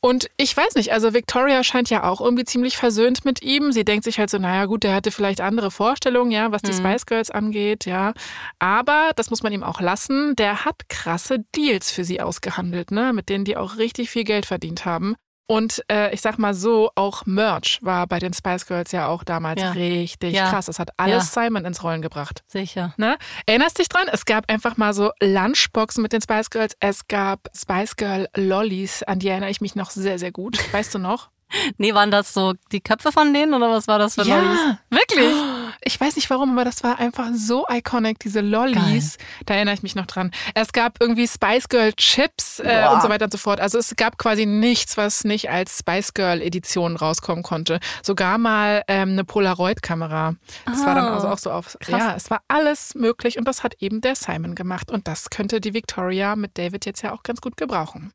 Und 0.00 0.30
ich 0.36 0.56
weiß 0.56 0.76
nicht, 0.76 0.92
also 0.92 1.12
Victoria 1.12 1.62
scheint 1.64 1.90
ja 1.90 2.04
auch 2.04 2.20
irgendwie 2.20 2.44
ziemlich 2.44 2.76
versöhnt 2.76 3.24
mit 3.24 3.42
ihm. 3.42 3.72
Sie 3.72 3.84
denkt 3.84 4.04
sich 4.04 4.18
halt 4.18 4.30
so, 4.30 4.38
naja 4.38 4.64
gut, 4.66 4.84
der 4.84 4.94
hatte 4.94 5.10
vielleicht 5.10 5.40
andere 5.40 5.70
Vorstellungen, 5.70 6.30
ja, 6.30 6.52
was 6.52 6.62
die 6.62 6.70
Mhm. 6.72 6.76
Spice 6.76 7.06
Girls 7.06 7.30
angeht, 7.30 7.84
ja. 7.84 8.12
Aber 8.58 9.10
das 9.16 9.28
muss 9.30 9.42
man 9.42 9.52
ihm 9.52 9.62
auch 9.64 9.80
lassen. 9.80 10.36
Der 10.36 10.64
hat 10.64 10.88
krasse 10.88 11.40
Deals 11.54 11.90
für 11.90 12.04
sie 12.04 12.20
ausgehandelt, 12.20 12.90
ne, 12.92 13.12
mit 13.12 13.28
denen 13.28 13.44
die 13.44 13.56
auch 13.56 13.76
richtig 13.76 14.08
viel 14.10 14.24
Geld 14.24 14.46
verdient 14.46 14.84
haben. 14.84 15.16
Und 15.48 15.82
äh, 15.90 16.12
ich 16.12 16.20
sag 16.20 16.38
mal 16.38 16.54
so, 16.54 16.90
auch 16.96 17.24
Merch 17.24 17.78
war 17.82 18.06
bei 18.08 18.18
den 18.18 18.32
Spice 18.32 18.66
Girls 18.66 18.90
ja 18.92 19.06
auch 19.06 19.22
damals 19.22 19.60
Ja. 19.62 19.70
richtig 19.70 20.34
Ja. 20.34 20.50
krass. 20.50 20.66
Das 20.66 20.78
hat 20.78 20.90
alles 20.96 21.32
Simon 21.32 21.64
ins 21.64 21.84
Rollen 21.84 22.02
gebracht. 22.02 22.42
Sicher. 22.48 22.94
Ne? 22.96 23.16
Erinnerst 23.46 23.78
dich 23.78 23.88
dran? 23.88 24.08
Es 24.10 24.24
gab 24.24 24.50
einfach 24.50 24.76
mal 24.76 24.92
so 24.92 25.12
Lunchboxen 25.22 26.02
mit 26.02 26.12
den 26.12 26.20
Spice 26.20 26.50
Girls. 26.50 26.76
Es 26.80 27.06
gab 27.06 27.48
Spice 27.56 27.94
Girl 27.96 28.28
Lollis, 28.36 29.02
an 29.04 29.20
die 29.20 29.28
erinnere 29.28 29.50
ich 29.50 29.60
mich 29.60 29.74
noch 29.76 29.90
sehr, 29.90 30.18
sehr 30.18 30.32
gut. 30.32 30.58
Weißt 30.72 30.94
du 30.94 30.98
noch? 30.98 31.28
Nee, 31.78 31.94
waren 31.94 32.10
das 32.10 32.34
so 32.34 32.54
die 32.72 32.80
Köpfe 32.80 33.12
von 33.12 33.32
denen 33.32 33.54
oder 33.54 33.70
was 33.70 33.86
war 33.86 34.00
das 34.00 34.16
für 34.16 34.24
Lollis? 34.24 34.58
Wirklich? 34.90 35.32
Ich 35.82 36.00
weiß 36.00 36.16
nicht 36.16 36.30
warum, 36.30 36.52
aber 36.52 36.64
das 36.64 36.82
war 36.82 36.98
einfach 36.98 37.28
so 37.34 37.66
iconic, 37.68 38.18
diese 38.18 38.40
Lollis. 38.40 39.18
Da 39.44 39.54
erinnere 39.54 39.74
ich 39.74 39.82
mich 39.82 39.94
noch 39.94 40.06
dran. 40.06 40.30
Es 40.54 40.72
gab 40.72 41.00
irgendwie 41.00 41.26
Spice 41.26 41.68
Girl 41.68 41.92
Chips 41.92 42.60
äh, 42.60 42.86
und 42.92 43.02
so 43.02 43.08
weiter 43.08 43.26
und 43.26 43.32
so 43.32 43.38
fort. 43.38 43.60
Also 43.60 43.78
es 43.78 43.94
gab 43.96 44.18
quasi 44.18 44.46
nichts, 44.46 44.96
was 44.96 45.24
nicht 45.24 45.50
als 45.50 45.78
Spice 45.78 46.14
Girl 46.14 46.42
Edition 46.42 46.96
rauskommen 46.96 47.42
konnte. 47.42 47.80
Sogar 48.02 48.38
mal 48.38 48.82
ähm, 48.88 49.10
eine 49.10 49.24
Polaroid-Kamera. 49.24 50.34
Das 50.64 50.84
war 50.84 50.94
dann 50.94 51.06
also 51.06 51.28
auch 51.28 51.38
so 51.38 51.50
auf. 51.50 51.76
krass. 51.80 51.88
Ja, 51.88 52.14
es 52.16 52.30
war 52.30 52.42
alles 52.48 52.94
möglich 52.94 53.38
und 53.38 53.46
das 53.46 53.62
hat 53.62 53.74
eben 53.80 54.00
der 54.00 54.16
Simon 54.16 54.54
gemacht. 54.54 54.90
Und 54.90 55.08
das 55.08 55.30
könnte 55.30 55.60
die 55.60 55.74
Victoria 55.74 56.36
mit 56.36 56.58
David 56.58 56.86
jetzt 56.86 57.02
ja 57.02 57.12
auch 57.12 57.22
ganz 57.22 57.40
gut 57.40 57.56
gebrauchen. 57.56 58.12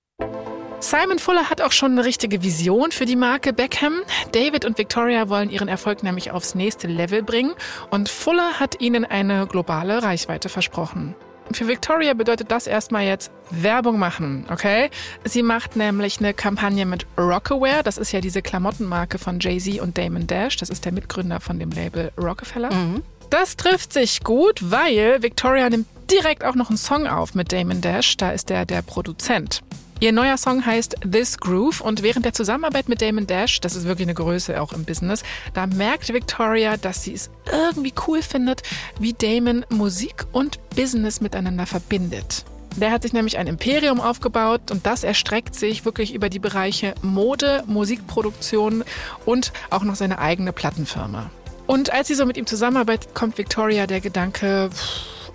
Simon 0.82 1.20
Fuller 1.20 1.50
hat 1.50 1.62
auch 1.62 1.72
schon 1.72 1.92
eine 1.92 2.06
richtige 2.06 2.42
Vision 2.42 2.92
für 2.92 3.06
die 3.06 3.16
Marke 3.16 3.54
Beckham. 3.54 4.02
David 4.32 4.66
und 4.66 4.80
Victoria 4.80 5.30
wollen 5.30 5.52
ihren 5.52 5.68
Erfolg 5.68 6.02
nämlich 6.02 6.32
aufs 6.32 6.56
nächste 6.56 6.88
Level 6.88 7.22
bringen 7.22 7.54
und 7.92 8.10
Fuller 8.10 8.60
hat 8.60 8.82
ihnen 8.82 9.06
eine 9.06 9.46
globale 9.46 10.02
Reichweite 10.02 10.50
versprochen. 10.50 11.16
Für 11.54 11.68
Victoria 11.68 12.16
bedeutet 12.16 12.50
das 12.50 12.66
erstmal 12.66 13.04
jetzt 13.04 13.32
Werbung 13.52 14.00
machen, 14.00 14.46
okay? 14.50 14.90
Sie 15.24 15.44
macht 15.44 15.76
nämlich 15.76 16.20
eine 16.20 16.34
Kampagne 16.34 16.86
mit 16.88 17.06
Rockaware, 17.18 17.84
das 17.84 18.00
ist 18.00 18.12
ja 18.12 18.20
diese 18.20 18.42
Klamottenmarke 18.42 19.20
von 19.20 19.40
Jay-Z 19.40 19.82
und 19.82 19.98
Damon 19.98 20.26
Dash, 20.26 20.58
das 20.58 20.70
ist 20.70 20.86
der 20.86 20.94
Mitgründer 20.94 21.40
von 21.42 21.60
dem 21.60 21.70
Label 21.70 22.12
Rockefeller. 22.18 22.74
Mhm. 22.74 23.04
Das 23.30 23.56
trifft 23.56 23.94
sich 23.94 24.24
gut, 24.24 24.60
weil 24.72 25.22
Victoria 25.22 25.70
nimmt 25.70 25.88
direkt 26.10 26.44
auch 26.44 26.56
noch 26.56 26.70
einen 26.70 26.78
Song 26.78 27.06
auf 27.06 27.36
mit 27.36 27.52
Damon 27.54 27.82
Dash, 27.82 28.18
da 28.18 28.32
ist 28.32 28.50
er 28.50 28.66
der 28.66 28.82
Produzent. 28.82 29.62
Ihr 30.02 30.12
neuer 30.12 30.36
Song 30.36 30.66
heißt 30.66 30.96
This 31.12 31.38
Groove 31.38 31.80
und 31.80 32.02
während 32.02 32.26
der 32.26 32.34
Zusammenarbeit 32.34 32.90
mit 32.90 33.04
Damon 33.04 33.28
Dash, 33.28 33.62
das 33.62 33.76
ist 33.76 33.86
wirklich 33.86 34.08
eine 34.08 34.16
Größe 34.16 34.60
auch 34.60 34.74
im 34.74 34.84
Business, 34.84 35.22
da 35.54 35.68
merkt 35.68 36.12
Victoria, 36.12 36.76
dass 36.76 37.04
sie 37.04 37.14
es 37.14 37.30
irgendwie 37.52 37.94
cool 38.08 38.24
findet, 38.24 38.64
wie 39.00 39.14
Damon 39.14 39.64
Musik 39.70 40.26
und 40.32 40.58
Business 40.76 41.22
miteinander 41.22 41.68
verbindet. 41.68 42.46
Der 42.78 42.90
hat 42.90 43.04
sich 43.04 43.14
nämlich 43.14 43.38
ein 43.38 43.46
Imperium 43.46 44.02
aufgebaut 44.02 44.72
und 44.72 44.88
das 44.88 45.04
erstreckt 45.04 45.54
sich 45.54 45.86
wirklich 45.86 46.16
über 46.16 46.30
die 46.30 46.40
Bereiche 46.40 46.96
Mode, 47.04 47.64
Musikproduktion 47.68 48.84
und 49.26 49.54
auch 49.70 49.84
noch 49.84 49.94
seine 49.94 50.18
eigene 50.18 50.52
Plattenfirma. 50.52 51.30
Und 51.68 51.94
als 51.94 52.08
sie 52.08 52.16
so 52.16 52.26
mit 52.26 52.38
ihm 52.38 52.48
zusammenarbeitet, 52.48 53.14
kommt 53.14 53.38
Victoria 53.38 53.86
der 53.86 54.02
Gedanke, 54.02 54.72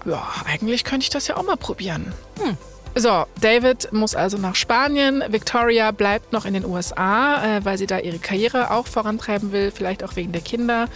ja, 0.04 0.26
eigentlich 0.44 0.82
könnte 0.82 1.04
ich 1.04 1.10
das 1.10 1.28
ja 1.28 1.36
auch 1.36 1.44
mal 1.44 1.56
probieren. 1.56 2.12
So, 2.98 3.26
David 3.42 3.92
muss 3.92 4.14
also 4.14 4.38
nach 4.38 4.54
Spanien. 4.54 5.22
Victoria 5.28 5.90
bleibt 5.90 6.32
noch 6.32 6.46
in 6.46 6.54
den 6.54 6.64
USA, 6.64 7.58
äh, 7.58 7.62
weil 7.62 7.76
sie 7.76 7.86
da 7.86 7.98
ihre 7.98 8.18
Karriere 8.18 8.70
auch 8.70 8.86
vorantreiben 8.86 9.52
will, 9.52 9.70
vielleicht 9.70 10.02
auch 10.02 10.16
wegen 10.16 10.32
der 10.32 10.40
Kinder. 10.40 10.88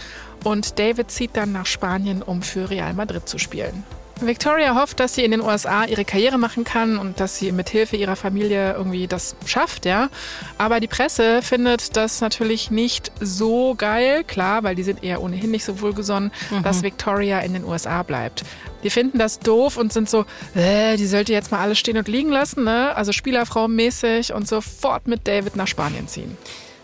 Und 0.43 0.79
David 0.79 1.11
zieht 1.11 1.37
dann 1.37 1.51
nach 1.51 1.67
Spanien, 1.67 2.23
um 2.23 2.41
für 2.41 2.71
Real 2.71 2.95
Madrid 2.95 3.29
zu 3.29 3.37
spielen. 3.37 3.83
Victoria 4.19 4.75
hofft, 4.75 4.99
dass 4.99 5.15
sie 5.15 5.23
in 5.23 5.31
den 5.31 5.41
USA 5.41 5.85
ihre 5.85 6.05
Karriere 6.05 6.37
machen 6.37 6.63
kann 6.63 6.97
und 6.97 7.19
dass 7.19 7.37
sie 7.37 7.51
mit 7.51 7.69
Hilfe 7.69 7.97
ihrer 7.97 8.15
Familie 8.15 8.73
irgendwie 8.73 9.07
das 9.07 9.35
schafft, 9.45 9.85
ja. 9.85 10.09
Aber 10.57 10.79
die 10.79 10.87
Presse 10.87 11.41
findet 11.41 11.97
das 11.97 12.21
natürlich 12.21 12.71
nicht 12.71 13.11
so 13.19 13.75
geil, 13.75 14.23
klar, 14.23 14.63
weil 14.63 14.75
die 14.75 14.83
sind 14.83 15.03
eher 15.03 15.21
ohnehin 15.21 15.51
nicht 15.51 15.65
so 15.65 15.81
wohlgesonnen, 15.81 16.31
dass 16.63 16.83
Victoria 16.83 17.39
in 17.39 17.53
den 17.53 17.65
USA 17.65 18.03
bleibt. 18.03 18.43
Die 18.83 18.89
finden 18.89 19.17
das 19.19 19.39
doof 19.39 19.77
und 19.77 19.93
sind 19.93 20.09
so, 20.09 20.25
äh, 20.55 20.97
die 20.97 21.05
sollte 21.07 21.33
jetzt 21.33 21.51
mal 21.51 21.59
alles 21.59 21.79
stehen 21.79 21.97
und 21.97 22.07
liegen 22.07 22.29
lassen, 22.31 22.63
ne? 22.63 22.95
Also 22.95 23.11
Spielerfrau 23.11 23.67
mäßig 23.67 24.33
und 24.33 24.47
sofort 24.47 25.07
mit 25.07 25.27
David 25.27 25.55
nach 25.55 25.67
Spanien 25.67 26.07
ziehen. 26.07 26.37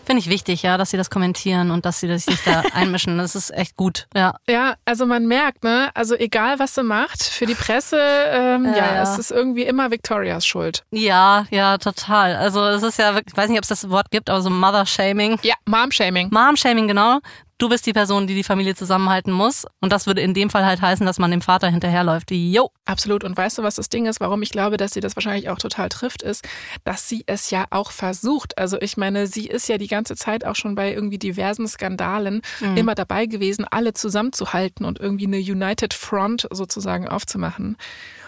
Finde 0.04 0.20
ich 0.20 0.30
wichtig, 0.30 0.62
ja, 0.62 0.78
dass 0.78 0.88
sie 0.88 0.96
das 0.96 1.10
kommentieren 1.10 1.70
und 1.70 1.84
dass 1.84 2.00
sie 2.00 2.16
sich 2.18 2.42
da 2.42 2.62
einmischen. 2.72 3.18
Das 3.18 3.34
ist 3.34 3.50
echt 3.52 3.76
gut, 3.76 4.06
ja. 4.14 4.36
Ja, 4.48 4.76
also 4.86 5.04
man 5.04 5.26
merkt, 5.26 5.64
ne, 5.64 5.90
also 5.92 6.14
egal 6.14 6.58
was 6.58 6.74
sie 6.74 6.82
macht, 6.82 7.22
für 7.22 7.44
die 7.44 7.54
Presse, 7.54 7.98
ähm, 8.00 8.64
Ja, 8.64 8.70
ja, 8.76 8.94
ja. 8.94 9.02
es 9.02 9.18
ist 9.18 9.30
irgendwie 9.30 9.64
immer 9.64 9.90
Victorias 9.90 10.46
Schuld. 10.46 10.82
Ja, 10.90 11.44
ja, 11.50 11.76
total. 11.76 12.36
Also 12.36 12.64
es 12.68 12.82
ist 12.82 12.98
ja 12.98 13.18
ich 13.18 13.36
weiß 13.36 13.50
nicht, 13.50 13.58
ob 13.58 13.64
es 13.64 13.68
das 13.68 13.90
Wort 13.90 14.10
gibt, 14.10 14.30
aber 14.30 14.40
so 14.40 14.48
Mother-Shaming. 14.48 15.40
Ja, 15.42 15.56
Mom-Shaming. 15.66 16.28
Mom-Shaming, 16.32 16.88
genau. 16.88 17.18
Du 17.60 17.68
bist 17.68 17.86
die 17.86 17.92
Person, 17.92 18.28
die 18.28 18.36
die 18.36 18.44
Familie 18.44 18.76
zusammenhalten 18.76 19.32
muss. 19.32 19.66
Und 19.80 19.90
das 19.90 20.06
würde 20.06 20.20
in 20.20 20.32
dem 20.32 20.48
Fall 20.48 20.64
halt 20.64 20.80
heißen, 20.80 21.04
dass 21.04 21.18
man 21.18 21.32
dem 21.32 21.42
Vater 21.42 21.68
hinterherläuft. 21.68 22.30
Jo. 22.30 22.70
Absolut. 22.84 23.24
Und 23.24 23.36
weißt 23.36 23.58
du, 23.58 23.64
was 23.64 23.74
das 23.74 23.88
Ding 23.88 24.06
ist, 24.06 24.20
warum 24.20 24.42
ich 24.42 24.50
glaube, 24.50 24.76
dass 24.76 24.92
sie 24.92 25.00
das 25.00 25.16
wahrscheinlich 25.16 25.50
auch 25.50 25.58
total 25.58 25.88
trifft, 25.88 26.22
ist, 26.22 26.46
dass 26.84 27.08
sie 27.08 27.24
es 27.26 27.50
ja 27.50 27.64
auch 27.70 27.90
versucht. 27.90 28.56
Also 28.58 28.80
ich 28.80 28.96
meine, 28.96 29.26
sie 29.26 29.48
ist 29.48 29.68
ja 29.68 29.76
die 29.76 29.88
ganze 29.88 30.14
Zeit 30.14 30.44
auch 30.44 30.54
schon 30.54 30.76
bei 30.76 30.94
irgendwie 30.94 31.18
diversen 31.18 31.66
Skandalen 31.66 32.42
immer 32.76 32.94
dabei 32.94 33.26
gewesen, 33.26 33.66
alle 33.68 33.92
zusammenzuhalten 33.92 34.86
und 34.86 35.00
irgendwie 35.00 35.26
eine 35.26 35.38
United 35.38 35.94
Front 35.94 36.46
sozusagen 36.52 37.08
aufzumachen. 37.08 37.76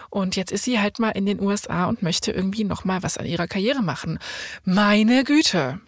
Und 0.09 0.35
jetzt 0.35 0.51
ist 0.51 0.65
sie 0.65 0.81
halt 0.81 0.99
mal 0.99 1.11
in 1.11 1.25
den 1.25 1.39
USA 1.39 1.85
und 1.85 2.03
möchte 2.03 2.33
irgendwie 2.33 2.65
nochmal 2.65 3.01
was 3.01 3.17
an 3.17 3.25
ihrer 3.25 3.47
Karriere 3.47 3.81
machen. 3.81 4.19
Meine 4.65 5.23
Güte. 5.23 5.79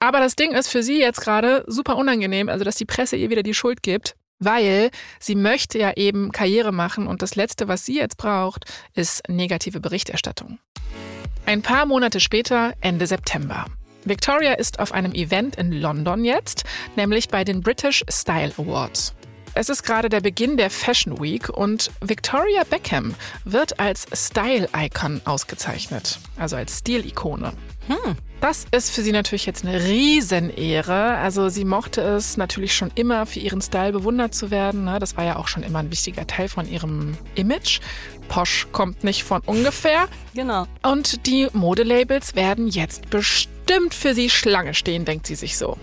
Aber 0.00 0.18
das 0.18 0.34
Ding 0.34 0.52
ist 0.52 0.68
für 0.68 0.82
sie 0.82 0.98
jetzt 0.98 1.20
gerade 1.20 1.62
super 1.66 1.96
unangenehm, 1.96 2.48
also 2.48 2.64
dass 2.64 2.76
die 2.76 2.86
Presse 2.86 3.16
ihr 3.16 3.28
wieder 3.28 3.42
die 3.42 3.54
Schuld 3.54 3.82
gibt, 3.82 4.16
weil 4.38 4.90
sie 5.20 5.34
möchte 5.34 5.78
ja 5.78 5.92
eben 5.92 6.32
Karriere 6.32 6.72
machen 6.72 7.06
und 7.06 7.20
das 7.20 7.36
Letzte, 7.36 7.68
was 7.68 7.84
sie 7.84 7.98
jetzt 7.98 8.16
braucht, 8.16 8.64
ist 8.94 9.22
negative 9.28 9.78
Berichterstattung. 9.78 10.58
Ein 11.44 11.60
paar 11.60 11.84
Monate 11.84 12.18
später, 12.18 12.72
Ende 12.80 13.06
September. 13.06 13.66
Victoria 14.04 14.54
ist 14.54 14.80
auf 14.80 14.92
einem 14.92 15.12
Event 15.12 15.56
in 15.56 15.72
London 15.72 16.24
jetzt, 16.24 16.64
nämlich 16.96 17.28
bei 17.28 17.44
den 17.44 17.60
British 17.60 18.02
Style 18.08 18.52
Awards. 18.56 19.14
Es 19.54 19.68
ist 19.68 19.82
gerade 19.82 20.08
der 20.08 20.20
Beginn 20.20 20.56
der 20.56 20.70
Fashion 20.70 21.20
Week 21.20 21.48
und 21.48 21.90
Victoria 22.00 22.62
Beckham 22.68 23.14
wird 23.44 23.80
als 23.80 24.06
Style-Icon 24.12 25.22
ausgezeichnet, 25.24 26.18
also 26.36 26.56
als 26.56 26.78
Stilikone. 26.78 27.52
Das 28.40 28.64
ist 28.70 28.90
für 28.90 29.02
sie 29.02 29.12
natürlich 29.12 29.46
jetzt 29.46 29.66
eine 29.66 29.82
Riesenehre. 29.84 31.16
Also 31.16 31.48
sie 31.48 31.64
mochte 31.64 32.00
es 32.00 32.36
natürlich 32.36 32.74
schon 32.74 32.90
immer, 32.94 33.26
für 33.26 33.40
ihren 33.40 33.60
Style 33.60 33.92
bewundert 33.92 34.34
zu 34.34 34.50
werden. 34.50 34.84
ne? 34.84 34.98
Das 34.98 35.16
war 35.16 35.24
ja 35.24 35.36
auch 35.36 35.48
schon 35.48 35.62
immer 35.62 35.80
ein 35.80 35.90
wichtiger 35.90 36.26
Teil 36.26 36.48
von 36.48 36.68
ihrem 36.68 37.18
Image. 37.34 37.80
Posh 38.28 38.68
kommt 38.72 39.04
nicht 39.04 39.24
von 39.24 39.42
ungefähr. 39.44 40.08
Genau. 40.34 40.66
Und 40.82 41.26
die 41.26 41.48
Modelabels 41.52 42.34
werden 42.34 42.68
jetzt 42.68 43.10
bestimmt 43.10 43.92
für 43.92 44.14
sie 44.14 44.30
Schlange 44.30 44.72
stehen, 44.72 45.04
denkt 45.04 45.26
sie 45.26 45.34
sich 45.34 45.58
so. 45.58 45.76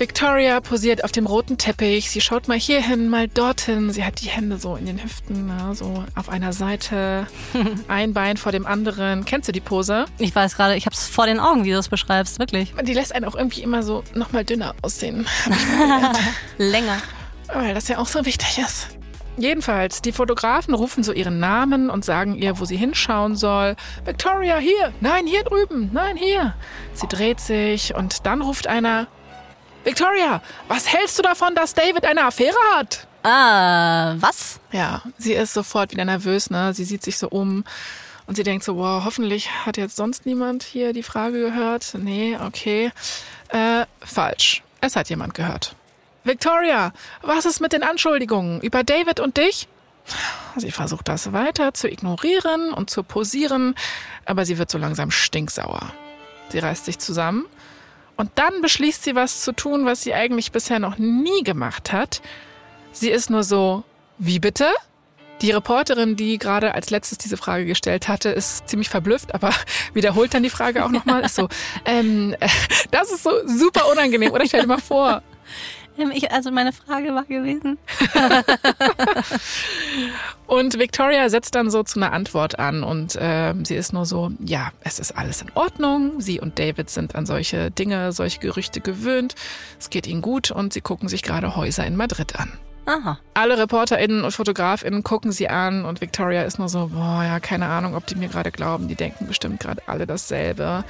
Victoria 0.00 0.62
posiert 0.62 1.04
auf 1.04 1.12
dem 1.12 1.26
roten 1.26 1.58
Teppich. 1.58 2.10
Sie 2.10 2.22
schaut 2.22 2.48
mal 2.48 2.58
hierhin, 2.58 3.10
mal 3.10 3.28
dorthin. 3.28 3.92
Sie 3.92 4.02
hat 4.02 4.22
die 4.22 4.28
Hände 4.28 4.56
so 4.56 4.74
in 4.76 4.86
den 4.86 5.04
Hüften, 5.04 5.44
ne? 5.44 5.74
so 5.74 6.06
auf 6.14 6.30
einer 6.30 6.54
Seite, 6.54 7.26
ein 7.88 8.14
Bein 8.14 8.38
vor 8.38 8.50
dem 8.50 8.64
anderen. 8.64 9.26
Kennst 9.26 9.48
du 9.48 9.52
die 9.52 9.60
Pose? 9.60 10.06
Ich 10.16 10.34
weiß 10.34 10.56
gerade, 10.56 10.74
ich 10.74 10.86
habe 10.86 10.94
es 10.94 11.06
vor 11.06 11.26
den 11.26 11.38
Augen, 11.38 11.64
wie 11.64 11.72
du 11.72 11.76
es 11.76 11.90
beschreibst, 11.90 12.38
wirklich. 12.38 12.72
Die 12.82 12.94
lässt 12.94 13.14
einen 13.14 13.26
auch 13.26 13.34
irgendwie 13.34 13.60
immer 13.60 13.82
so 13.82 14.02
nochmal 14.14 14.42
dünner 14.42 14.74
aussehen, 14.80 15.26
Länger. 16.56 16.96
weil 17.52 17.74
das 17.74 17.88
ja 17.88 17.98
auch 17.98 18.08
so 18.08 18.24
wichtig 18.24 18.56
ist. 18.56 18.88
Jedenfalls, 19.36 20.00
die 20.00 20.12
Fotografen 20.12 20.72
rufen 20.72 21.02
so 21.02 21.12
ihren 21.12 21.40
Namen 21.40 21.90
und 21.90 22.06
sagen 22.06 22.36
ihr, 22.36 22.58
wo 22.58 22.64
sie 22.64 22.76
hinschauen 22.76 23.36
soll. 23.36 23.76
Victoria, 24.06 24.56
hier! 24.56 24.94
Nein, 25.00 25.26
hier 25.26 25.44
drüben! 25.44 25.90
Nein, 25.92 26.16
hier! 26.16 26.54
Sie 26.94 27.06
dreht 27.06 27.40
sich 27.40 27.94
und 27.94 28.24
dann 28.24 28.40
ruft 28.40 28.66
einer, 28.66 29.06
Victoria, 29.84 30.42
was 30.68 30.92
hältst 30.92 31.18
du 31.18 31.22
davon, 31.22 31.54
dass 31.54 31.74
David 31.74 32.04
eine 32.04 32.24
Affäre 32.24 32.56
hat? 32.74 33.06
Ah, 33.22 34.14
was? 34.18 34.60
Ja, 34.72 35.02
sie 35.18 35.32
ist 35.32 35.54
sofort 35.54 35.90
wieder 35.92 36.04
nervös, 36.04 36.50
ne? 36.50 36.74
Sie 36.74 36.84
sieht 36.84 37.02
sich 37.02 37.16
so 37.18 37.28
um 37.28 37.64
und 38.26 38.36
sie 38.36 38.42
denkt 38.42 38.64
so, 38.64 38.76
wow, 38.76 39.04
hoffentlich 39.04 39.50
hat 39.66 39.76
jetzt 39.76 39.96
sonst 39.96 40.26
niemand 40.26 40.62
hier 40.62 40.92
die 40.92 41.02
Frage 41.02 41.40
gehört. 41.40 41.94
Nee, 41.94 42.36
okay. 42.44 42.92
Äh, 43.48 43.86
falsch. 44.00 44.62
Es 44.80 44.96
hat 44.96 45.08
jemand 45.08 45.34
gehört. 45.34 45.74
Victoria, 46.24 46.92
was 47.22 47.46
ist 47.46 47.60
mit 47.60 47.72
den 47.72 47.82
Anschuldigungen 47.82 48.60
über 48.60 48.84
David 48.84 49.18
und 49.20 49.38
dich? 49.38 49.66
Sie 50.56 50.70
versucht 50.70 51.08
das 51.08 51.32
weiter 51.32 51.72
zu 51.74 51.88
ignorieren 51.90 52.72
und 52.72 52.90
zu 52.90 53.02
posieren, 53.02 53.74
aber 54.26 54.44
sie 54.44 54.58
wird 54.58 54.70
so 54.70 54.78
langsam 54.78 55.10
stinksauer. 55.10 55.92
Sie 56.50 56.58
reißt 56.58 56.84
sich 56.84 56.98
zusammen 56.98 57.46
und 58.20 58.30
dann 58.34 58.60
beschließt 58.60 59.02
sie 59.02 59.14
was 59.14 59.40
zu 59.40 59.52
tun, 59.52 59.86
was 59.86 60.02
sie 60.02 60.12
eigentlich 60.12 60.52
bisher 60.52 60.78
noch 60.78 60.98
nie 60.98 61.42
gemacht 61.42 61.90
hat. 61.90 62.20
Sie 62.92 63.08
ist 63.08 63.30
nur 63.30 63.44
so, 63.44 63.82
wie 64.18 64.38
bitte? 64.38 64.66
Die 65.40 65.52
Reporterin, 65.52 66.16
die 66.16 66.36
gerade 66.36 66.74
als 66.74 66.90
letztes 66.90 67.16
diese 67.16 67.38
Frage 67.38 67.64
gestellt 67.64 68.08
hatte, 68.08 68.28
ist 68.28 68.68
ziemlich 68.68 68.90
verblüfft, 68.90 69.34
aber 69.34 69.54
wiederholt 69.94 70.34
dann 70.34 70.42
die 70.42 70.50
Frage 70.50 70.84
auch 70.84 70.90
nochmal. 70.90 71.24
Ist 71.24 71.34
so, 71.34 71.48
ähm, 71.86 72.36
äh, 72.38 72.48
das 72.90 73.10
ist 73.10 73.22
so 73.22 73.30
super 73.46 73.90
unangenehm. 73.90 74.32
Oder 74.32 74.44
stell 74.44 74.60
dir 74.60 74.66
mal 74.66 74.82
vor, 74.82 75.22
Ich, 76.12 76.32
also 76.32 76.50
meine 76.50 76.72
Frage 76.72 77.14
war 77.14 77.24
gewesen. 77.24 77.78
Und 80.46 80.78
Victoria 80.78 81.28
setzt 81.28 81.54
dann 81.54 81.70
so 81.70 81.82
zu 81.84 82.00
einer 82.00 82.12
Antwort 82.12 82.58
an 82.58 82.82
und 82.82 83.16
ähm, 83.20 83.64
sie 83.64 83.76
ist 83.76 83.92
nur 83.92 84.04
so, 84.04 84.32
ja, 84.40 84.72
es 84.80 84.98
ist 84.98 85.12
alles 85.12 85.42
in 85.42 85.52
Ordnung. 85.54 86.20
Sie 86.20 86.40
und 86.40 86.58
David 86.58 86.90
sind 86.90 87.14
an 87.14 87.24
solche 87.24 87.70
Dinge, 87.70 88.10
solche 88.10 88.40
Gerüchte 88.40 88.80
gewöhnt. 88.80 89.36
Es 89.78 89.90
geht 89.90 90.08
ihnen 90.08 90.22
gut 90.22 90.50
und 90.50 90.72
sie 90.72 90.80
gucken 90.80 91.08
sich 91.08 91.22
gerade 91.22 91.54
Häuser 91.54 91.86
in 91.86 91.94
Madrid 91.94 92.36
an. 92.36 92.52
Aha. 92.86 93.20
Alle 93.34 93.58
ReporterInnen 93.58 94.24
und 94.24 94.32
FotografInnen 94.32 95.04
gucken 95.04 95.30
sie 95.30 95.48
an 95.48 95.84
und 95.84 96.00
Victoria 96.00 96.42
ist 96.42 96.58
nur 96.58 96.68
so, 96.68 96.88
boah, 96.88 97.22
ja, 97.22 97.38
keine 97.38 97.66
Ahnung, 97.66 97.94
ob 97.94 98.06
die 98.06 98.16
mir 98.16 98.28
gerade 98.28 98.50
glauben. 98.50 98.88
Die 98.88 98.96
denken 98.96 99.28
bestimmt 99.28 99.60
gerade 99.60 99.82
alle 99.86 100.06
dasselbe. 100.06 100.84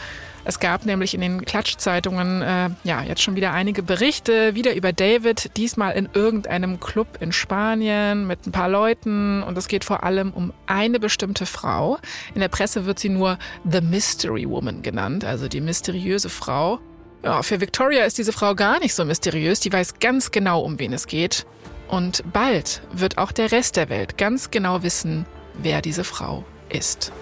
Es 0.50 0.58
gab 0.58 0.84
nämlich 0.84 1.14
in 1.14 1.20
den 1.20 1.44
Klatschzeitungen 1.44 2.42
äh, 2.42 2.70
ja 2.82 3.04
jetzt 3.04 3.22
schon 3.22 3.36
wieder 3.36 3.52
einige 3.52 3.84
Berichte 3.84 4.56
wieder 4.56 4.74
über 4.74 4.92
David, 4.92 5.56
diesmal 5.56 5.92
in 5.92 6.08
irgendeinem 6.12 6.80
Club 6.80 7.18
in 7.20 7.30
Spanien 7.30 8.26
mit 8.26 8.48
ein 8.48 8.50
paar 8.50 8.68
Leuten 8.68 9.44
und 9.44 9.56
es 9.56 9.68
geht 9.68 9.84
vor 9.84 10.02
allem 10.02 10.32
um 10.32 10.52
eine 10.66 10.98
bestimmte 10.98 11.46
Frau. 11.46 12.00
In 12.34 12.40
der 12.40 12.48
Presse 12.48 12.84
wird 12.84 12.98
sie 12.98 13.10
nur 13.10 13.38
The 13.70 13.80
Mystery 13.80 14.50
Woman 14.50 14.82
genannt, 14.82 15.24
also 15.24 15.46
die 15.46 15.60
mysteriöse 15.60 16.30
Frau. 16.30 16.80
Ja, 17.22 17.44
für 17.44 17.60
Victoria 17.60 18.04
ist 18.04 18.18
diese 18.18 18.32
Frau 18.32 18.56
gar 18.56 18.80
nicht 18.80 18.96
so 18.96 19.04
mysteriös, 19.04 19.60
die 19.60 19.72
weiß 19.72 20.00
ganz 20.00 20.32
genau, 20.32 20.62
um 20.62 20.80
wen 20.80 20.92
es 20.92 21.06
geht. 21.06 21.46
Und 21.86 22.24
bald 22.32 22.82
wird 22.92 23.18
auch 23.18 23.30
der 23.30 23.52
Rest 23.52 23.76
der 23.76 23.88
Welt 23.88 24.18
ganz 24.18 24.50
genau 24.50 24.82
wissen, 24.82 25.26
wer 25.62 25.80
diese 25.80 26.02
Frau 26.02 26.44
ist. 26.70 27.12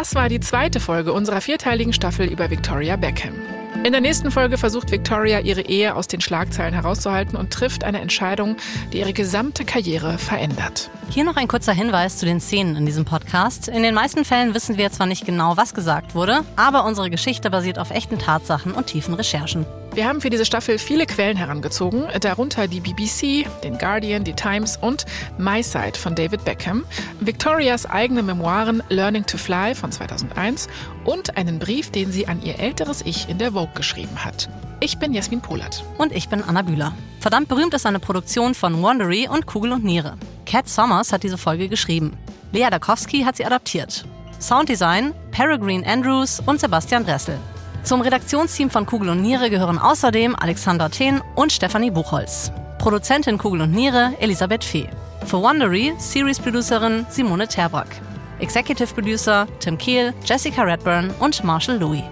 Das 0.00 0.14
war 0.14 0.30
die 0.30 0.40
zweite 0.40 0.80
Folge 0.80 1.12
unserer 1.12 1.42
vierteiligen 1.42 1.92
Staffel 1.92 2.26
über 2.26 2.48
Victoria 2.48 2.96
Beckham. 2.96 3.34
In 3.84 3.92
der 3.92 4.00
nächsten 4.00 4.30
Folge 4.30 4.56
versucht 4.56 4.90
Victoria, 4.90 5.40
ihre 5.40 5.60
Ehe 5.60 5.94
aus 5.94 6.08
den 6.08 6.22
Schlagzeilen 6.22 6.72
herauszuhalten 6.72 7.36
und 7.36 7.52
trifft 7.52 7.84
eine 7.84 8.00
Entscheidung, 8.00 8.56
die 8.94 9.00
ihre 9.00 9.12
gesamte 9.12 9.66
Karriere 9.66 10.16
verändert. 10.16 10.88
Hier 11.10 11.24
noch 11.24 11.36
ein 11.36 11.48
kurzer 11.48 11.74
Hinweis 11.74 12.16
zu 12.16 12.24
den 12.24 12.40
Szenen 12.40 12.76
in 12.76 12.86
diesem 12.86 13.04
Podcast. 13.04 13.68
In 13.68 13.82
den 13.82 13.94
meisten 13.94 14.24
Fällen 14.24 14.54
wissen 14.54 14.78
wir 14.78 14.90
zwar 14.90 15.06
nicht 15.06 15.26
genau, 15.26 15.58
was 15.58 15.74
gesagt 15.74 16.14
wurde, 16.14 16.44
aber 16.56 16.86
unsere 16.86 17.10
Geschichte 17.10 17.50
basiert 17.50 17.78
auf 17.78 17.90
echten 17.90 18.18
Tatsachen 18.18 18.72
und 18.72 18.86
tiefen 18.86 19.12
Recherchen. 19.12 19.66
Wir 19.92 20.06
haben 20.06 20.20
für 20.20 20.30
diese 20.30 20.44
Staffel 20.44 20.78
viele 20.78 21.04
Quellen 21.04 21.36
herangezogen, 21.36 22.04
darunter 22.20 22.68
die 22.68 22.80
BBC, 22.80 23.46
den 23.64 23.76
Guardian, 23.76 24.22
die 24.22 24.34
Times 24.34 24.76
und 24.80 25.04
My 25.36 25.64
Side 25.64 25.98
von 25.98 26.14
David 26.14 26.44
Beckham, 26.44 26.84
Victorias 27.18 27.86
eigene 27.86 28.22
Memoiren 28.22 28.84
Learning 28.88 29.26
to 29.26 29.36
Fly 29.36 29.74
von 29.74 29.90
2001 29.90 30.68
und 31.04 31.36
einen 31.36 31.58
Brief, 31.58 31.90
den 31.90 32.12
sie 32.12 32.28
an 32.28 32.40
ihr 32.42 32.60
älteres 32.60 33.02
Ich 33.04 33.28
in 33.28 33.38
der 33.38 33.52
Vogue 33.52 33.74
geschrieben 33.74 34.24
hat. 34.24 34.48
Ich 34.78 34.98
bin 34.98 35.12
Jasmin 35.12 35.40
Polat. 35.40 35.82
Und 35.98 36.12
ich 36.12 36.28
bin 36.28 36.42
Anna 36.42 36.62
Bühler. 36.62 36.94
Verdammt 37.18 37.48
berühmt 37.48 37.74
ist 37.74 37.84
eine 37.84 37.98
Produktion 37.98 38.54
von 38.54 38.80
Wandery 38.82 39.28
und 39.28 39.46
Kugel 39.46 39.72
und 39.72 39.84
Niere. 39.84 40.16
Cat 40.46 40.68
Sommers 40.68 41.12
hat 41.12 41.24
diese 41.24 41.36
Folge 41.36 41.68
geschrieben. 41.68 42.16
Lea 42.52 42.68
Dakowski 42.70 43.22
hat 43.22 43.36
sie 43.36 43.44
adaptiert. 43.44 44.04
Sounddesign 44.40 45.12
Peregrine 45.32 45.86
Andrews 45.86 46.40
und 46.46 46.60
Sebastian 46.60 47.04
Dressel. 47.04 47.38
Zum 47.82 48.02
Redaktionsteam 48.02 48.70
von 48.70 48.86
Kugel 48.86 49.08
und 49.08 49.22
Niere 49.22 49.50
gehören 49.50 49.78
außerdem 49.78 50.36
Alexander 50.36 50.90
Thehn 50.90 51.22
und 51.34 51.50
Stefanie 51.52 51.90
Buchholz. 51.90 52.52
Produzentin 52.78 53.38
Kugel 53.38 53.62
und 53.62 53.72
Niere 53.72 54.12
Elisabeth 54.20 54.64
Fee. 54.64 54.88
Für 55.24 55.42
Wondery 55.42 55.94
Series-Producerin 55.98 57.06
Simone 57.08 57.48
Terbrack. 57.48 57.88
Executive 58.38 58.94
Producer 58.94 59.46
Tim 59.60 59.76
Kehl, 59.76 60.14
Jessica 60.24 60.62
Redburn 60.62 61.10
und 61.20 61.42
Marshall 61.42 61.78
Louis. 61.78 62.02